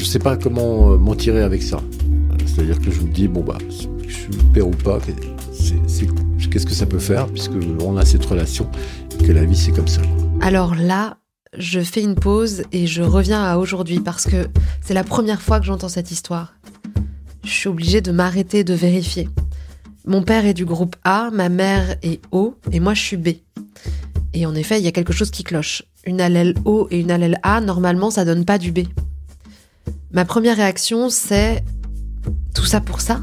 je 0.02 0.08
sais 0.08 0.18
pas 0.18 0.36
comment 0.36 0.92
euh, 0.92 0.96
m'en 0.98 1.14
tirer 1.14 1.42
avec 1.42 1.62
ça. 1.62 1.80
C'est-à-dire 2.44 2.80
que 2.80 2.90
je 2.90 3.02
me 3.02 3.12
dis, 3.12 3.28
bon, 3.28 3.42
bah, 3.42 3.58
je 3.70 4.12
suis 4.12 4.32
père 4.52 4.66
ou 4.66 4.72
pas, 4.72 4.98
qu'est-ce 6.50 6.66
que 6.66 6.72
ça 6.72 6.86
peut 6.86 6.98
faire, 6.98 7.28
puisque 7.28 7.52
on 7.80 7.96
a 7.96 8.04
cette 8.04 8.24
relation, 8.24 8.68
et 9.20 9.24
que 9.24 9.30
la 9.30 9.44
vie, 9.44 9.56
c'est 9.56 9.70
comme 9.70 9.86
ça. 9.86 10.02
Alors 10.40 10.74
là, 10.74 11.18
je 11.56 11.78
fais 11.80 12.02
une 12.02 12.16
pause 12.16 12.64
et 12.72 12.88
je 12.88 13.02
reviens 13.02 13.44
à 13.44 13.58
aujourd'hui, 13.58 14.00
parce 14.00 14.24
que 14.24 14.48
c'est 14.80 14.92
la 14.92 15.04
première 15.04 15.40
fois 15.40 15.60
que 15.60 15.66
j'entends 15.66 15.88
cette 15.88 16.10
histoire. 16.10 16.56
Je 17.44 17.50
suis 17.50 17.68
obligée 17.68 18.00
de 18.00 18.10
m'arrêter 18.10 18.64
de 18.64 18.74
vérifier. 18.74 19.28
Mon 20.04 20.22
père 20.22 20.44
est 20.46 20.54
du 20.54 20.64
groupe 20.64 20.96
A, 21.04 21.30
ma 21.32 21.48
mère 21.48 21.96
est 22.02 22.20
O, 22.32 22.56
et 22.72 22.80
moi 22.80 22.94
je 22.94 23.02
suis 23.02 23.16
B. 23.16 23.28
Et 24.34 24.46
en 24.46 24.54
effet, 24.56 24.80
il 24.80 24.84
y 24.84 24.88
a 24.88 24.92
quelque 24.92 25.12
chose 25.12 25.30
qui 25.30 25.44
cloche. 25.44 25.84
Une 26.04 26.20
allèle 26.20 26.54
O 26.64 26.88
et 26.90 26.98
une 26.98 27.12
allèle 27.12 27.38
A, 27.44 27.60
normalement, 27.60 28.10
ça 28.10 28.24
donne 28.24 28.44
pas 28.44 28.58
du 28.58 28.72
B. 28.72 28.80
Ma 30.14 30.26
première 30.26 30.56
réaction, 30.56 31.08
c'est 31.08 31.64
tout 32.54 32.66
ça 32.66 32.82
pour 32.82 33.00
ça? 33.00 33.22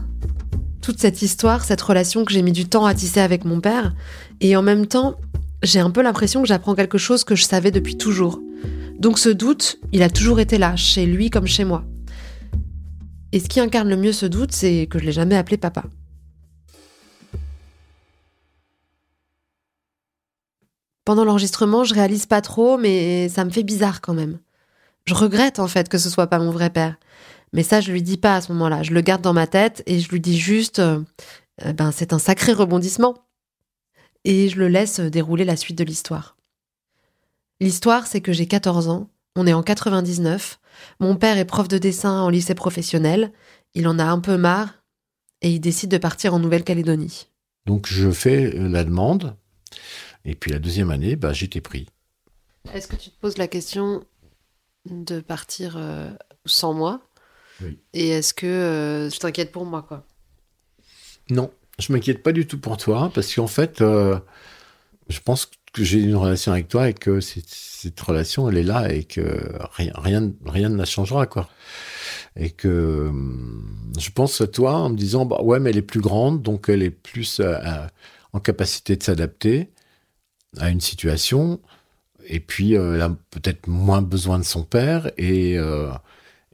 Toute 0.81 0.99
cette 0.99 1.21
histoire, 1.21 1.63
cette 1.63 1.81
relation 1.81 2.25
que 2.25 2.33
j'ai 2.33 2.41
mis 2.41 2.51
du 2.51 2.65
temps 2.65 2.85
à 2.85 2.95
tisser 2.95 3.19
avec 3.19 3.45
mon 3.45 3.61
père, 3.61 3.93
et 4.41 4.55
en 4.55 4.63
même 4.63 4.87
temps, 4.87 5.15
j'ai 5.61 5.79
un 5.79 5.91
peu 5.91 6.01
l'impression 6.01 6.41
que 6.41 6.47
j'apprends 6.47 6.73
quelque 6.73 6.97
chose 6.97 7.23
que 7.23 7.35
je 7.35 7.43
savais 7.43 7.69
depuis 7.69 7.95
toujours. 7.95 8.41
Donc 8.97 9.19
ce 9.19 9.29
doute, 9.29 9.79
il 9.91 10.01
a 10.01 10.09
toujours 10.09 10.39
été 10.39 10.57
là, 10.57 10.75
chez 10.75 11.05
lui 11.05 11.29
comme 11.29 11.45
chez 11.45 11.63
moi. 11.63 11.83
Et 13.33 13.39
ce 13.39 13.47
qui 13.47 13.59
incarne 13.59 13.87
le 13.87 13.95
mieux 13.95 14.13
ce 14.13 14.25
doute, 14.25 14.51
c'est 14.51 14.87
que 14.89 14.97
je 14.97 15.05
l'ai 15.05 15.11
jamais 15.11 15.37
appelé 15.37 15.57
papa. 15.57 15.83
Pendant 21.05 21.23
l'enregistrement, 21.23 21.83
je 21.83 21.93
réalise 21.93 22.25
pas 22.25 22.41
trop, 22.41 22.79
mais 22.79 23.29
ça 23.29 23.45
me 23.45 23.51
fait 23.51 23.63
bizarre 23.63 24.01
quand 24.01 24.15
même. 24.15 24.39
Je 25.09 25.15
regrette 25.15 25.57
en 25.57 25.67
fait 25.67 25.89
que 25.89 25.97
ce 25.97 26.07
soit 26.07 26.27
pas 26.27 26.37
mon 26.37 26.51
vrai 26.51 26.69
père. 26.69 26.95
Mais 27.51 27.63
ça, 27.63 27.81
je 27.81 27.91
lui 27.91 28.03
dis 28.03 28.17
pas 28.17 28.35
à 28.35 28.41
ce 28.41 28.51
moment-là. 28.51 28.83
Je 28.83 28.93
le 28.93 29.01
garde 29.01 29.23
dans 29.23 29.33
ma 29.33 29.47
tête 29.47 29.81
et 29.87 29.99
je 29.99 30.07
lui 30.09 30.19
dis 30.19 30.37
juste, 30.37 30.77
euh, 30.77 31.01
euh, 31.65 31.73
ben 31.73 31.91
c'est 31.91 32.13
un 32.13 32.19
sacré 32.19 32.53
rebondissement. 32.53 33.15
Et 34.23 34.49
je 34.49 34.59
le 34.59 34.67
laisse 34.67 34.99
dérouler 34.99 35.45
la 35.45 35.55
suite 35.55 35.79
de 35.79 35.83
l'histoire. 35.83 36.37
L'histoire, 37.59 38.05
c'est 38.05 38.21
que 38.21 38.33
j'ai 38.33 38.45
14 38.45 38.87
ans, 38.87 39.09
on 39.35 39.47
est 39.47 39.53
en 39.53 39.63
99, 39.63 40.59
mon 40.99 41.15
père 41.15 41.39
est 41.39 41.45
prof 41.45 41.67
de 41.67 41.79
dessin 41.79 42.21
en 42.21 42.29
lycée 42.29 42.53
professionnel, 42.53 43.31
il 43.73 43.87
en 43.87 43.97
a 43.97 44.05
un 44.05 44.19
peu 44.19 44.37
marre 44.37 44.83
et 45.41 45.49
il 45.49 45.59
décide 45.59 45.89
de 45.89 45.97
partir 45.97 46.35
en 46.35 46.39
Nouvelle-Calédonie. 46.39 47.29
Donc 47.65 47.87
je 47.87 48.11
fais 48.11 48.51
la 48.51 48.83
demande, 48.83 49.35
et 50.23 50.35
puis 50.35 50.51
la 50.51 50.59
deuxième 50.59 50.91
année, 50.91 51.15
bah, 51.15 51.33
j'étais 51.33 51.61
pris. 51.61 51.87
Est-ce 52.73 52.87
que 52.87 52.95
tu 52.95 53.09
te 53.09 53.19
poses 53.19 53.39
la 53.39 53.47
question, 53.47 54.05
de 54.85 55.19
partir 55.19 55.75
euh, 55.77 56.09
sans 56.45 56.73
moi. 56.73 57.01
Et 57.93 58.09
est-ce 58.09 58.33
que 58.33 58.47
euh, 58.47 59.09
je 59.09 59.19
t'inquiète 59.19 59.51
pour 59.51 59.65
moi, 59.65 59.83
quoi? 59.83 60.05
Non, 61.29 61.51
je 61.77 61.91
m'inquiète 61.91 62.23
pas 62.23 62.31
du 62.31 62.47
tout 62.47 62.57
pour 62.59 62.77
toi, 62.77 63.11
parce 63.13 63.35
qu'en 63.35 63.47
fait, 63.47 63.81
euh, 63.81 64.17
je 65.09 65.19
pense 65.19 65.51
que 65.73 65.83
j'ai 65.83 65.99
une 65.99 66.15
relation 66.15 66.53
avec 66.53 66.69
toi 66.69 66.87
et 66.87 66.93
que 66.93 67.19
cette, 67.19 67.99
relation, 67.99 68.49
elle 68.49 68.57
est 68.57 68.63
là 68.63 68.91
et 68.93 69.03
que 69.03 69.51
rien, 69.73 69.91
rien, 69.95 70.31
rien 70.45 70.69
ne 70.69 70.77
la 70.77 70.85
changera, 70.85 71.27
quoi. 71.27 71.49
Et 72.37 72.49
que 72.49 73.11
je 73.99 74.09
pense 74.11 74.39
à 74.39 74.47
toi 74.47 74.75
en 74.75 74.89
me 74.89 74.95
disant, 74.95 75.25
bah 75.25 75.41
ouais, 75.41 75.59
mais 75.59 75.71
elle 75.71 75.77
est 75.77 75.81
plus 75.81 76.01
grande, 76.01 76.41
donc 76.41 76.69
elle 76.69 76.81
est 76.81 76.89
plus 76.89 77.41
en 78.31 78.39
capacité 78.39 78.95
de 78.95 79.03
s'adapter 79.03 79.69
à 80.57 80.69
une 80.69 80.81
situation. 80.81 81.59
Et 82.29 82.39
puis, 82.39 82.77
euh, 82.77 82.95
elle 82.95 83.01
a 83.01 83.09
peut-être 83.31 83.67
moins 83.67 84.03
besoin 84.03 84.37
de 84.37 84.43
son 84.43 84.63
père. 84.63 85.11
Et, 85.17 85.57
euh, 85.57 85.89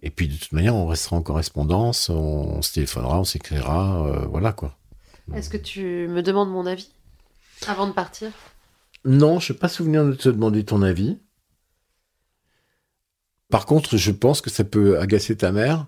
et 0.02 0.10
puis, 0.10 0.30
de 0.30 0.36
toute 0.36 0.54
manière, 0.54 0.74
on 0.74 0.88
restera 0.88 1.18
en 1.18 1.22
correspondance, 1.22 2.10
on, 2.10 2.62
se 2.62 2.74
téléphonera, 2.74 3.20
on 3.20 3.26
s'écrira, 3.26 4.08
euh, 4.08 4.26
voilà 4.26 4.54
quoi. 4.54 4.78
Est-ce 5.36 5.50
que 5.50 5.58
tu 5.58 6.08
me 6.08 6.22
demandes 6.22 6.50
mon 6.50 6.66
avis 6.66 6.92
avant 7.68 7.88
de 7.88 7.92
partir? 7.92 8.32
Non, 9.04 9.40
je 9.40 9.52
n'ai 9.52 9.60
pas 9.60 9.68
souvenir 9.68 10.06
de 10.06 10.14
te 10.14 10.30
demander 10.30 10.64
ton 10.64 10.82
avis. 10.82 11.18
Par 13.50 13.66
contre, 13.66 13.98
je 13.98 14.12
pense 14.12 14.42
que 14.42 14.50
ça 14.50 14.64
peut 14.64 15.00
agacer 15.00 15.36
ta 15.36 15.52
mère. 15.52 15.88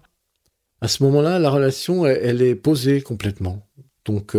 À 0.82 0.88
ce 0.88 1.02
moment-là, 1.04 1.40
la 1.40 1.50
relation, 1.50 2.06
elle, 2.06 2.42
est 2.42 2.56
posée 2.56 3.02
complètement. 3.02 3.68
Donc, 4.06 4.36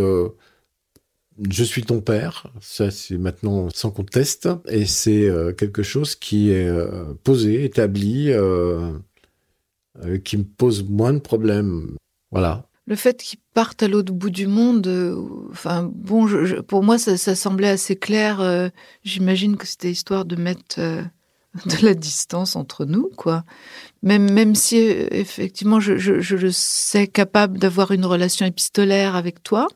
je 1.50 1.64
suis 1.64 1.82
ton 1.82 2.00
père, 2.00 2.50
ça 2.60 2.90
c'est 2.90 3.18
maintenant 3.18 3.68
sans 3.74 3.90
conteste, 3.90 4.48
et 4.68 4.86
c'est 4.86 5.28
euh, 5.28 5.52
quelque 5.52 5.82
chose 5.82 6.14
qui 6.14 6.50
est 6.50 6.68
euh, 6.68 7.14
posé, 7.24 7.64
établi, 7.64 8.30
euh, 8.30 8.92
qui 10.24 10.36
me 10.36 10.44
pose 10.44 10.84
moins 10.88 11.12
de 11.12 11.18
problèmes. 11.18 11.96
Voilà. 12.30 12.66
Le 12.86 12.96
fait 12.96 13.22
qu'il 13.22 13.38
parte 13.52 13.82
à 13.82 13.88
l'autre 13.88 14.12
bout 14.12 14.30
du 14.30 14.46
monde, 14.46 14.88
enfin 15.50 15.90
bon, 15.92 16.26
pour 16.66 16.82
moi 16.82 16.98
ça, 16.98 17.16
semblait 17.34 17.68
assez 17.68 17.96
clair. 17.96 18.70
J'imagine 19.04 19.56
que 19.56 19.66
c'était 19.66 19.90
histoire 19.90 20.24
de 20.24 20.36
mettre 20.36 20.78
de 20.78 21.84
la 21.84 21.92
distance 21.92 22.56
entre 22.56 22.86
nous, 22.86 23.10
quoi. 23.14 23.44
Même, 24.02 24.32
même 24.32 24.54
si 24.54 24.76
effectivement 24.78 25.80
je, 25.80 25.98
je 25.98 26.36
le 26.36 26.50
sais 26.50 27.08
capable 27.08 27.58
d'avoir 27.58 27.90
une 27.90 28.06
relation 28.06 28.46
épistolaire 28.46 29.16
avec 29.16 29.42
toi, 29.42 29.68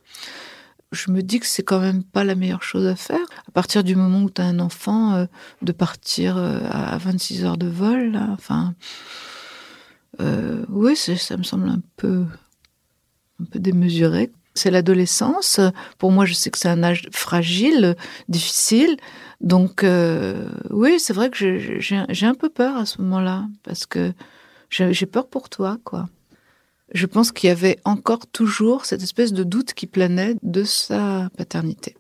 je 0.93 1.11
me 1.11 1.23
dis 1.23 1.41
que 1.41 1.47
c'est 1.47 1.63
quand 1.63 1.81
même 1.81 2.05
pas 2.05 2.23
la 2.23 2.35
meilleure 2.35 2.63
chose 2.63 2.87
à 2.87 2.95
faire. 2.95 3.27
À 3.49 3.51
partir 3.51 3.83
du 3.83 3.97
moment 3.97 4.23
où 4.23 4.31
tu 4.31 4.41
as 4.41 4.45
un 4.45 4.61
enfant, 4.61 5.15
euh, 5.15 5.27
de 5.63 5.73
partir 5.73 6.37
euh, 6.37 6.61
à 6.71 6.99
26 6.99 7.45
heures 7.45 7.57
de 7.57 7.67
vol, 7.67 8.17
enfin, 8.31 8.75
euh, 10.21 10.65
oui, 10.69 10.95
ça 10.95 11.37
me 11.37 11.43
semble 11.43 11.69
un 11.69 11.81
peu, 11.97 12.27
un 13.41 13.45
peu 13.45 13.59
démesuré. 13.59 14.31
C'est 14.55 14.71
l'adolescence. 14.71 15.61
Pour 15.97 16.13
moi, 16.13 16.27
je 16.27 16.35
sais 16.35 16.51
que 16.51 16.59
c'est 16.59 16.69
un 16.69 16.83
âge 16.83 17.09
fragile, 17.11 17.97
difficile. 18.29 18.99
Donc, 19.41 19.87
oui, 20.69 21.01
c'est 21.01 21.15
vrai 21.15 21.31
que 21.31 21.59
j'ai 21.81 22.27
un 22.27 22.35
peu 22.35 22.51
peur 22.51 22.77
à 22.77 22.85
ce 22.85 23.01
moment-là, 23.01 23.47
parce 23.63 23.87
que 23.87 24.13
j'ai 24.69 25.07
peur 25.07 25.27
pour 25.29 25.49
toi, 25.49 25.79
quoi 25.85 26.07
je 26.95 27.07
pense 27.07 27.33
qu'il 27.33 27.49
y 27.49 27.51
avait 27.51 27.79
encore 27.85 28.27
toujours 28.27 28.85
cette 28.85 29.03
espèce 29.03 29.33
de 29.33 29.45
doute 29.45 29.75
qui 29.75 29.87
planait 29.87 30.37
de 30.43 30.65
sa 30.65 31.31
paternité. 31.37 31.97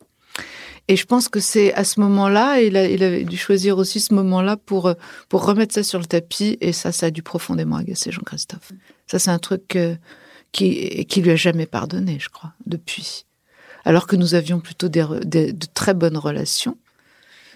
Et 0.89 0.97
je 0.97 1.07
pense 1.07 1.29
que 1.29 1.41
c'est 1.41 1.73
à 1.75 1.85
ce 1.85 2.01
moment-là, 2.01 2.61
il, 2.61 2.77
avait 2.77 3.25
dû 3.25 3.37
choisir 3.37 3.79
aussi 3.79 4.01
ce 4.01 4.13
moment-là 4.15 4.57
pour, 4.57 4.93
pour 5.29 5.45
remettre 5.45 5.75
ça 5.75 5.83
sur 5.83 5.99
le 5.99 6.07
tapis, 6.07 6.59
et 6.61 6.73
ça, 6.73 6.91
ça 6.93 7.07
a 7.07 7.11
dû 7.11 7.23
profondément 7.23 7.77
agacer 7.77 8.11
Jean-Christophe. 8.11 8.73
Ça, 9.07 9.19
c'est 9.19 9.31
un 9.31 9.39
truc 9.39 9.77
euh, 9.77 9.95
qui, 10.51 11.07
qui 11.07 11.23
lui 11.23 11.31
a 11.31 11.37
jamais 11.37 11.67
pardonné, 11.67 12.19
je 12.19 12.29
crois, 12.29 12.53
depuis. 12.67 13.27
Alors 13.85 14.07
que 14.07 14.17
nous 14.17 14.35
avions 14.35 14.61
plutôt 14.61 14.89
de 14.89 15.67
très 15.73 15.95
bonnes 15.95 16.17
relations. 16.17 16.77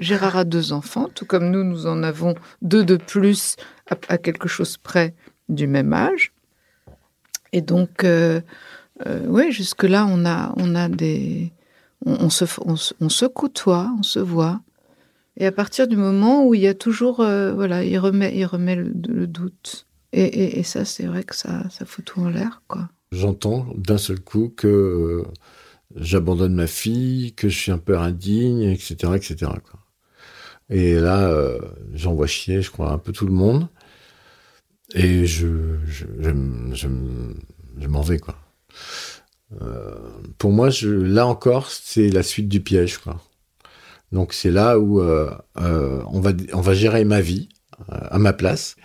Gérard 0.01 0.37
a 0.37 0.45
deux 0.45 0.72
enfants, 0.72 1.09
tout 1.14 1.24
comme 1.24 1.51
nous, 1.51 1.64
nous 1.64 1.87
en 1.87 2.03
avons 2.03 2.34
deux 2.62 2.84
de 2.84 2.97
plus 2.97 3.57
à 4.09 4.18
quelque 4.18 4.49
chose 4.49 4.76
près 4.76 5.14
du 5.49 5.66
même 5.66 5.93
âge. 5.93 6.32
Et 7.57 7.63
donc, 7.63 8.05
euh, 8.05 8.43
euh, 9.07 9.25
oui, 9.29 9.51
jusque-là, 9.51 10.07
on 10.11 10.27
a, 10.27 10.53
on 10.59 10.75
a 10.75 10.91
des. 10.91 11.53
On, 12.05 12.29
se, 12.29 12.45
on, 12.61 13.09
se 13.09 13.25
côtoie, 13.25 13.91
on 13.99 14.03
se 14.03 14.19
voit. 14.19 14.61
Et 15.39 15.47
à 15.47 15.53
partir 15.53 15.89
du 15.89 15.97
moment 15.97 16.47
où 16.47 16.53
il 16.53 16.61
y 16.61 16.67
a 16.67 16.75
toujours. 16.75 17.21
Euh, 17.21 17.55
voilà, 17.55 17.83
il 17.83 17.99
remet, 17.99 18.37
il 18.37 18.45
remet 18.45 18.77
le, 18.77 19.27
doute. 19.27 19.87
Et, 20.13 20.59
et, 20.59 20.63
ça, 20.65 20.85
c'est 20.85 21.07
vrai 21.07 21.25
que 21.25 21.35
ça, 21.35 21.63
ça 21.71 21.87
fout 21.87 22.05
tout 22.05 22.21
en 22.21 22.29
l'air, 22.29 22.61
quoi. 22.69 22.91
J'entends 23.11 23.67
d'un 23.75 23.97
seul 23.97 24.21
coup 24.21 24.53
que 24.55 25.25
j'abandonne 25.95 26.55
ma 26.55 26.67
fille, 26.67 27.33
que 27.33 27.49
je 27.49 27.59
suis 27.59 27.73
un 27.73 27.79
peu 27.79 27.97
indigne, 27.97 28.65
etc., 28.65 29.15
etc. 29.15 29.51
Et 30.69 30.95
là, 31.01 31.33
j'envoie 31.95 32.27
chier, 32.27 32.61
je 32.61 32.71
crois, 32.71 32.93
un 32.93 32.99
peu 32.99 33.13
tout 33.13 33.27
le 33.27 33.33
monde. 33.33 33.69
Et 34.95 35.26
je, 35.26 35.78
je, 35.87 36.07
je, 36.72 36.89
je 37.78 37.87
m'en 37.89 38.03
vais, 38.03 38.18
quoi. 38.18 38.37
Euh, 39.62 39.95
pour 40.39 40.53
moi, 40.53 40.70
je, 40.70 40.89
là 40.89 41.26
encore, 41.26 41.70
c'est 41.70 42.09
la 42.09 42.22
suite 42.22 42.49
du 42.49 42.61
piège, 42.61 42.99
quoi. 42.99 43.20
Donc 44.12 44.32
c'est 44.32 44.51
là 44.51 44.78
où 44.78 45.01
euh, 45.01 45.30
euh, 45.61 46.01
on, 46.07 46.20
va, 46.20 46.30
on 46.53 46.61
va 46.61 46.74
gérer 46.74 47.05
ma 47.05 47.20
vie 47.20 47.49
à 47.89 48.18
ma 48.18 48.32
place. 48.32 48.76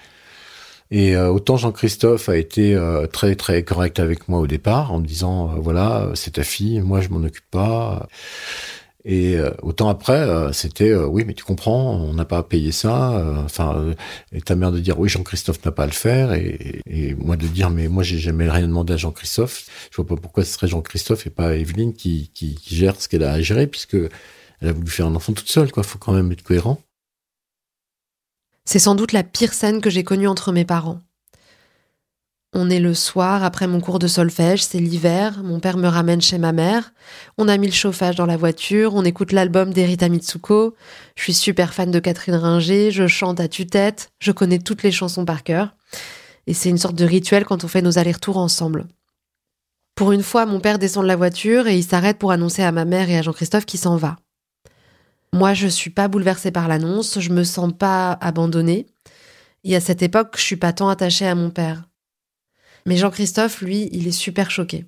Et 0.90 1.16
autant 1.16 1.56
Jean-Christophe 1.56 2.28
a 2.28 2.36
été 2.36 2.78
très 3.14 3.38
très 3.38 3.64
correct 3.64 3.98
avec 4.00 4.28
moi 4.28 4.40
au 4.40 4.48
départ 4.48 4.92
en 4.92 5.00
me 5.00 5.06
disant 5.06 5.46
voilà 5.62 6.12
c'est 6.16 6.32
ta 6.32 6.44
fille, 6.44 6.82
moi 6.82 7.00
je 7.00 7.08
m'en 7.08 7.24
occupe 7.26 7.50
pas. 7.50 8.10
Et 9.04 9.36
euh, 9.36 9.52
autant 9.64 9.90
après, 9.90 10.20
euh, 10.20 10.52
c'était 10.54 10.90
euh, 10.90 11.08
oui, 11.08 11.24
mais 11.26 11.34
tu 11.34 11.44
comprends, 11.44 11.96
on 11.96 12.14
n'a 12.14 12.26
pas 12.26 12.38
à 12.38 12.44
payer 12.44 12.72
ça. 12.72 13.42
Enfin, 13.44 13.96
et 14.32 14.42
ta 14.42 14.56
mère 14.56 14.72
de 14.72 14.80
dire 14.80 15.00
oui, 15.00 15.10
Jean-Christophe 15.10 15.64
n'a 15.66 15.72
pas 15.72 15.84
à 15.84 15.88
le 15.88 15.92
faire, 15.92 16.34
et, 16.34 17.16
moi 17.18 17.36
de 17.36 17.48
dire 17.48 17.70
mais 17.70 17.88
moi 17.88 18.04
j'ai 18.04 18.20
jamais 18.20 18.50
rien 18.50 18.68
demandé 18.68 18.94
à 18.94 18.98
Jean-Christophe. 18.98 19.66
Je 19.92 19.96
vois 19.96 20.06
pas 20.06 20.18
pourquoi 20.18 20.46
ce 20.46 20.54
serait 20.54 20.68
Jean-Christophe 20.68 21.26
et 21.26 21.32
pas 21.32 21.56
Evelyne 21.56 21.94
qui, 21.94 22.30
qui, 22.34 22.56
qui 22.56 22.76
gère 22.76 23.00
ce 23.02 23.08
qu'elle 23.08 23.24
a 23.24 23.32
à 23.32 23.42
gérer, 23.42 23.66
puisque 23.68 23.96
elle 24.62 24.68
a 24.68 24.74
voulu 24.74 24.90
faire 24.90 25.08
un 25.08 25.16
enfant 25.16 25.34
toute 25.34 25.50
seule. 25.50 25.72
Quoi, 25.72 25.84
faut 25.84 25.98
quand 25.98 26.14
même 26.14 26.32
être 26.32 26.44
cohérent. 26.44 26.80
C'est 28.66 28.80
sans 28.80 28.94
doute 28.94 29.12
la 29.12 29.24
pire 29.24 29.54
scène 29.54 29.82
que 29.82 29.90
j'ai 29.90 30.04
connue 30.04 30.28
entre 30.28 30.52
mes 30.52 30.66
parents. 30.66 31.02
On 32.54 32.70
est 32.70 32.82
le 32.82 32.94
soir 32.94 33.46
après 33.46 33.66
mon 33.66 33.80
cours 33.80 33.98
de 33.98 34.08
solfège, 34.08 34.64
c'est 34.64 34.80
l'hiver, 34.80 35.42
mon 35.42 35.62
père 35.62 35.78
me 35.78 35.88
ramène 35.88 36.22
chez 36.22 36.38
ma 36.38 36.52
mère, 36.52 36.94
on 37.38 37.48
a 37.48 37.58
mis 37.58 37.68
le 37.68 37.74
chauffage 37.74 38.18
dans 38.18 38.26
la 38.26 38.36
voiture, 38.36 38.94
on 38.94 39.06
écoute 39.06 39.32
l'album 39.32 39.72
d'Erita 39.72 40.10
Mitsuko, 40.10 40.76
je 41.16 41.24
suis 41.24 41.34
super 41.34 41.74
fan 41.74 41.92
de 41.92 42.00
Catherine 42.00 42.36
Ringer, 42.36 42.92
je 42.92 43.08
chante 43.08 43.40
à 43.40 43.48
tue-tête, 43.48 44.12
je 44.20 44.34
connais 44.34 44.60
toutes 44.60 44.84
les 44.84 44.92
chansons 44.92 45.24
par 45.24 45.44
cœur, 45.44 45.76
et 46.46 46.54
c'est 46.54 46.70
une 46.70 46.78
sorte 46.78 46.96
de 46.96 47.06
rituel 47.06 47.46
quand 47.46 47.64
on 47.64 47.70
fait 47.70 47.82
nos 47.82 47.98
allers-retours 47.98 48.38
ensemble. 48.38 48.86
Pour 49.96 50.12
une 50.12 50.24
fois, 50.24 50.46
mon 50.46 50.60
père 50.60 50.80
descend 50.80 51.04
de 51.04 51.08
la 51.08 51.16
voiture 51.16 51.68
et 51.68 51.78
il 51.78 51.84
s'arrête 51.84 52.18
pour 52.18 52.32
annoncer 52.32 52.64
à 52.64 52.72
ma 52.72 52.86
mère 52.86 53.10
et 53.10 53.18
à 53.18 53.22
Jean-Christophe 53.22 53.66
qu'il 53.66 53.80
s'en 53.80 53.98
va. 53.98 54.18
Moi, 55.32 55.54
je 55.54 55.68
suis 55.68 55.92
pas 55.92 56.08
bouleversée 56.08 56.52
par 56.52 56.68
l'annonce, 56.68 57.20
je 57.20 57.30
me 57.30 57.44
sens 57.44 57.72
pas 57.72 58.18
abandonnée. 58.20 58.88
Et 59.64 59.76
à 59.76 59.80
cette 59.80 60.02
époque, 60.02 60.34
je 60.38 60.42
suis 60.42 60.56
pas 60.56 60.74
tant 60.74 60.90
attachée 60.90 61.28
à 61.28 61.36
mon 61.36 61.52
père. 61.52 61.84
Mais 62.86 62.98
Jean-Christophe, 62.98 63.62
lui, 63.62 63.90
il 63.92 64.08
est 64.08 64.12
super 64.12 64.52
choqué. 64.52 64.86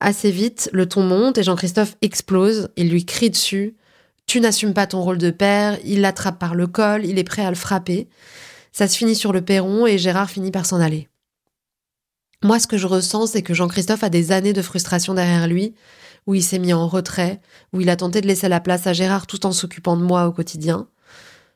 Assez 0.00 0.30
vite, 0.30 0.70
le 0.72 0.88
ton 0.88 1.02
monte 1.02 1.38
et 1.38 1.42
Jean-Christophe 1.42 1.96
explose, 2.00 2.70
il 2.76 2.90
lui 2.90 3.04
crie 3.04 3.30
dessus. 3.30 3.76
Tu 4.26 4.40
n'assumes 4.40 4.74
pas 4.74 4.86
ton 4.86 5.02
rôle 5.02 5.18
de 5.18 5.30
père, 5.30 5.78
il 5.84 6.00
l'attrape 6.00 6.38
par 6.38 6.54
le 6.54 6.66
col, 6.66 7.04
il 7.04 7.18
est 7.18 7.24
prêt 7.24 7.44
à 7.44 7.50
le 7.50 7.56
frapper. 7.56 8.08
Ça 8.72 8.88
se 8.88 8.96
finit 8.96 9.16
sur 9.16 9.32
le 9.32 9.42
perron 9.42 9.86
et 9.86 9.98
Gérard 9.98 10.30
finit 10.30 10.50
par 10.50 10.66
s'en 10.66 10.80
aller. 10.80 11.08
Moi, 12.42 12.58
ce 12.58 12.66
que 12.66 12.78
je 12.78 12.86
ressens, 12.86 13.26
c'est 13.26 13.42
que 13.42 13.52
Jean-Christophe 13.52 14.02
a 14.02 14.08
des 14.08 14.32
années 14.32 14.54
de 14.54 14.62
frustration 14.62 15.12
derrière 15.12 15.46
lui, 15.46 15.74
où 16.26 16.34
il 16.34 16.42
s'est 16.42 16.58
mis 16.58 16.72
en 16.72 16.88
retrait, 16.88 17.40
où 17.74 17.80
il 17.82 17.90
a 17.90 17.96
tenté 17.96 18.22
de 18.22 18.26
laisser 18.26 18.48
la 18.48 18.60
place 18.60 18.86
à 18.86 18.94
Gérard 18.94 19.26
tout 19.26 19.44
en 19.44 19.52
s'occupant 19.52 19.96
de 19.96 20.02
moi 20.02 20.26
au 20.26 20.32
quotidien. 20.32 20.88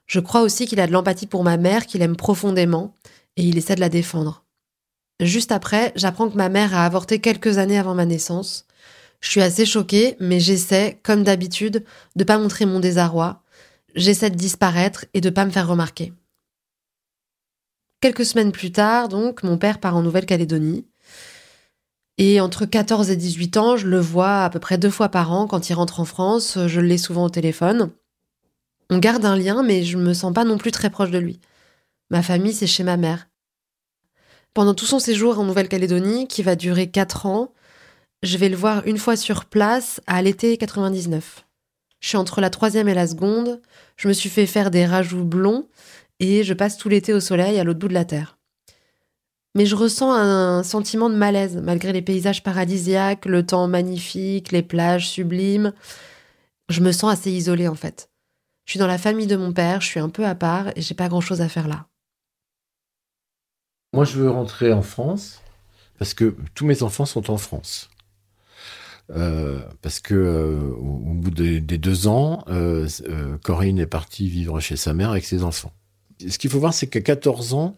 Je 0.06 0.20
crois 0.20 0.42
aussi 0.42 0.66
qu'il 0.66 0.80
a 0.80 0.86
de 0.86 0.92
l'empathie 0.92 1.26
pour 1.26 1.44
ma 1.44 1.56
mère, 1.56 1.86
qu'il 1.86 2.02
aime 2.02 2.16
profondément, 2.16 2.94
et 3.36 3.42
il 3.42 3.56
essaie 3.56 3.76
de 3.76 3.80
la 3.80 3.88
défendre. 3.88 4.43
Juste 5.20 5.52
après, 5.52 5.92
j'apprends 5.94 6.28
que 6.28 6.36
ma 6.36 6.48
mère 6.48 6.74
a 6.74 6.84
avorté 6.84 7.20
quelques 7.20 7.58
années 7.58 7.78
avant 7.78 7.94
ma 7.94 8.04
naissance. 8.04 8.66
Je 9.20 9.30
suis 9.30 9.42
assez 9.42 9.64
choquée, 9.64 10.16
mais 10.20 10.40
j'essaie, 10.40 11.00
comme 11.02 11.22
d'habitude, 11.22 11.84
de 12.16 12.24
pas 12.24 12.36
montrer 12.36 12.66
mon 12.66 12.80
désarroi. 12.80 13.42
J'essaie 13.94 14.30
de 14.30 14.36
disparaître 14.36 15.06
et 15.14 15.20
de 15.20 15.30
pas 15.30 15.44
me 15.44 15.50
faire 15.50 15.68
remarquer. 15.68 16.12
Quelques 18.00 18.26
semaines 18.26 18.52
plus 18.52 18.72
tard, 18.72 19.08
donc, 19.08 19.42
mon 19.44 19.56
père 19.56 19.78
part 19.78 19.96
en 19.96 20.02
Nouvelle-Calédonie. 20.02 20.84
Et 22.18 22.40
entre 22.40 22.66
14 22.66 23.10
et 23.10 23.16
18 23.16 23.56
ans, 23.56 23.76
je 23.76 23.86
le 23.86 23.98
vois 23.98 24.44
à 24.44 24.50
peu 24.50 24.58
près 24.58 24.78
deux 24.78 24.90
fois 24.90 25.08
par 25.08 25.32
an 25.32 25.46
quand 25.46 25.70
il 25.70 25.74
rentre 25.74 26.00
en 26.00 26.04
France. 26.04 26.58
Je 26.66 26.80
l'ai 26.80 26.98
souvent 26.98 27.24
au 27.24 27.30
téléphone. 27.30 27.92
On 28.90 28.98
garde 28.98 29.24
un 29.24 29.36
lien, 29.36 29.62
mais 29.62 29.84
je 29.84 29.96
me 29.96 30.12
sens 30.12 30.34
pas 30.34 30.44
non 30.44 30.58
plus 30.58 30.70
très 30.70 30.90
proche 30.90 31.10
de 31.10 31.18
lui. 31.18 31.40
Ma 32.10 32.22
famille, 32.22 32.52
c'est 32.52 32.66
chez 32.66 32.82
ma 32.82 32.96
mère. 32.96 33.26
Pendant 34.54 34.74
tout 34.74 34.86
son 34.86 35.00
séjour 35.00 35.40
en 35.40 35.44
Nouvelle-Calédonie, 35.44 36.28
qui 36.28 36.44
va 36.44 36.54
durer 36.54 36.88
4 36.88 37.26
ans, 37.26 37.52
je 38.22 38.38
vais 38.38 38.48
le 38.48 38.56
voir 38.56 38.86
une 38.86 38.98
fois 38.98 39.16
sur 39.16 39.46
place 39.46 40.00
à 40.06 40.22
l'été 40.22 40.56
99. 40.56 41.44
Je 41.98 42.08
suis 42.08 42.16
entre 42.16 42.40
la 42.40 42.50
troisième 42.50 42.88
et 42.88 42.94
la 42.94 43.08
seconde, 43.08 43.60
je 43.96 44.06
me 44.06 44.12
suis 44.12 44.28
fait 44.28 44.46
faire 44.46 44.70
des 44.70 44.86
rajouts 44.86 45.24
blonds 45.24 45.66
et 46.20 46.44
je 46.44 46.54
passe 46.54 46.76
tout 46.76 46.88
l'été 46.88 47.12
au 47.12 47.18
soleil 47.18 47.58
à 47.58 47.64
l'autre 47.64 47.80
bout 47.80 47.88
de 47.88 47.94
la 47.94 48.04
terre. 48.04 48.38
Mais 49.56 49.66
je 49.66 49.74
ressens 49.74 50.12
un 50.12 50.62
sentiment 50.62 51.10
de 51.10 51.16
malaise 51.16 51.56
malgré 51.56 51.92
les 51.92 52.02
paysages 52.02 52.44
paradisiaques, 52.44 53.26
le 53.26 53.44
temps 53.44 53.66
magnifique, 53.66 54.52
les 54.52 54.62
plages 54.62 55.08
sublimes. 55.08 55.72
Je 56.68 56.80
me 56.80 56.92
sens 56.92 57.12
assez 57.12 57.32
isolée 57.32 57.66
en 57.66 57.74
fait. 57.74 58.08
Je 58.66 58.72
suis 58.72 58.78
dans 58.78 58.86
la 58.86 58.98
famille 58.98 59.26
de 59.26 59.36
mon 59.36 59.52
père, 59.52 59.80
je 59.80 59.88
suis 59.88 60.00
un 60.00 60.10
peu 60.10 60.24
à 60.24 60.36
part 60.36 60.68
et 60.76 60.80
j'ai 60.80 60.94
pas 60.94 61.08
grand 61.08 61.20
chose 61.20 61.40
à 61.40 61.48
faire 61.48 61.66
là. 61.66 61.86
Moi, 63.94 64.04
je 64.04 64.18
veux 64.18 64.28
rentrer 64.28 64.72
en 64.72 64.82
France 64.82 65.40
parce 66.00 66.14
que 66.14 66.34
tous 66.54 66.66
mes 66.66 66.82
enfants 66.82 67.06
sont 67.06 67.30
en 67.30 67.36
France. 67.36 67.90
Euh, 69.10 69.60
parce 69.82 70.00
que 70.00 70.14
euh, 70.14 70.72
au, 70.76 71.14
bout 71.14 71.30
des, 71.30 71.60
deux 71.60 72.08
ans, 72.08 72.42
euh, 72.48 72.88
Corinne 73.44 73.78
est 73.78 73.86
partie 73.86 74.28
vivre 74.28 74.58
chez 74.58 74.74
sa 74.74 74.94
mère 74.94 75.10
avec 75.10 75.24
ses 75.24 75.44
enfants. 75.44 75.72
Ce 76.26 76.38
qu'il 76.38 76.50
faut 76.50 76.58
voir, 76.58 76.74
c'est 76.74 76.88
qu'à 76.88 77.02
14 77.02 77.54
ans, 77.54 77.76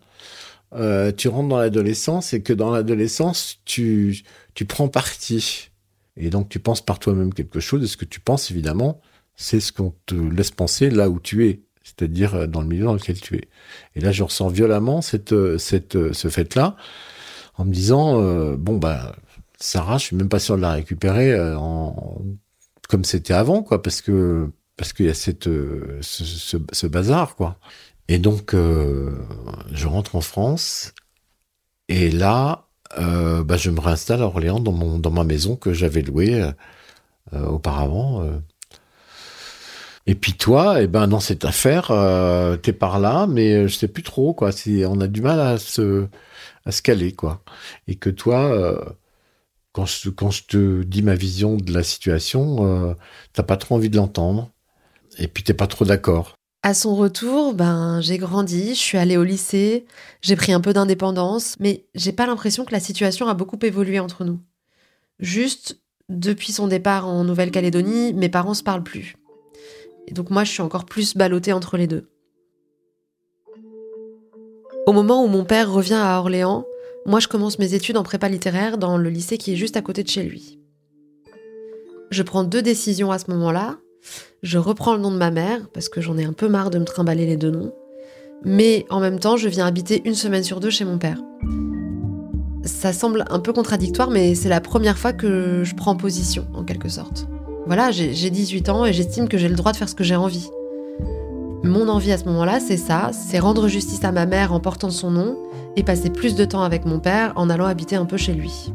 tu 1.19 1.29
rentres 1.29 1.49
dans 1.49 1.59
l'adolescence 1.59 2.33
et 2.33 2.41
que 2.41 2.55
dans 2.55 2.71
l'adolescence, 2.71 3.59
tu, 3.67 4.23
tu 4.55 4.65
prends 4.65 4.89
parti. 4.89 5.69
Et 6.17 6.31
donc, 6.31 6.49
tu 6.49 6.61
penses 6.61 6.81
par 6.81 6.99
toi-même 6.99 7.35
quelque 7.35 7.61
chose. 7.61 7.85
Et 7.85 7.87
ce 7.89 7.99
que 7.99 8.07
tu 8.07 8.21
penses, 8.21 8.51
évidemment, 8.51 9.03
c'est 9.35 9.61
ce 9.61 9.71
qu'on 9.71 9.93
te 10.07 10.15
laisse 10.15 10.51
penser 10.51 10.89
là 10.89 11.11
où 11.11 11.21
tu 11.21 11.47
es 11.47 11.61
c'est-à-dire 11.87 12.35
euh, 12.35 12.47
dans 12.47 12.61
le 12.61 12.67
milieu 12.67 12.85
dans 12.85 12.95
lequel 12.95 13.21
tu 13.21 13.37
es. 13.37 13.49
Et 13.95 14.01
là, 14.01 14.13
je 14.13 14.23
ressens 14.25 14.49
violemment 14.49 15.01
cette, 15.03 15.33
euh, 15.33 15.57
cette, 15.59 15.97
euh, 15.97 16.13
ce 16.13 16.29
fait-là, 16.29 16.77
en 17.57 17.65
me 17.65 17.73
disant, 17.73 18.21
bon, 18.57 18.77
bah, 18.77 19.17
Sarah, 19.59 19.97
je 19.97 20.05
suis 20.05 20.17
même 20.17 20.29
pas 20.29 20.39
sûr 20.39 20.57
de 20.57 20.61
la 20.61 20.73
récupérer 20.73 21.35
en, 21.55 22.21
comme 22.91 23.03
c'était 23.03 23.33
avant, 23.33 23.63
quoi, 23.63 23.81
parce 23.81 24.03
que 24.03 24.51
parce 24.77 24.93
qu'il 24.93 25.07
y 25.07 25.09
a 25.09 25.15
cette, 25.15 25.45
ce, 25.45 26.59
ce, 26.71 26.87
bazar, 26.87 27.35
quoi. 27.35 27.59
Et 28.09 28.19
donc, 28.19 28.55
je 28.55 29.87
rentre 29.87 30.17
en 30.17 30.21
France, 30.21 30.93
et 31.89 32.11
là, 32.11 32.69
bah, 32.99 33.57
je 33.57 33.71
me 33.71 33.81
réinstalle 33.81 34.21
à 34.21 34.27
Orléans 34.27 34.61
dans, 34.61 34.73
mon, 34.73 34.99
dans 34.99 35.11
ma 35.11 35.25
maison 35.25 35.57
que 35.57 35.73
j'avais 35.73 36.03
louée 36.03 36.47
auparavant. 37.33 38.23
Et 40.07 40.15
puis 40.15 40.35
toi, 40.35 40.83
eh 40.83 40.87
ben 40.87 41.09
dans 41.09 41.21
cette 41.21 41.45
affaire, 41.45 41.91
euh, 41.91 42.57
t'es 42.57 42.73
par 42.73 43.01
là, 43.01 43.27
mais 43.27 43.69
je 43.69 43.75
sais 43.77 43.89
plus 43.89 44.03
trop 44.03 44.35
quoi. 44.35 44.51
on 44.87 45.01
a 45.01 45.07
du 45.09 45.21
mal 45.21 45.41
à 45.41 45.59
se 45.59 46.07
à 46.65 46.73
se 46.73 46.83
caler 46.83 47.13
quoi. 47.13 47.43
Et 47.89 47.97
que 47.97 48.11
toi, 48.11 48.87
quand 49.73 49.87
je, 49.87 50.11
quand 50.11 50.31
je 50.31 50.45
te 50.45 50.83
dis 50.85 51.03
ma 51.03 51.15
vision 51.15 51.57
de 51.57 51.73
la 51.73 51.83
situation, 51.83 52.97
t'as 53.33 53.43
pas 53.43 53.57
trop 53.57 53.77
envie 53.77 53.91
de 53.91 53.97
l'entendre. 53.97 54.51
Et 55.19 55.29
puis 55.29 55.43
t'es 55.45 55.55
pas 55.55 55.67
trop 55.67 55.85
d'accord. 55.85 56.37
À 56.67 56.75
son 56.75 56.97
retour, 56.97 57.55
ben, 57.55 58.01
j'ai 58.01 58.19
grandi, 58.19 58.71
je 58.71 58.81
suis 58.81 58.99
allée 58.99 59.17
au 59.17 59.23
lycée, 59.23 59.87
j'ai 60.21 60.35
pris 60.35 60.53
un 60.53 60.61
peu 60.61 60.73
d'indépendance, 60.73 61.55
mais 61.61 61.87
j'ai 61.95 62.11
pas 62.11 62.27
l'impression 62.27 62.65
que 62.65 62.73
la 62.73 62.81
situation 62.81 63.29
a 63.29 63.35
beaucoup 63.35 63.59
évolué 63.63 64.01
entre 64.01 64.25
nous. 64.25 64.41
Juste, 65.21 65.81
depuis 66.09 66.51
son 66.51 66.67
départ 66.67 67.07
en 67.07 67.23
Nouvelle-Calédonie, 67.23 68.15
mes 68.15 68.29
parents 68.29 68.55
se 68.55 68.65
parlent 68.65 68.83
plus. 68.83 69.17
Et 70.07 70.15
donc 70.15 70.31
moi, 70.31 70.45
je 70.45 70.53
suis 70.53 70.63
encore 70.63 70.85
plus 70.85 71.17
ballottée 71.17 71.53
entre 71.53 71.77
les 71.77 71.87
deux. 71.87 72.09
Au 74.87 74.93
moment 74.93 75.25
où 75.25 75.27
mon 75.27 75.45
père 75.45 75.73
revient 75.73 75.95
à 76.01 76.19
Orléans, 76.19 76.65
moi 77.07 77.19
je 77.19 77.29
commence 77.29 77.59
mes 77.59 77.75
études 77.75 77.97
en 77.97 78.05
prépa 78.05 78.29
littéraire 78.29 78.79
dans 78.79 78.99
le 78.99 79.11
lycée 79.11 79.37
qui 79.37 79.53
est 79.53 79.57
juste 79.57 79.77
à 79.77 79.83
côté 79.83 80.03
de 80.05 80.09
chez 80.09 80.23
lui. 80.23 80.61
Je 82.11 82.23
prends 82.23 82.45
deux 82.45 82.63
décisions 82.63 83.11
à 83.11 83.19
ce 83.19 83.31
moment-là. 83.33 83.79
Je 84.43 84.59
reprends 84.59 84.95
le 84.95 85.01
nom 85.01 85.11
de 85.11 85.17
ma 85.17 85.33
mère, 85.33 85.69
parce 85.75 85.89
que 85.89 86.01
j'en 86.01 86.17
ai 86.17 86.25
un 86.25 86.33
peu 86.33 86.49
marre 86.49 86.71
de 86.71 86.79
me 86.79 86.85
trimballer 86.85 87.27
les 87.27 87.37
deux 87.37 87.51
noms. 87.51 87.73
Mais 88.45 88.87
en 88.91 89.01
même 89.01 89.19
temps, 89.19 89.37
je 89.37 89.49
viens 89.49 89.67
habiter 89.67 90.03
une 90.05 90.15
semaine 90.15 90.45
sur 90.45 90.61
deux 90.61 90.71
chez 90.71 90.85
mon 90.85 90.99
père. 90.99 91.21
Ça 92.65 92.93
semble 92.93 93.25
un 93.29 93.41
peu 93.41 93.53
contradictoire, 93.53 94.11
mais 94.11 94.37
c'est 94.37 94.49
la 94.49 94.61
première 94.61 94.99
fois 94.99 95.13
que 95.13 95.65
je 95.65 95.75
prends 95.75 95.97
position, 95.97 96.47
en 96.55 96.63
quelque 96.63 96.89
sorte. 96.89 97.27
Voilà, 97.67 97.91
j'ai 97.91 98.31
18 98.31 98.69
ans 98.69 98.85
et 98.85 98.93
j'estime 98.93 99.29
que 99.29 99.39
j'ai 99.39 99.49
le 99.49 99.57
droit 99.57 99.73
de 99.73 99.77
faire 99.77 99.89
ce 99.89 99.95
que 99.95 100.05
j'ai 100.05 100.17
envie. 100.17 100.49
Mon 101.65 101.89
envie 101.89 102.13
à 102.13 102.19
ce 102.19 102.25
moment-là, 102.27 102.61
c'est 102.61 102.77
ça, 102.77 103.11
c'est 103.13 103.41
rendre 103.41 103.67
justice 103.67 104.05
à 104.05 104.13
ma 104.13 104.25
mère 104.25 104.53
en 104.53 104.61
portant 104.61 104.91
son 104.91 105.11
nom 105.11 105.37
et 105.75 105.83
passer 105.83 106.11
plus 106.11 106.37
de 106.37 106.45
temps 106.45 106.63
avec 106.63 106.85
mon 106.85 107.01
père 107.01 107.33
en 107.35 107.51
allant 107.51 107.67
habiter 107.67 107.97
un 107.97 108.05
peu 108.05 108.17
chez 108.17 108.35
lui. 108.35 108.73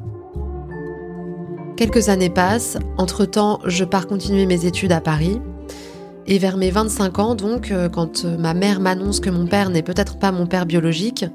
Quelques 1.78 2.10
années 2.10 2.30
passent, 2.30 2.78
entre-temps 2.98 3.60
je 3.66 3.86
pars 3.86 4.08
continuer 4.08 4.46
mes 4.46 4.66
études 4.66 4.92
à 4.92 5.00
Paris, 5.00 5.40
et 6.28 6.38
vers 6.38 6.58
mes 6.58 6.70
25 6.70 7.20
ans 7.20 7.36
donc, 7.36 7.72
euh, 7.72 7.90
quand 7.90 8.26
euh, 8.26 8.38
ma 8.38 8.54
mère 8.54 8.80
m'annonce 8.80 9.20
que 9.20 9.30
mon 9.30 9.48
père 9.48 9.70
n'est 9.70 9.82
peut-être 9.82 10.18
pas 10.20 10.32
mon 10.32 10.46
père 10.46 10.66
biologique, 10.66 11.26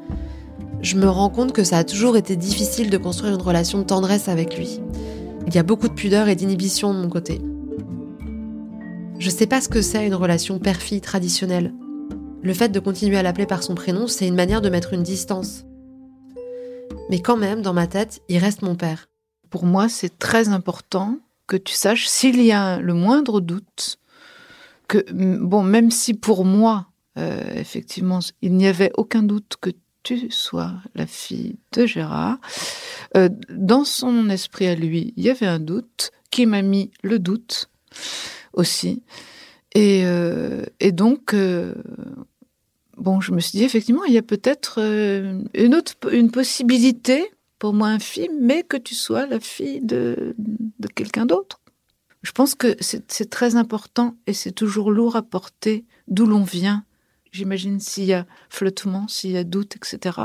je 0.82 0.96
me 0.96 1.08
rends 1.08 1.30
compte 1.30 1.52
que 1.52 1.64
ça 1.64 1.78
a 1.78 1.84
toujours 1.84 2.16
été 2.16 2.36
difficile 2.36 2.90
de 2.90 2.98
construire 2.98 3.34
une 3.34 3.42
relation 3.42 3.78
de 3.78 3.84
tendresse 3.84 4.28
avec 4.28 4.56
lui. 4.56 4.80
Il 5.46 5.54
y 5.54 5.58
a 5.58 5.62
beaucoup 5.62 5.88
de 5.88 5.94
pudeur 5.94 6.28
et 6.28 6.36
d'inhibition 6.36 6.92
de 6.92 6.98
mon 6.98 7.08
côté. 7.08 7.40
Je 9.18 9.30
sais 9.30 9.46
pas 9.46 9.60
ce 9.60 9.68
que 9.68 9.82
c'est 9.82 10.06
une 10.06 10.14
relation 10.14 10.58
père-fille 10.58 11.00
traditionnelle. 11.00 11.72
Le 12.42 12.54
fait 12.54 12.68
de 12.68 12.80
continuer 12.80 13.16
à 13.16 13.22
l'appeler 13.22 13.46
par 13.46 13.62
son 13.62 13.74
prénom, 13.74 14.06
c'est 14.06 14.28
une 14.28 14.34
manière 14.34 14.60
de 14.60 14.68
mettre 14.68 14.92
une 14.92 15.02
distance. 15.02 15.64
Mais 17.10 17.20
quand 17.20 17.36
même, 17.36 17.62
dans 17.62 17.72
ma 17.72 17.86
tête, 17.86 18.20
il 18.28 18.38
reste 18.38 18.62
mon 18.62 18.74
père 18.74 19.08
pour 19.50 19.64
moi, 19.64 19.88
c'est 19.88 20.18
très 20.18 20.48
important 20.48 21.18
que 21.46 21.56
tu 21.56 21.74
saches 21.74 22.06
s'il 22.06 22.42
y 22.42 22.52
a 22.52 22.80
le 22.80 22.94
moindre 22.94 23.40
doute, 23.40 23.98
que, 24.88 25.04
bon, 25.12 25.62
même 25.62 25.90
si 25.90 26.14
pour 26.14 26.44
moi, 26.44 26.88
euh, 27.18 27.54
effectivement, 27.54 28.18
il 28.42 28.54
n'y 28.54 28.66
avait 28.66 28.90
aucun 28.96 29.22
doute 29.22 29.56
que 29.60 29.70
tu 30.06 30.30
sois 30.30 30.74
la 30.94 31.06
fille 31.06 31.56
de 31.72 31.84
Gérard, 31.84 32.38
euh, 33.16 33.28
dans 33.50 33.84
son 33.84 34.30
esprit 34.30 34.68
à 34.68 34.76
lui, 34.76 35.12
il 35.16 35.24
y 35.24 35.30
avait 35.30 35.46
un 35.46 35.58
doute 35.58 36.12
qui 36.30 36.46
m'a 36.46 36.62
mis 36.62 36.92
le 37.02 37.18
doute 37.18 37.68
aussi. 38.52 39.02
Et, 39.74 40.02
euh, 40.04 40.64
donc, 40.92 41.34
bon, 42.96 43.20
je 43.20 43.32
me 43.32 43.40
suis 43.40 43.58
dit, 43.58 43.64
effectivement, 43.64 44.04
il 44.04 44.14
y 44.14 44.18
a 44.18 44.22
peut-être 44.22 44.78
une 45.54 45.74
autre 45.74 45.94
une 46.12 46.30
possibilité 46.30 47.28
pour 47.58 47.74
moi 47.74 47.88
infime, 47.88 48.38
mais 48.40 48.62
que 48.62 48.76
tu 48.76 48.94
sois 48.94 49.26
la 49.26 49.40
fille 49.40 49.80
de, 49.80 50.36
de 50.38 50.88
quelqu'un 50.88 51.26
d'autre. 51.26 51.60
Je 52.22 52.30
pense 52.30 52.54
que 52.54 52.76
c'est 52.80 53.30
très 53.30 53.56
important 53.56 54.16
et 54.26 54.34
c'est 54.34 54.52
toujours 54.52 54.92
lourd 54.92 55.16
à 55.16 55.22
porter 55.22 55.84
d'où 56.06 56.26
l'on 56.26 56.44
vient. 56.44 56.84
J'imagine 57.36 57.80
s'il 57.80 58.04
y 58.04 58.14
a 58.14 58.24
flottement, 58.48 59.06
s'il 59.08 59.32
y 59.32 59.36
a 59.36 59.44
doute, 59.44 59.76
etc. 59.76 60.20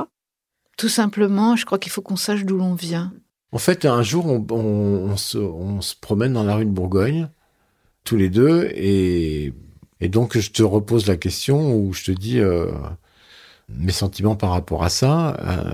Tout 0.78 0.88
simplement, 0.88 1.58
je 1.58 1.66
crois 1.66 1.78
qu'il 1.78 1.92
faut 1.92 2.02
qu'on 2.02 2.16
sache 2.16 2.46
d'où 2.46 2.56
l'on 2.56 2.74
vient. 2.74 3.12
En 3.52 3.58
fait, 3.58 3.84
un 3.84 4.02
jour, 4.02 4.28
on, 4.28 5.18
se, 5.18 5.96
promène 6.00 6.32
dans 6.32 6.46
la 6.46 6.56
rue 6.56 6.64
de 6.64 6.70
Bourgogne, 6.70 7.28
tous 8.06 8.16
les 8.16 8.30
deux, 8.30 8.70
et, 8.74 9.54
et 10.00 10.08
donc 10.08 10.38
je 10.38 10.52
te 10.52 10.64
repose 10.64 11.06
la 11.06 11.18
question 11.18 11.76
où 11.76 11.92
je 11.92 12.06
te 12.06 12.12
dis, 12.12 12.40
euh, 12.40 12.72
mes 13.68 13.92
sentiments 13.92 14.38
par 14.38 14.52
rapport 14.52 14.86
à 14.86 14.90
ça, 14.90 15.32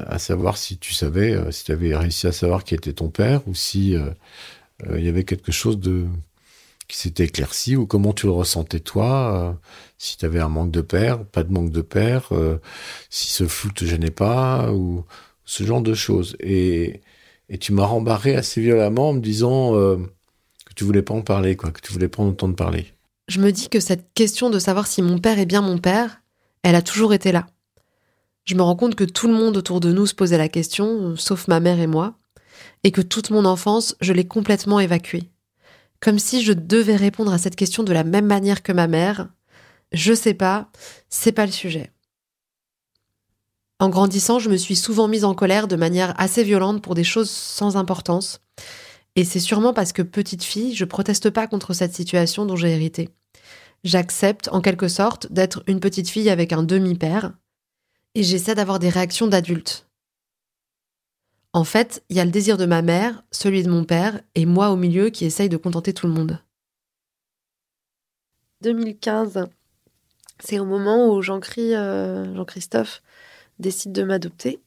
à, 0.08 0.18
savoir 0.18 0.58
si 0.58 0.80
tu 0.80 0.96
savais, 0.96 1.34
euh, 1.34 1.52
si 1.52 1.66
tu 1.66 1.72
avais 1.72 1.96
réussi 1.96 2.26
à 2.26 2.32
savoir 2.32 2.64
qui 2.64 2.74
était 2.74 2.94
ton 2.94 3.10
père, 3.10 3.48
ou 3.48 3.54
si 3.54 3.96
euh, 3.96 4.10
il 4.96 5.06
y 5.06 5.08
avait 5.08 5.24
quelque 5.24 5.52
chose 5.52 5.80
de 5.80 6.08
qui 6.88 6.98
s'était 6.98 7.26
éclairci, 7.26 7.76
ou 7.76 7.86
comment 7.86 8.14
tu 8.14 8.28
le 8.28 8.32
ressentais 8.32 8.80
toi, 8.80 9.60
si 9.98 10.18
tu 10.18 10.26
avais 10.26 10.40
un 10.40 10.50
manque 10.50 10.72
de 10.72 10.82
père, 10.82 11.26
pas 11.26 11.44
de 11.44 11.52
manque 11.52 11.72
de 11.72 11.82
père, 11.82 12.30
si 13.10 13.28
ce 13.28 13.48
flou 13.48 13.72
te 13.72 13.84
gênait 13.86 14.12
pas, 14.12 14.72
ou 14.72 15.04
ce 15.44 15.64
genre 15.64 15.82
de 15.82 15.94
choses. 15.94 16.38
Et, 16.40 17.02
tu 17.60 17.74
m'as 17.74 17.86
rembarré 17.86 18.36
assez 18.36 18.62
violemment 18.62 19.10
en 19.10 19.14
me 19.14 19.20
disant 19.20 19.74
que 19.74 20.74
tu 20.76 20.86
voulais 20.86 21.02
pas 21.02 21.14
en 21.14 21.22
parler, 21.22 21.56
quoi, 21.58 21.72
que 21.72 21.82
tu 21.82 21.92
voulais 21.92 22.08
pas 22.08 22.24
en 22.24 22.30
entendre 22.30 22.56
parler. 22.56 22.94
Je 23.28 23.42
me 23.42 23.52
dis 23.52 23.68
que 23.68 23.82
cette 23.82 24.14
question 24.14 24.50
de 24.50 24.60
savoir 24.60 24.88
si 24.88 25.02
mon 25.02 25.20
père 25.20 25.40
est 25.40 25.46
bien 25.46 25.62
mon 25.62 25.78
père, 25.78 26.22
elle 26.64 26.76
a 26.76 26.82
toujours 26.82 27.14
été 27.14 27.34
là. 27.34 27.48
Je 28.46 28.56
me 28.56 28.62
rends 28.62 28.78
compte 28.78 28.96
que 28.96 29.04
tout 29.04 29.28
le 29.28 29.34
monde 29.34 29.58
autour 29.58 29.82
de 29.82 29.92
nous 29.92 30.06
se 30.06 30.16
posait 30.16 30.38
la 30.38 30.48
question, 30.48 31.18
sauf 31.18 31.50
ma 31.50 31.60
mère 31.60 31.82
et 31.82 31.88
moi, 31.88 32.18
et 32.86 32.92
que 32.92 33.02
toute 33.02 33.30
mon 33.30 33.44
enfance, 33.44 33.96
je 34.00 34.14
l'ai 34.14 34.26
complètement 34.26 34.80
évacuée. 34.80 35.30
Comme 36.00 36.20
si 36.20 36.44
je 36.44 36.54
devais 36.54 36.96
répondre 36.96 37.34
à 37.34 37.38
cette 37.38 37.56
question 37.56 37.84
de 37.84 37.94
la 37.94 38.04
même 38.04 38.26
manière 38.26 38.64
que 38.64 38.72
ma 38.72 38.88
mère. 38.88 39.30
Je 39.92 40.14
sais 40.14 40.34
pas, 40.34 40.70
c'est 41.10 41.32
pas 41.32 41.46
le 41.46 41.52
sujet. 41.52 41.92
En 43.80 43.90
grandissant, 43.90 44.40
je 44.40 44.50
me 44.50 44.58
suis 44.58 44.76
souvent 44.76 45.08
mise 45.08 45.24
en 45.24 45.36
colère 45.36 45.68
de 45.68 45.76
manière 45.76 46.20
assez 46.20 46.44
violente 46.44 46.82
pour 46.82 46.96
des 46.96 47.04
choses 47.04 47.30
sans 47.30 47.78
importance. 47.78 48.42
Et 49.16 49.24
c'est 49.24 49.40
sûrement 49.40 49.74
parce 49.74 49.94
que 49.94 50.02
petite 50.02 50.44
fille, 50.44 50.76
je 50.76 50.86
proteste 50.86 51.30
pas 51.30 51.48
contre 51.48 51.74
cette 51.74 51.94
situation 51.94 52.46
dont 52.46 52.56
j'ai 52.56 52.72
hérité. 52.72 53.10
J'accepte, 53.84 54.50
en 54.52 54.62
quelque 54.62 54.88
sorte, 54.88 55.32
d'être 55.32 55.64
une 55.68 55.80
petite 55.80 56.10
fille 56.10 56.30
avec 56.30 56.54
un 56.54 56.64
demi-père, 56.64 57.34
et 58.16 58.24
j'essaie 58.24 58.56
d'avoir 58.56 58.80
des 58.80 58.90
réactions 58.90 59.28
d'adulte. 59.28 59.87
En 61.58 61.64
fait, 61.64 62.04
il 62.10 62.18
y 62.18 62.20
a 62.20 62.26
le 62.26 62.30
désir 62.30 62.56
de 62.56 62.68
ma 62.68 62.84
mère, 62.84 63.24
celui 63.32 63.64
de 63.64 63.70
mon 63.72 63.84
père, 63.84 64.22
et 64.36 64.46
moi 64.46 64.70
au 64.70 64.76
milieu 64.76 65.10
qui 65.10 65.26
essaye 65.26 65.50
de 65.50 65.58
contenter 65.58 65.92
tout 65.92 66.06
le 66.06 66.14
monde. 66.14 66.40
2015, 68.62 69.48
c'est 70.40 70.60
au 70.60 70.66
moment 70.66 71.12
où 71.12 71.18
euh, 71.18 72.36
Jean-Christophe 72.36 73.02
décide 73.58 73.92
de 73.92 74.04
m'adopter. 74.04 74.60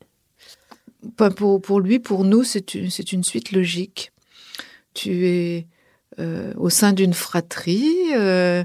Pour, 1.16 1.62
pour 1.62 1.78
lui, 1.78 2.01
pour 2.01 2.24
nous, 2.24 2.43
c'est 2.43 2.74
une, 2.74 2.91
une 3.12 3.22
suite 3.22 3.53
logique. 3.53 4.11
Tu 4.93 5.28
es 5.28 5.68
euh, 6.18 6.53
au 6.57 6.70
sein 6.70 6.93
d'une 6.93 7.14
fratrie, 7.14 8.16
euh, 8.16 8.64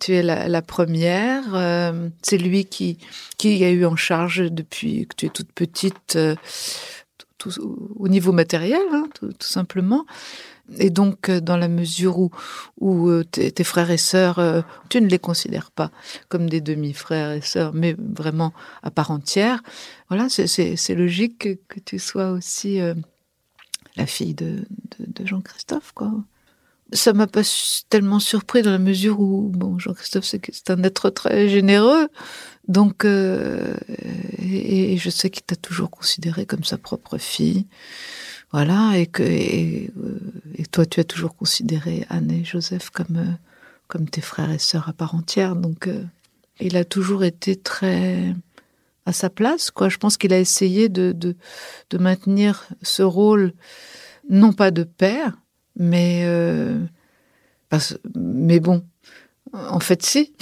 tu 0.00 0.14
es 0.14 0.22
la, 0.22 0.62
première. 0.62 1.54
Euh, 1.54 2.08
c'est 2.22 2.38
lui 2.38 2.64
qui, 2.64 2.98
qui 3.36 3.62
a 3.64 3.70
eu 3.70 3.84
en 3.84 3.96
charge 3.96 4.50
depuis 4.50 5.06
que 5.06 5.14
tu 5.16 5.26
es 5.26 5.28
toute 5.28 5.52
petite, 5.52 6.16
euh, 6.16 6.36
au 7.96 8.08
niveau 8.08 8.32
matériel, 8.32 8.82
hein, 8.92 9.08
tout, 9.14 9.32
simplement. 9.40 10.06
Et 10.78 10.88
donc, 10.88 11.28
euh, 11.28 11.40
dans 11.40 11.56
la 11.56 11.68
mesure 11.68 12.18
où, 12.18 12.30
où 12.80 13.22
tes, 13.24 13.64
frères 13.64 13.90
et 13.90 13.98
sœurs, 13.98 14.64
tu 14.88 15.00
ne 15.00 15.08
les 15.08 15.18
considères 15.18 15.70
pas 15.70 15.90
comme 16.28 16.48
des 16.48 16.60
demi-frères 16.60 17.32
et 17.32 17.42
sœurs, 17.42 17.72
mais 17.74 17.94
vraiment 17.98 18.52
à 18.82 18.90
part 18.90 19.10
entière, 19.10 19.62
voilà, 20.08 20.28
c'est 20.28 20.94
logique 20.94 21.38
que, 21.68 21.80
tu 21.80 21.98
sois 21.98 22.30
aussi 22.30 22.78
la 23.96 24.06
fille 24.06 24.34
de, 24.34 24.64
de, 24.98 25.06
de 25.06 25.26
Jean-Christophe, 25.26 25.92
quoi 25.92 26.12
ça 26.92 27.12
m'a 27.12 27.26
pas 27.26 27.42
tellement 27.88 28.20
surpris 28.20 28.62
dans 28.62 28.70
la 28.70 28.78
mesure 28.78 29.20
où 29.20 29.48
bon 29.48 29.78
Jean-Christophe 29.78 30.24
c'est 30.24 30.70
un 30.70 30.82
être 30.82 31.10
très 31.10 31.48
généreux. 31.48 32.08
Donc 32.68 33.04
euh, 33.04 33.74
et, 34.38 34.96
je 34.96 35.10
sais 35.10 35.30
qu'il 35.30 35.42
t'a 35.42 35.56
toujours 35.56 35.90
considéré 35.90 36.46
comme 36.46 36.64
sa 36.64 36.78
propre 36.78 37.18
fille. 37.18 37.66
Voilà 38.52 38.92
et 38.96 39.06
que 39.06 39.22
et, 39.22 39.90
euh, 39.98 40.64
toi 40.70 40.86
tu 40.86 41.00
as 41.00 41.04
toujours 41.04 41.34
considéré 41.36 42.06
Anne 42.10 42.30
et 42.30 42.44
Joseph 42.44 42.90
comme 42.90 43.16
euh, 43.16 43.32
comme 43.88 44.08
tes 44.08 44.20
frères 44.20 44.50
et 44.50 44.58
sœurs 44.58 44.88
à 44.88 44.92
part 44.92 45.14
entière. 45.14 45.56
Donc 45.56 45.88
il 46.60 46.76
a 46.76 46.84
toujours 46.84 47.24
été 47.24 47.56
très 47.56 48.34
à 49.06 49.12
sa 49.12 49.30
place 49.30 49.70
quoi. 49.70 49.88
Je 49.88 49.98
pense 49.98 50.16
qu'il 50.16 50.32
a 50.32 50.38
essayé 50.38 50.88
de, 50.88 51.12
de 51.12 51.36
de 51.90 51.98
maintenir 51.98 52.68
ce 52.82 53.02
rôle 53.02 53.52
non 54.30 54.52
pas 54.52 54.70
de 54.70 54.84
père 54.84 55.36
mais 55.76 56.22
euh, 56.24 56.78
mais 58.14 58.60
bon, 58.60 58.84
en 59.52 59.80
fait, 59.80 60.04
si. 60.04 60.32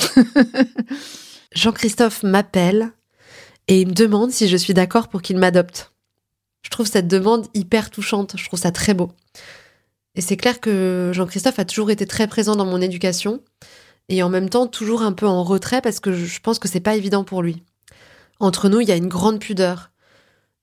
Jean-Christophe 1.55 2.23
m'appelle 2.23 2.93
et 3.69 3.81
il 3.81 3.89
me 3.89 3.93
demande 3.93 4.31
si 4.31 4.49
je 4.49 4.57
suis 4.57 4.75
d'accord 4.75 5.09
pour 5.09 5.23
qu'il 5.23 5.37
m'adopte. 5.37 5.93
Je 6.63 6.71
trouve 6.71 6.87
cette 6.87 7.09
demande 7.09 7.47
hyper 7.55 7.91
touchante, 7.91 8.35
je 8.37 8.45
trouve 8.47 8.59
ça 8.59 8.73
très 8.73 8.95
beau. 8.95 9.13
Et 10.15 10.21
c'est 10.21 10.37
clair 10.37 10.61
que 10.61 11.11
Jean-Christophe 11.15 11.59
a 11.59 11.65
toujours 11.65 11.91
été 11.91 12.07
très 12.07 12.27
présent 12.27 12.57
dans 12.57 12.67
mon 12.67 12.81
éducation 12.81 13.43
et 14.09 14.23
en 14.23 14.29
même 14.29 14.49
temps 14.49 14.67
toujours 14.67 15.03
un 15.03 15.13
peu 15.13 15.27
en 15.27 15.43
retrait 15.43 15.81
parce 15.81 16.01
que 16.01 16.13
je 16.13 16.41
pense 16.41 16.59
que 16.59 16.69
c'est 16.69 16.81
pas 16.81 16.97
évident 16.97 17.25
pour 17.25 17.43
lui. 17.43 17.63
Entre 18.41 18.69
nous, 18.69 18.81
il 18.81 18.89
y 18.89 18.93
a 18.93 18.97
une 18.97 19.09
grande 19.09 19.41
pudeur. 19.41 19.91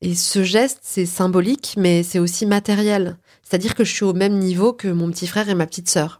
Et 0.01 0.15
ce 0.15 0.43
geste, 0.43 0.79
c'est 0.81 1.05
symbolique, 1.05 1.75
mais 1.77 2.03
c'est 2.03 2.19
aussi 2.19 2.45
matériel. 2.45 3.17
C'est-à-dire 3.49 3.73
que 3.73 3.83
je 3.83 3.91
suis 3.91 4.05
au 4.05 4.13
même 4.13 4.37
niveau 4.37 4.73
que 4.73 4.87
mon 4.87 5.09
petit 5.09 5.25
frère 5.25 5.49
et 5.49 5.55
ma 5.55 5.65
petite 5.65 5.89
sœur. 5.89 6.19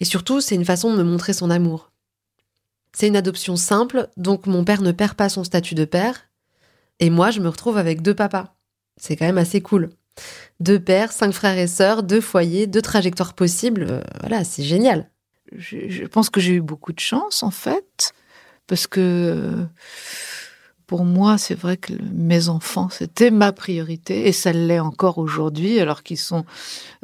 Et 0.00 0.06
surtout, 0.06 0.40
c'est 0.40 0.54
une 0.54 0.64
façon 0.64 0.90
de 0.90 0.96
me 0.96 1.04
montrer 1.04 1.34
son 1.34 1.50
amour. 1.50 1.92
C'est 2.96 3.08
une 3.08 3.16
adoption 3.16 3.56
simple, 3.56 4.08
donc 4.16 4.46
mon 4.46 4.64
père 4.64 4.80
ne 4.80 4.90
perd 4.90 5.12
pas 5.12 5.28
son 5.28 5.44
statut 5.44 5.74
de 5.74 5.84
père. 5.84 6.30
Et 6.98 7.10
moi, 7.10 7.30
je 7.30 7.40
me 7.40 7.50
retrouve 7.50 7.76
avec 7.76 8.00
deux 8.00 8.14
papas. 8.14 8.54
C'est 8.96 9.14
quand 9.14 9.26
même 9.26 9.36
assez 9.36 9.60
cool. 9.60 9.90
Deux 10.60 10.80
pères, 10.80 11.12
cinq 11.12 11.32
frères 11.32 11.58
et 11.58 11.66
sœurs, 11.66 12.02
deux 12.02 12.22
foyers, 12.22 12.66
deux 12.66 12.82
trajectoires 12.82 13.34
possibles. 13.34 13.86
Euh, 13.86 14.00
voilà, 14.20 14.42
c'est 14.44 14.62
génial. 14.62 15.10
Je, 15.52 16.06
pense 16.06 16.30
que 16.30 16.40
j'ai 16.40 16.54
eu 16.54 16.60
beaucoup 16.62 16.94
de 16.94 17.00
chance, 17.00 17.42
en 17.42 17.50
fait, 17.50 18.14
parce 18.66 18.86
que 18.86 19.00
euh, 19.00 19.66
pour 20.90 21.04
moi, 21.04 21.38
c'est 21.38 21.54
vrai 21.54 21.76
que 21.76 21.92
mes 22.12 22.48
enfants, 22.48 22.88
c'était 22.90 23.30
ma 23.30 23.52
priorité 23.52 24.26
et 24.26 24.32
ça 24.32 24.52
l'est 24.52 24.80
encore 24.80 25.18
aujourd'hui, 25.18 25.78
alors 25.78 26.02
qu'ils 26.02 26.18
sont, 26.18 26.44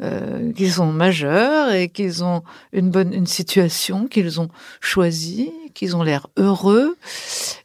euh, 0.03 0.51
qu'ils 0.51 0.73
sont 0.73 0.91
majeurs 0.91 1.71
et 1.71 1.87
qu'ils 1.87 2.21
ont 2.21 2.43
une 2.73 2.91
bonne 2.91 3.13
une 3.13 3.27
situation 3.27 4.07
qu'ils 4.07 4.41
ont 4.41 4.49
choisie, 4.81 5.53
qu'ils 5.73 5.95
ont 5.95 6.03
l'air 6.03 6.27
heureux 6.35 6.97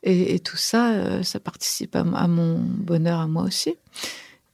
et, 0.05 0.39
tout 0.39 0.57
ça, 0.57 0.93
euh, 0.93 1.25
ça 1.25 1.41
participe 1.41 1.97
à, 1.97 2.05
mon 2.05 2.61
bonheur 2.61 3.19
à 3.19 3.27
moi 3.27 3.43
aussi. 3.43 3.75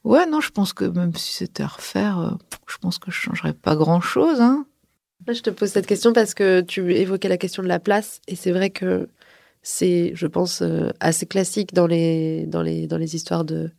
Ouais, 0.04 0.24
non, 0.24 0.40
je 0.40 0.48
pense 0.48 0.72
que 0.72 0.86
même 0.86 1.14
si 1.16 1.34
c'était 1.34 1.64
à 1.64 1.66
refaire, 1.66 2.18
euh, 2.18 2.30
je 2.66 2.78
pense 2.78 2.98
que 2.98 3.10
je 3.10 3.18
changerais 3.18 3.52
pas 3.52 3.76
grand 3.76 4.00
chose. 4.00 4.40
Hein. 4.40 4.64
je 5.26 5.42
te 5.42 5.50
pose 5.50 5.68
cette 5.68 5.86
question 5.86 6.14
parce 6.14 6.32
que 6.32 6.62
tu 6.62 6.94
évoquais 6.94 7.28
la 7.28 7.36
question 7.36 7.62
de 7.62 7.68
la 7.68 7.78
place 7.78 8.22
et 8.26 8.36
c'est 8.36 8.52
vrai 8.52 8.70
que 8.70 9.10
c'est, 9.70 10.12
je 10.14 10.26
pense, 10.26 10.62
euh, 10.62 10.88
assez 10.98 11.26
classique 11.26 11.74
dans 11.74 11.86
les, 11.86 12.46
dans 12.46 12.62
les, 12.62 12.86
dans 12.86 12.96
les 12.96 13.14
histoires 13.14 13.44
de, 13.44 13.70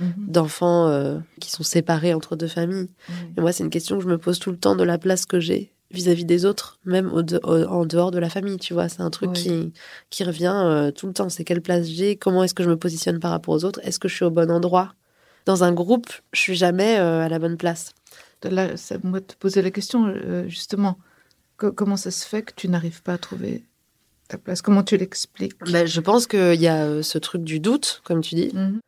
mhm. 0.00 0.12
d'enfants 0.26 0.88
euh, 0.88 1.20
qui 1.40 1.52
sont 1.52 1.62
séparés 1.62 2.12
entre 2.14 2.34
deux 2.34 2.48
familles. 2.48 2.88
Et 3.36 3.40
moi, 3.40 3.52
c'est 3.52 3.62
une 3.62 3.70
question 3.70 3.96
que 3.96 4.02
je 4.02 4.08
me 4.08 4.18
pose 4.18 4.40
tout 4.40 4.50
le 4.50 4.56
temps 4.56 4.74
de 4.74 4.82
la 4.82 4.98
place 4.98 5.24
que 5.24 5.38
j'ai 5.38 5.72
vis-à-vis 5.92 6.24
des 6.24 6.46
autres, 6.46 6.80
même 6.84 7.12
au 7.12 7.22
en 7.44 7.86
dehors 7.86 8.10
de 8.10 8.18
la 8.18 8.28
famille, 8.28 8.56
tu 8.56 8.74
vois. 8.74 8.88
C'est 8.88 9.02
un 9.02 9.10
truc 9.10 9.34
qui, 9.34 9.72
qui 10.10 10.24
revient 10.24 10.52
euh, 10.52 10.90
tout 10.90 11.06
le 11.06 11.12
temps. 11.12 11.28
C'est 11.28 11.44
quelle 11.44 11.62
place 11.62 11.86
j'ai 11.86 12.16
Comment 12.16 12.42
est-ce 12.42 12.54
que 12.54 12.64
je 12.64 12.68
me 12.68 12.76
positionne 12.76 13.20
par 13.20 13.30
rapport 13.30 13.54
aux 13.54 13.64
autres? 13.64 13.78
Est-ce 13.84 14.00
que 14.00 14.08
je 14.08 14.16
suis 14.16 14.24
au 14.24 14.32
bon 14.32 14.50
endroit? 14.50 14.94
Dans 15.44 15.62
un 15.62 15.72
groupe, 15.72 16.08
je 16.32 16.40
suis 16.40 16.56
jamais 16.56 16.96
à 16.96 17.28
la 17.28 17.38
bonne 17.38 17.56
place. 17.56 17.94
Là, 18.42 18.76
ça 18.76 18.96
moi 19.04 19.20
te 19.20 19.34
poser 19.36 19.62
la 19.62 19.70
question, 19.70 20.12
justement. 20.48 20.98
comment 21.56 21.96
ça 21.96 22.10
se 22.10 22.26
fait 22.26 22.42
que 22.42 22.52
tu 22.56 22.68
n'arrives 22.68 23.04
pas 23.04 23.12
à 23.12 23.18
trouver 23.18 23.62
ta 24.26 24.38
place 24.38 24.62
Comment 24.62 24.82
tu 24.82 24.96
l'expliques? 24.96 25.58
Ben, 25.70 25.86
Je 25.86 26.00
pense 26.00 26.26
qu'il 26.26 26.60
y 26.60 26.68
a 26.68 26.84
euh, 26.84 27.02
ce 27.02 27.18
truc 27.18 27.42
du 27.42 27.60
doute, 27.60 28.02
comme 28.04 28.20
tu 28.20 28.34
dis. 28.34 28.50
Mhm. 28.52 28.80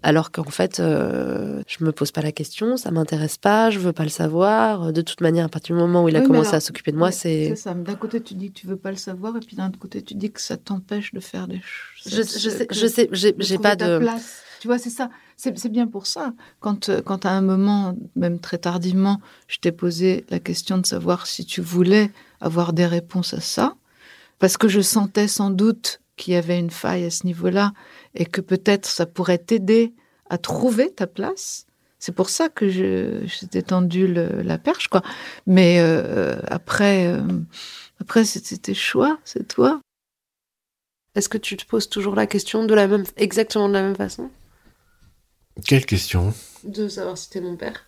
Alors 0.00 0.30
qu'en 0.30 0.44
fait, 0.44 0.78
euh, 0.78 1.60
je 1.66 1.84
me 1.84 1.90
pose 1.90 2.12
pas 2.12 2.20
la 2.20 2.30
question, 2.30 2.76
ça 2.76 2.92
m'intéresse 2.92 3.36
pas, 3.36 3.70
je 3.70 3.80
veux 3.80 3.92
pas 3.92 4.04
le 4.04 4.10
savoir. 4.10 4.92
De 4.92 5.00
toute 5.00 5.20
manière, 5.20 5.46
à 5.46 5.48
partir 5.48 5.74
du 5.74 5.82
moment 5.82 6.04
où 6.04 6.08
il 6.08 6.14
a 6.14 6.20
commencé 6.20 6.54
à 6.54 6.60
s'occuper 6.60 6.92
de 6.92 6.96
moi, 6.96 7.10
c'est. 7.10 7.56
Ça. 7.56 7.74
D'un 7.74 7.96
côté, 7.96 8.20
tu 8.20 8.34
dis 8.34 8.52
que 8.52 8.60
tu 8.60 8.68
veux 8.68 8.76
pas 8.76 8.92
le 8.92 8.96
savoir, 8.96 9.36
et 9.36 9.40
puis 9.40 9.56
d'un 9.56 9.68
autre 9.68 9.78
côté, 9.80 10.00
tu 10.02 10.14
dis 10.14 10.30
que 10.30 10.40
ça 10.40 10.56
t'empêche 10.56 11.12
de 11.12 11.18
faire 11.18 11.48
des 11.48 11.60
choses. 11.60 12.12
Je, 12.12 12.22
je, 12.22 12.48
sais, 12.48 12.68
je 12.70 12.86
sais, 12.86 13.08
j'ai 13.12 13.58
pas 13.58 13.74
de. 13.74 13.98
Place. 13.98 14.42
Tu 14.60 14.68
vois, 14.68 14.78
c'est 14.78 14.90
ça. 14.90 15.10
C'est 15.36 15.68
bien 15.68 15.86
pour 15.86 16.06
ça. 16.06 16.32
Quand, 16.60 16.88
euh, 16.88 17.00
quand 17.00 17.26
à 17.26 17.30
un 17.30 17.40
moment, 17.40 17.96
même 18.16 18.40
très 18.40 18.58
tardivement, 18.58 19.20
je 19.46 19.58
t'ai 19.58 19.72
posé 19.72 20.24
la 20.30 20.40
question 20.40 20.78
de 20.78 20.86
savoir 20.86 21.26
si 21.26 21.44
tu 21.44 21.60
voulais 21.60 22.10
avoir 22.40 22.72
des 22.72 22.86
réponses 22.86 23.34
à 23.34 23.40
ça, 23.40 23.74
parce 24.38 24.56
que 24.56 24.68
je 24.68 24.80
sentais 24.80 25.28
sans 25.28 25.50
doute 25.50 26.00
qu'il 26.16 26.34
y 26.34 26.36
avait 26.36 26.58
une 26.58 26.70
faille 26.70 27.04
à 27.04 27.10
ce 27.10 27.24
niveau-là 27.26 27.72
et 28.14 28.26
que 28.26 28.40
peut-être 28.40 28.86
ça 28.86 29.06
pourrait 29.06 29.38
t'aider 29.38 29.94
à 30.28 30.38
trouver 30.38 30.92
ta 30.92 31.06
place. 31.06 31.66
C'est 31.98 32.14
pour 32.14 32.28
ça 32.28 32.48
que 32.48 32.68
je, 32.68 33.46
t'ai 33.46 33.62
tendu 33.62 34.06
la 34.06 34.58
perche, 34.58 34.88
quoi. 34.88 35.02
Mais 35.46 35.78
euh, 35.80 36.38
après, 36.46 37.06
euh, 37.06 37.22
après 38.00 38.24
c'était 38.24 38.56
tes 38.56 38.74
choix, 38.74 39.18
c'est 39.24 39.48
toi. 39.48 39.80
Est-ce 41.14 41.28
que 41.28 41.38
tu 41.38 41.56
te 41.56 41.64
poses 41.64 41.88
toujours 41.88 42.14
la 42.14 42.26
question 42.26 42.64
de 42.64 42.74
la 42.74 42.86
même, 42.86 43.04
exactement 43.16 43.68
de 43.68 43.72
la 43.72 43.82
même 43.82 43.96
façon? 43.96 44.30
Quelle 45.64 45.86
question? 45.86 46.32
De 46.62 46.88
savoir 46.88 47.18
si 47.18 47.30
t'es 47.30 47.40
mon 47.40 47.56
père. 47.56 47.86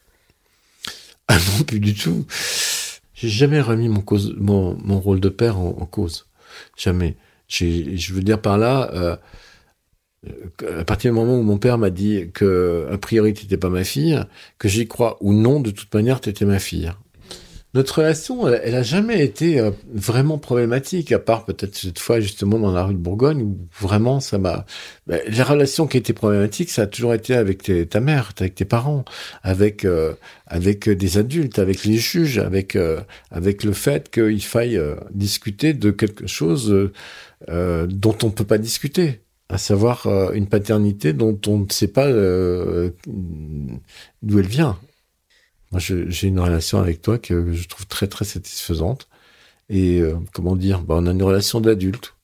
Ah 1.29 1.37
non, 1.37 1.63
plus 1.63 1.79
du 1.79 1.95
tout. 1.95 2.27
J'ai 3.15 3.29
jamais 3.29 3.61
remis 3.61 3.89
mon, 3.89 4.01
cause, 4.01 4.35
mon, 4.37 4.77
mon 4.83 4.99
rôle 4.99 5.21
de 5.21 5.29
père 5.29 5.59
en 5.59 5.87
cause. 5.87 6.27
Jamais. 6.77 7.17
Je 7.49 8.13
veux 8.13 8.23
dire 8.23 8.41
par 8.41 8.59
là, 8.59 8.91
euh, 8.95 9.17
à 10.79 10.85
partir 10.85 11.11
du 11.11 11.19
moment 11.19 11.39
où 11.39 11.43
mon 11.43 11.59
père 11.59 11.79
m'a 11.79 11.91
dit 11.91 12.31
que 12.33 12.89
a 12.93 12.99
priori 12.99 13.35
tu 13.35 13.45
n'étais 13.45 13.57
pas 13.57 13.71
ma 13.71 13.85
fille, 13.85 14.23
que 14.59 14.69
j'y 14.69 14.87
crois 14.87 15.17
ou 15.21 15.33
non, 15.33 15.61
de 15.61 15.71
toute 15.71 15.93
manière 15.95 16.21
tu 16.21 16.29
étais 16.29 16.45
ma 16.45 16.59
fille 16.59 16.93
notre 17.73 17.99
relation, 17.99 18.49
elle, 18.49 18.75
a 18.75 18.83
jamais 18.83 19.25
été 19.25 19.61
euh, 19.61 19.71
vraiment 19.93 20.39
problématique, 20.39 21.13
à 21.13 21.21
part 21.21 21.45
peut-être 21.45 21.77
cette 21.77 22.01
fois 22.01 22.19
justement 22.19 22.59
dans 22.59 22.73
la 22.73 22.83
rue 22.83 22.95
de 22.95 22.99
Bourgogne 22.99 23.43
où 23.43 23.59
vraiment 23.81 24.19
ça 24.19 24.39
m'a. 24.39 24.67
Ben, 25.07 25.21
les 25.29 25.43
relations 25.43 25.87
qui 25.87 25.97
étaient 25.97 26.13
problématiques, 26.13 26.71
ça 26.71 26.83
a 26.83 26.87
toujours 26.89 27.15
été 27.15 27.35
avec 27.35 27.71
ta 27.89 28.01
mère, 28.01 28.33
avec 28.39 28.57
tes 28.57 28.65
parents, 28.65 29.05
avec 29.45 29.85
euh, 29.85 30.15
avec 30.47 30.89
des 30.89 31.19
adultes, 31.19 31.61
avec 31.61 31.85
les 31.85 31.97
juges, 31.97 32.39
avec 32.39 32.75
euh, 32.75 33.01
avec 33.31 33.63
le 33.63 33.73
fait 33.73 34.11
qu'il 34.11 34.43
faille 34.43 34.81
discuter 35.13 35.73
de 35.73 35.93
quelque 35.93 36.27
chose 36.27 36.91
dont 37.49 38.17
on 38.23 38.31
peut 38.31 38.45
pas 38.45 38.59
discuter 38.59 39.21
à 39.49 39.59
savoir 39.59 40.07
une 40.33 40.47
paternité 40.47 41.13
dont 41.13 41.39
on 41.47 41.59
ne 41.59 41.71
sait 41.71 41.89
pas 41.89 42.09
d'où 42.09 42.91
elle 44.39 44.47
vient. 44.47 44.77
Moi, 45.73 45.81
j'ai 45.81 46.27
une 46.27 46.41
relation 46.41 46.81
avec 46.81 47.01
toi 47.01 47.19
que 47.19 47.53
je 47.53 47.69
trouve 47.69 47.87
très 47.87 48.09
très 48.09 48.25
satisfaisante. 48.25 49.09
Et 49.69 50.01
euh, 50.01 50.17
comment 50.33 50.57
dire, 50.57 50.83
bah, 50.83 50.97
on 50.99 51.07
a 51.07 51.13
une 51.13 51.23
relation 51.23 51.61
d'adulte. 51.61 52.15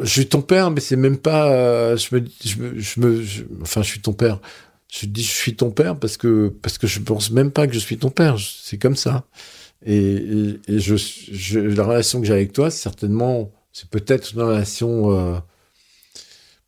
Je 0.00 0.06
suis 0.06 0.28
ton 0.28 0.42
père, 0.42 0.70
mais 0.70 0.80
c'est 0.80 0.96
même 0.96 1.18
pas. 1.18 1.50
Euh, 1.52 1.96
je, 1.96 2.14
me, 2.14 2.24
je, 2.78 3.00
me, 3.00 3.24
enfin, 3.62 3.82
je 3.82 3.88
suis 3.88 4.00
ton 4.00 4.12
père. 4.12 4.40
Je 4.92 5.06
dis 5.06 5.24
je 5.24 5.32
suis 5.32 5.56
ton 5.56 5.70
père 5.72 5.98
parce 5.98 6.16
que 6.16 6.48
parce 6.62 6.78
que 6.78 6.86
je 6.86 7.00
pense 7.00 7.32
même 7.32 7.50
pas 7.50 7.66
que 7.66 7.74
je 7.74 7.80
suis 7.80 7.98
ton 7.98 8.10
père. 8.10 8.36
C'est 8.38 8.78
comme 8.78 8.96
ça. 8.96 9.24
Et, 9.84 10.56
et, 10.68 10.78
je, 10.78 11.58
la 11.58 11.84
relation 11.84 12.20
que 12.20 12.26
j'ai 12.26 12.32
avec 12.32 12.52
toi, 12.52 12.70
certainement, 12.70 13.52
c'est 13.72 13.88
peut-être 13.90 14.32
une 14.34 14.42
relation 14.42 15.12
euh, 15.12 15.38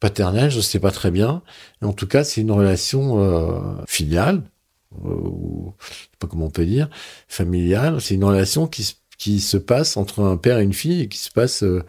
paternelle, 0.00 0.50
je 0.50 0.60
sais 0.60 0.80
pas 0.80 0.90
très 0.90 1.10
bien. 1.10 1.42
en 1.82 1.92
tout 1.92 2.06
cas, 2.06 2.24
c'est 2.24 2.42
une 2.42 2.50
relation 2.52 3.84
filiale 3.86 4.42
ou 5.04 5.74
je 5.80 5.86
sais 5.86 6.08
pas 6.18 6.26
comment 6.26 6.46
on 6.46 6.50
peut 6.50 6.66
dire, 6.66 6.88
familiale. 7.28 8.00
C'est 8.00 8.14
une 8.14 8.24
relation 8.24 8.66
qui, 8.66 8.96
qui 9.18 9.40
se 9.40 9.56
passe 9.56 9.96
entre 9.96 10.20
un 10.22 10.36
père 10.36 10.58
et 10.58 10.64
une 10.64 10.72
fille 10.72 11.02
et 11.02 11.08
qui 11.08 11.18
se 11.18 11.30
passe 11.30 11.62
euh, 11.62 11.82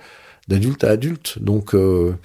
d'adulte 0.47 0.83
à 0.83 0.91
adulte. 0.91 1.39
Donc 1.39 1.73
euh, 1.75 2.15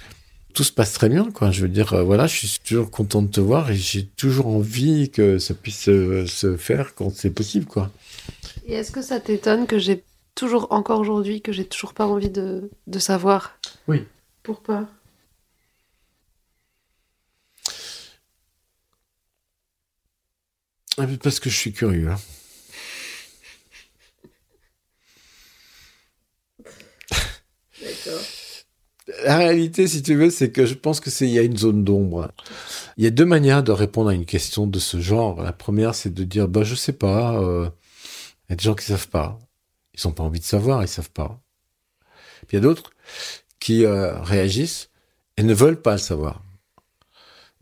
tout 0.53 0.63
se 0.63 0.71
passe 0.71 0.93
très 0.93 1.09
bien, 1.09 1.31
quoi. 1.31 1.51
Je 1.51 1.61
veux 1.61 1.69
dire, 1.69 1.93
euh, 1.93 2.03
voilà, 2.03 2.27
je 2.27 2.45
suis 2.45 2.59
toujours 2.65 2.91
content 2.91 3.21
de 3.21 3.27
te 3.27 3.41
voir 3.41 3.71
et 3.71 3.75
j'ai 3.75 4.05
toujours 4.05 4.47
envie 4.47 5.09
que 5.09 5.39
ça 5.39 5.53
puisse 5.53 5.85
se 5.85 6.55
faire 6.57 6.95
quand 6.95 7.11
c'est 7.15 7.31
possible, 7.31 7.65
quoi. 7.65 7.91
Et 8.65 8.73
est-ce 8.73 8.91
que 8.91 9.01
ça 9.01 9.19
t'étonne 9.19 9.67
que 9.67 9.79
j'ai 9.79 10.03
toujours, 10.35 10.67
encore 10.71 10.99
aujourd'hui, 10.99 11.41
que 11.41 11.51
j'ai 11.51 11.65
toujours 11.65 11.93
pas 11.93 12.05
envie 12.05 12.29
de, 12.29 12.69
de 12.87 12.99
savoir? 12.99 13.57
Oui. 13.87 14.03
Pourquoi? 14.43 14.87
Parce 20.95 21.39
que 21.39 21.49
je 21.49 21.55
suis 21.55 21.73
curieux. 21.73 22.09
Hein. 22.09 22.19
D'accord. 27.81 28.21
La 29.25 29.37
réalité, 29.37 29.87
si 29.87 30.01
tu 30.01 30.15
veux, 30.15 30.29
c'est 30.29 30.51
que 30.51 30.65
je 30.65 30.73
pense 30.73 30.99
que 30.99 31.09
c'est 31.09 31.25
il 31.25 31.33
y 31.33 31.39
a 31.39 31.43
une 31.43 31.57
zone 31.57 31.83
d'ombre. 31.83 32.31
Il 32.97 33.03
y 33.03 33.07
a 33.07 33.09
deux 33.09 33.25
manières 33.25 33.63
de 33.63 33.71
répondre 33.71 34.09
à 34.09 34.13
une 34.13 34.25
question 34.25 34.67
de 34.67 34.79
ce 34.79 34.99
genre. 34.99 35.41
La 35.41 35.53
première, 35.53 35.95
c'est 35.95 36.13
de 36.13 36.23
dire 36.23 36.47
bah 36.47 36.63
je 36.63 36.75
sais 36.75 36.93
pas. 36.93 37.37
Euh, 37.41 37.69
il 38.47 38.51
y 38.51 38.53
a 38.53 38.55
des 38.55 38.63
gens 38.63 38.75
qui 38.75 38.85
savent 38.85 39.09
pas. 39.09 39.39
Ils 39.93 40.07
n'ont 40.07 40.13
pas 40.13 40.23
envie 40.23 40.39
de 40.39 40.45
savoir, 40.45 40.81
ils 40.83 40.87
savent 40.87 41.11
pas. 41.11 41.41
Il 42.49 42.55
y 42.55 42.57
a 42.57 42.61
d'autres 42.61 42.91
qui 43.59 43.85
euh, 43.85 44.19
réagissent 44.21 44.89
et 45.37 45.43
ne 45.43 45.53
veulent 45.53 45.81
pas 45.81 45.93
le 45.93 45.97
savoir. 45.97 46.41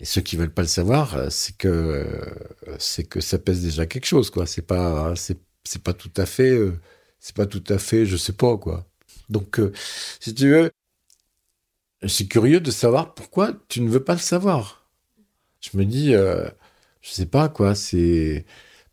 Et 0.02 0.06
ceux 0.06 0.22
qui 0.22 0.36
veulent 0.36 0.54
pas 0.54 0.64
le 0.64 0.68
savoir, 0.68 1.16
euh, 1.16 1.28
c'est 1.30 1.56
que 1.58 1.68
euh, 1.68 2.76
c'est 2.80 3.04
que 3.06 3.22
ça 3.22 3.38
pèse 3.40 3.62
déjà 3.64 3.86
quelque 3.86 4.06
chose, 4.08 4.32
quoi. 4.32 4.48
C'est 4.48 4.64
pas 4.64 5.16
c'est 5.16 5.40
c'est 5.64 5.84
pas 5.84 5.94
tout 5.94 6.12
à 6.18 6.26
fait, 6.26 6.50
euh, 6.52 6.80
c'est 7.20 7.36
pas 7.36 7.46
tout 7.46 7.64
à 7.70 7.78
fait, 7.78 8.06
je 8.08 8.18
sais 8.18 8.34
pas 8.34 8.58
quoi. 8.58 8.88
Donc, 9.30 9.62
si 10.20 10.34
tu 10.36 10.50
veux, 10.50 10.72
c'est 12.08 12.28
curieux 12.28 12.60
de 12.60 12.72
savoir 12.72 13.14
pourquoi 13.14 13.54
tu 13.68 13.82
ne 13.82 13.90
veux 13.90 14.04
pas 14.04 14.14
le 14.14 14.20
savoir. 14.20 14.88
Je 15.62 15.78
me 15.78 15.86
dis, 15.86 16.16
euh, 16.16 16.50
je 17.02 17.12
sais 17.12 17.26
pas 17.28 17.50
quoi, 17.50 17.76
c'est 17.76 18.46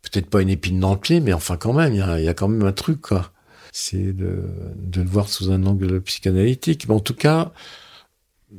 peut-être 0.03 0.29
pas 0.29 0.41
une 0.41 0.49
épine 0.49 0.79
dans 0.79 0.93
le 0.93 0.99
pied, 0.99 1.19
mais 1.21 1.33
enfin 1.33 1.57
quand 1.57 1.73
même, 1.73 1.93
il 1.93 1.99
y 2.23 2.29
a, 2.29 2.33
quand 2.33 2.47
même 2.47 2.67
un 2.67 2.73
truc 2.73 3.01
quoi. 3.01 3.31
C'est 3.71 4.13
de, 4.13 4.43
de, 4.75 5.01
le 5.01 5.09
voir 5.09 5.29
sous 5.29 5.51
un 5.51 5.65
angle 5.65 6.01
psychanalytique. 6.01 6.87
Mais 6.87 6.95
en 6.95 6.99
tout 6.99 7.15
cas, 7.15 7.53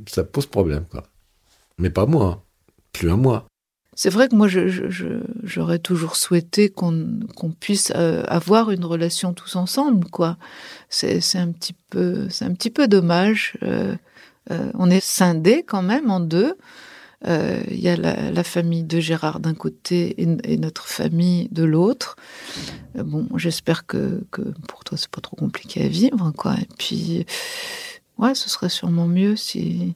ça 0.08 0.24
pose 0.24 0.46
problème 0.46 0.84
quoi. 0.90 1.04
Mais 1.80 1.90
pas 1.90 2.04
moi, 2.04 2.44
plus 2.92 3.10
à 3.10 3.16
moi. 3.16 3.46
C'est 3.94 4.10
vrai 4.10 4.28
que 4.28 4.36
moi, 4.36 4.48
j'aurais 5.42 5.78
toujours 5.78 6.16
souhaité 6.16 6.68
qu'on 6.68 7.20
puisse 7.58 7.92
euh, 7.96 8.22
avoir 8.28 8.70
une 8.70 8.84
relation 8.84 9.34
tous 9.34 9.56
ensemble, 9.56 10.08
quoi. 10.08 10.36
C'est 10.88 11.20
un 11.36 11.50
petit 11.50 11.74
peu, 11.90 12.28
c'est 12.28 12.44
un 12.44 12.52
petit 12.52 12.70
peu 12.70 12.86
dommage. 12.86 13.58
Euh, 13.62 13.94
euh, 14.50 14.70
on 14.74 14.90
est 14.90 15.04
scindés 15.04 15.64
quand 15.66 15.82
même 15.82 16.10
en 16.10 16.20
deux. 16.20 16.54
Il 17.26 17.78
y 17.78 17.88
a 17.88 17.96
la, 17.96 18.44
famille 18.44 18.84
de 18.84 19.00
Gérard 19.00 19.40
d'un 19.40 19.52
côté 19.52 20.14
et, 20.22 20.56
notre 20.56 20.86
famille 20.86 21.48
de 21.50 21.64
l'autre. 21.64 22.16
bon, 22.94 23.28
j'espère 23.36 23.86
que, 23.86 24.24
que, 24.30 24.40
pour 24.66 24.84
toi 24.84 24.96
c'est 24.96 25.10
pas 25.10 25.20
trop 25.20 25.36
compliqué 25.36 25.84
à 25.84 25.88
vivre, 25.88 26.32
quoi. 26.34 26.54
Et 26.54 26.68
puis, 26.78 27.26
ouais, 28.16 28.34
ce 28.34 28.48
serait 28.48 28.70
sûrement 28.70 29.06
mieux 29.06 29.36
si 29.36 29.94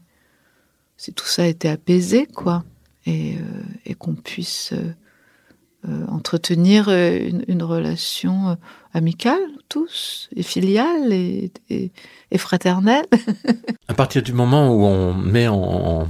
si 1.04 1.12
tout 1.12 1.26
ça 1.26 1.46
était 1.46 1.68
apaisé, 1.68 2.26
quoi. 2.26 2.64
Euh, 3.06 3.36
et, 3.84 3.94
qu'on 3.94 4.14
puisse 4.14 4.72
euh, 4.72 4.94
euh, 5.86 6.06
entretenir 6.06 6.88
une, 6.88 7.62
relation 7.62 8.56
amicale, 8.94 9.42
tous, 9.68 10.30
et 10.34 10.42
filiale 10.42 11.12
et, 11.12 11.52
fraternelle. 12.38 13.04
à 13.88 13.92
partir 13.92 14.22
du 14.22 14.32
moment 14.32 14.74
où 14.74 14.84
on 14.84 15.12
met 15.12 15.46
en, 15.46 16.08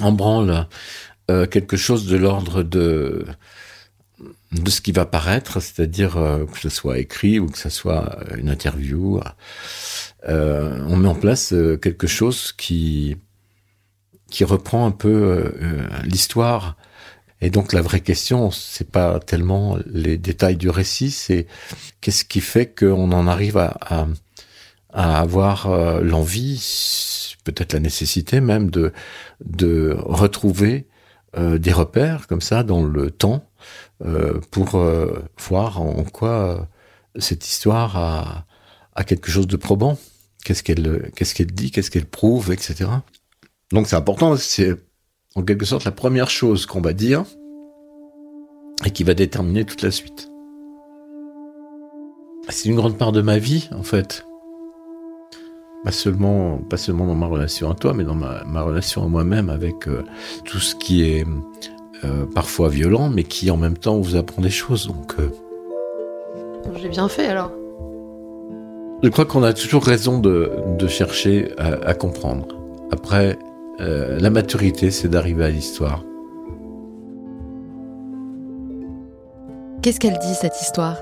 en 0.00 0.12
branle 0.12 0.68
quelque 1.50 1.76
chose 1.76 2.06
de 2.06 2.16
l'ordre 2.16 2.62
de 2.62 3.24
de 4.52 4.70
ce 4.70 4.82
qui 4.82 4.92
va 4.92 5.06
paraître, 5.06 5.60
c'est-à-dire 5.60 6.12
que 6.52 6.58
ce 6.60 6.68
soit 6.68 6.98
écrit 6.98 7.40
ou 7.40 7.46
que 7.46 7.58
ce 7.58 7.70
soit 7.70 8.18
une 8.36 8.50
interview, 8.50 9.18
on 10.28 10.96
met 10.96 11.08
en 11.08 11.14
place 11.14 11.54
quelque 11.80 12.06
chose 12.06 12.52
qui 12.52 13.16
qui 14.32 14.44
reprend 14.44 14.86
un 14.86 14.90
peu 14.90 15.08
euh, 15.08 15.52
euh, 15.62 15.88
l'histoire. 16.04 16.76
Et 17.42 17.50
donc 17.50 17.72
la 17.72 17.82
vraie 17.82 18.00
question, 18.00 18.50
c'est 18.50 18.90
pas 18.90 19.20
tellement 19.20 19.76
les 19.86 20.16
détails 20.16 20.56
du 20.56 20.70
récit, 20.70 21.10
c'est 21.10 21.46
qu'est-ce 22.00 22.24
qui 22.24 22.40
fait 22.40 22.66
qu'on 22.66 23.12
en 23.12 23.26
arrive 23.26 23.58
à, 23.58 24.06
avoir 24.94 25.66
euh, 25.66 26.00
l'envie, 26.00 27.36
peut-être 27.44 27.74
la 27.74 27.80
nécessité 27.80 28.40
même 28.40 28.70
de 28.70 29.96
retrouver 29.98 30.86
des 31.36 31.72
repères 31.72 32.26
comme 32.26 32.42
ça 32.42 32.62
dans 32.62 32.84
le 32.84 33.10
temps 33.10 33.48
pour 34.50 34.84
voir 35.38 35.80
en 35.80 36.04
quoi 36.04 36.68
cette 37.16 37.48
histoire 37.48 37.96
a, 38.94 39.04
quelque 39.04 39.30
chose 39.30 39.46
de 39.46 39.56
probant. 39.56 39.98
Qu'est-ce 40.44 40.62
qu'elle 40.62 41.52
dit, 41.52 41.70
qu'est-ce 41.70 41.90
qu'elle 41.90 42.06
prouve, 42.06 42.52
etc. 42.52 42.84
Donc 43.72 43.86
c'est 43.86 43.96
important, 43.96 44.36
c'est 44.36 44.76
en 45.34 45.42
quelque 45.42 45.64
sorte 45.64 45.84
la 45.84 45.92
première 45.92 46.30
chose 46.30 46.66
qu'on 46.66 46.80
va 46.80 46.92
dire 46.92 47.24
et 48.84 48.90
qui 48.90 49.02
va 49.02 49.14
déterminer 49.14 49.64
toute 49.64 49.82
la 49.82 49.90
suite. 49.90 50.30
C'est 52.48 52.68
une 52.68 52.76
grande 52.76 52.98
part 52.98 53.12
de 53.12 53.22
ma 53.22 53.38
vie, 53.38 53.68
en 53.72 53.82
fait. 53.82 54.26
Pas 55.84 55.92
seulement, 55.92 56.58
pas 56.58 56.76
seulement 56.76 57.06
dans 57.06 57.14
ma 57.14 57.26
relation 57.26 57.70
à 57.70 57.74
toi, 57.74 57.94
mais 57.94 58.04
dans 58.04 58.14
ma, 58.14 58.62
relation 58.62 59.04
à 59.04 59.08
moi-même 59.08 59.48
avec 59.48 59.88
euh, 59.88 60.02
tout 60.44 60.58
ce 60.58 60.74
qui 60.74 61.04
est 61.04 61.24
euh, 62.04 62.26
parfois 62.26 62.68
violent, 62.68 63.08
mais 63.08 63.24
qui 63.24 63.50
en 63.50 63.56
même 63.56 63.76
temps 63.76 63.98
vous 63.98 64.16
apprend 64.16 64.42
des 64.42 64.50
choses. 64.50 64.88
Donc, 64.88 65.14
euh, 65.18 65.30
j'ai 66.76 66.88
bien 66.88 67.08
fait 67.08 67.26
alors. 67.26 67.52
Je 69.02 69.08
crois 69.08 69.24
qu'on 69.24 69.42
a 69.42 69.52
toujours 69.52 69.84
raison 69.84 70.18
de, 70.18 70.50
chercher 70.88 71.50
à 71.58 71.94
comprendre. 71.94 72.46
Après, 72.92 73.36
euh, 73.82 74.18
la 74.20 74.30
maturité, 74.30 74.90
c'est 74.92 75.08
d'arriver 75.08 75.44
à 75.44 75.50
l'histoire. 75.50 76.04
Qu'est-ce 79.82 79.98
qu'elle 79.98 80.18
dit 80.18 80.34
cette 80.34 80.60
histoire? 80.60 80.96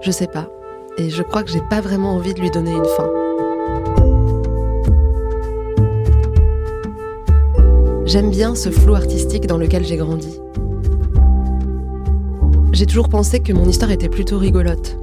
Je 0.00 0.10
sais 0.10 0.26
pas. 0.26 0.48
Et 0.98 1.10
je 1.10 1.22
crois 1.22 1.44
que 1.44 1.50
j'ai 1.50 1.62
pas 1.70 1.80
vraiment 1.80 2.14
envie 2.14 2.34
de 2.34 2.40
lui 2.40 2.50
donner 2.50 2.72
une 2.72 2.84
fin. 2.84 3.08
J'aime 8.04 8.30
bien 8.30 8.56
ce 8.56 8.70
flou 8.70 8.96
artistique 8.96 9.46
dans 9.46 9.56
lequel 9.56 9.84
j'ai 9.84 9.96
grandi. 9.96 10.40
J'ai 12.72 12.86
toujours 12.86 13.08
pensé 13.08 13.38
que 13.38 13.52
mon 13.52 13.68
histoire 13.68 13.92
était 13.92 14.08
plutôt 14.08 14.38
rigolote. 14.38 14.98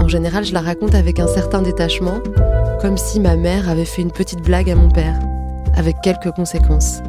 En 0.00 0.08
général, 0.08 0.44
je 0.44 0.52
la 0.52 0.60
raconte 0.60 0.96
avec 0.96 1.20
un 1.20 1.28
certain 1.28 1.62
détachement, 1.62 2.18
comme 2.80 2.96
si 2.96 3.20
ma 3.20 3.36
mère 3.36 3.68
avait 3.68 3.84
fait 3.84 4.02
une 4.02 4.10
petite 4.10 4.42
blague 4.42 4.70
à 4.70 4.74
mon 4.74 4.88
père 4.88 5.20
avec 5.74 5.96
quelques 6.02 6.30
conséquences. 6.32 7.02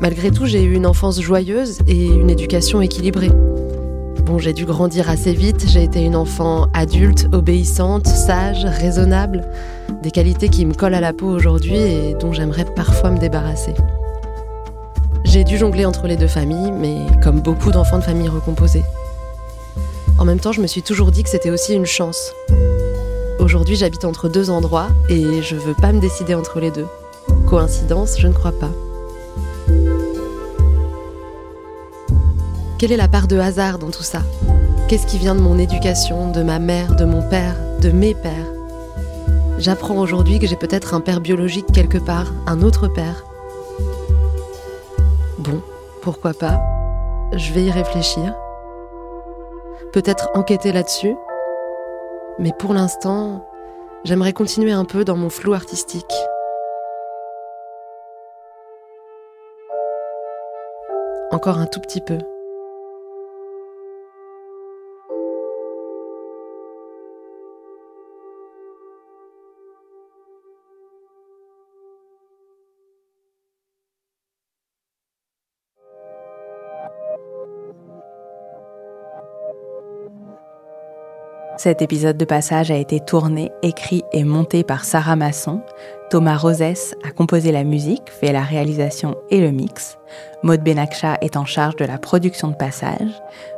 Malgré 0.00 0.30
tout, 0.30 0.46
j'ai 0.46 0.62
eu 0.62 0.74
une 0.74 0.86
enfance 0.86 1.20
joyeuse 1.20 1.78
et 1.86 2.06
une 2.06 2.28
éducation 2.28 2.80
équilibrée. 2.80 3.30
Bon, 4.24 4.38
j'ai 4.38 4.52
dû 4.52 4.64
grandir 4.64 5.10
assez 5.10 5.32
vite, 5.32 5.64
j'ai 5.68 5.82
été 5.82 6.00
une 6.00 6.16
enfant 6.16 6.68
adulte, 6.74 7.28
obéissante, 7.32 8.06
sage, 8.06 8.64
raisonnable, 8.64 9.44
des 10.02 10.10
qualités 10.10 10.48
qui 10.48 10.64
me 10.66 10.74
collent 10.74 10.94
à 10.94 11.00
la 11.00 11.12
peau 11.12 11.26
aujourd'hui 11.26 11.76
et 11.76 12.14
dont 12.14 12.32
j'aimerais 12.32 12.64
parfois 12.64 13.10
me 13.10 13.18
débarrasser. 13.18 13.74
J'ai 15.24 15.44
dû 15.44 15.56
jongler 15.56 15.84
entre 15.84 16.06
les 16.06 16.16
deux 16.16 16.28
familles, 16.28 16.72
mais 16.72 16.96
comme 17.22 17.40
beaucoup 17.40 17.70
d'enfants 17.70 17.98
de 17.98 18.04
familles 18.04 18.28
recomposées. 18.28 18.84
En 20.18 20.24
même 20.24 20.40
temps, 20.40 20.52
je 20.52 20.60
me 20.60 20.66
suis 20.66 20.82
toujours 20.82 21.10
dit 21.10 21.22
que 21.22 21.30
c'était 21.30 21.50
aussi 21.50 21.74
une 21.74 21.86
chance. 21.86 22.32
Aujourd'hui, 23.42 23.74
j'habite 23.74 24.04
entre 24.04 24.28
deux 24.28 24.50
endroits 24.50 24.86
et 25.08 25.42
je 25.42 25.56
veux 25.56 25.74
pas 25.74 25.92
me 25.92 25.98
décider 25.98 26.32
entre 26.36 26.60
les 26.60 26.70
deux. 26.70 26.86
Coïncidence, 27.48 28.16
je 28.20 28.28
ne 28.28 28.32
crois 28.32 28.52
pas. 28.52 28.70
Quelle 32.78 32.92
est 32.92 32.96
la 32.96 33.08
part 33.08 33.26
de 33.26 33.36
hasard 33.40 33.78
dans 33.78 33.90
tout 33.90 34.04
ça? 34.04 34.20
Qu'est-ce 34.86 35.08
qui 35.08 35.18
vient 35.18 35.34
de 35.34 35.40
mon 35.40 35.58
éducation, 35.58 36.30
de 36.30 36.44
ma 36.44 36.60
mère, 36.60 36.94
de 36.94 37.04
mon 37.04 37.20
père, 37.20 37.56
de 37.80 37.90
mes 37.90 38.14
pères? 38.14 38.46
J'apprends 39.58 39.98
aujourd'hui 39.98 40.38
que 40.38 40.46
j'ai 40.46 40.56
peut-être 40.56 40.94
un 40.94 41.00
père 41.00 41.20
biologique 41.20 41.66
quelque 41.72 41.98
part, 41.98 42.32
un 42.46 42.62
autre 42.62 42.86
père. 42.86 43.24
Bon, 45.38 45.60
pourquoi 46.00 46.32
pas? 46.32 46.60
Je 47.34 47.52
vais 47.52 47.64
y 47.64 47.70
réfléchir. 47.72 48.36
Peut-être 49.92 50.30
enquêter 50.34 50.70
là-dessus 50.70 51.16
mais 52.38 52.52
pour 52.58 52.74
l'instant, 52.74 53.46
j'aimerais 54.04 54.32
continuer 54.32 54.72
un 54.72 54.84
peu 54.84 55.04
dans 55.04 55.16
mon 55.16 55.30
flou 55.30 55.54
artistique. 55.54 56.14
Encore 61.30 61.58
un 61.58 61.66
tout 61.66 61.80
petit 61.80 62.00
peu. 62.00 62.18
Cet 81.62 81.80
épisode 81.80 82.16
de 82.16 82.24
passage 82.24 82.72
a 82.72 82.76
été 82.76 82.98
tourné, 82.98 83.52
écrit 83.62 84.02
et 84.12 84.24
monté 84.24 84.64
par 84.64 84.84
Sarah 84.84 85.14
Masson. 85.14 85.60
Thomas 86.10 86.36
Rosès 86.36 86.96
a 87.06 87.12
composé 87.12 87.52
la 87.52 87.62
musique, 87.62 88.10
fait 88.10 88.32
la 88.32 88.42
réalisation 88.42 89.14
et 89.30 89.40
le 89.40 89.52
mix. 89.52 89.96
Maud 90.42 90.60
Benakcha 90.60 91.18
est 91.20 91.36
en 91.36 91.44
charge 91.44 91.76
de 91.76 91.84
la 91.84 91.98
production 91.98 92.48
de 92.48 92.56
passage. 92.56 93.12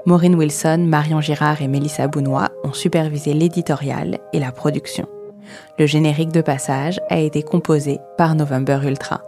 Maureen 0.05 0.35
Wilson, 0.35 0.85
Marion 0.87 1.23
Girard 1.23 1.63
et 1.63 1.67
Mélissa 1.67 2.07
Bounois 2.07 2.51
ont 2.63 2.75
supervisé 2.75 3.33
l'éditorial 3.33 4.19
et 4.35 4.39
la 4.39 4.53
production. 4.53 5.09
Le 5.79 5.87
générique 5.87 6.31
de 6.31 6.43
passage 6.43 7.01
a 7.09 7.21
été 7.21 7.43
composé 7.43 8.01
par 8.19 8.35
November 8.35 8.81
Ultra. 8.85 9.23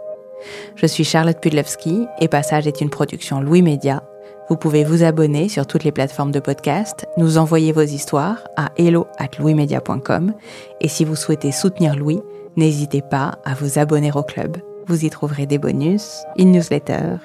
Je 0.75 0.85
suis 0.85 1.03
Charlotte 1.03 1.41
Pudlewski 1.41 2.05
et 2.19 2.27
Passage 2.27 2.67
est 2.67 2.79
une 2.79 2.91
production 2.91 3.41
Louis 3.41 3.63
Média 3.63 4.03
vous 4.49 4.57
pouvez 4.57 4.83
vous 4.83 5.03
abonner 5.03 5.49
sur 5.49 5.67
toutes 5.67 5.83
les 5.83 5.91
plateformes 5.91 6.31
de 6.31 6.39
podcast, 6.39 7.05
nous 7.17 7.37
envoyer 7.37 7.71
vos 7.71 7.81
histoires 7.81 8.47
à 8.55 8.71
hello@louismedia.com 8.77 10.33
et 10.81 10.87
si 10.87 11.05
vous 11.05 11.15
souhaitez 11.15 11.51
soutenir 11.51 11.95
Louis, 11.95 12.21
n'hésitez 12.55 13.01
pas 13.01 13.39
à 13.45 13.53
vous 13.53 13.79
abonner 13.79 14.11
au 14.13 14.23
club. 14.23 14.57
Vous 14.87 15.03
y 15.05 15.09
trouverez 15.09 15.45
des 15.45 15.57
bonus, 15.57 16.23
une 16.37 16.51
newsletter 16.51 17.17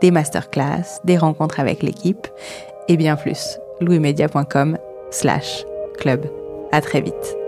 des 0.00 0.10
masterclass, 0.10 1.00
des 1.04 1.16
rencontres 1.16 1.60
avec 1.60 1.82
l'équipe 1.82 2.26
et 2.88 2.96
bien 2.96 3.16
plus. 3.16 3.58
louismedia.com 3.80 4.78
slash 5.10 5.64
club. 5.98 6.26
À 6.72 6.80
très 6.80 7.00
vite. 7.00 7.47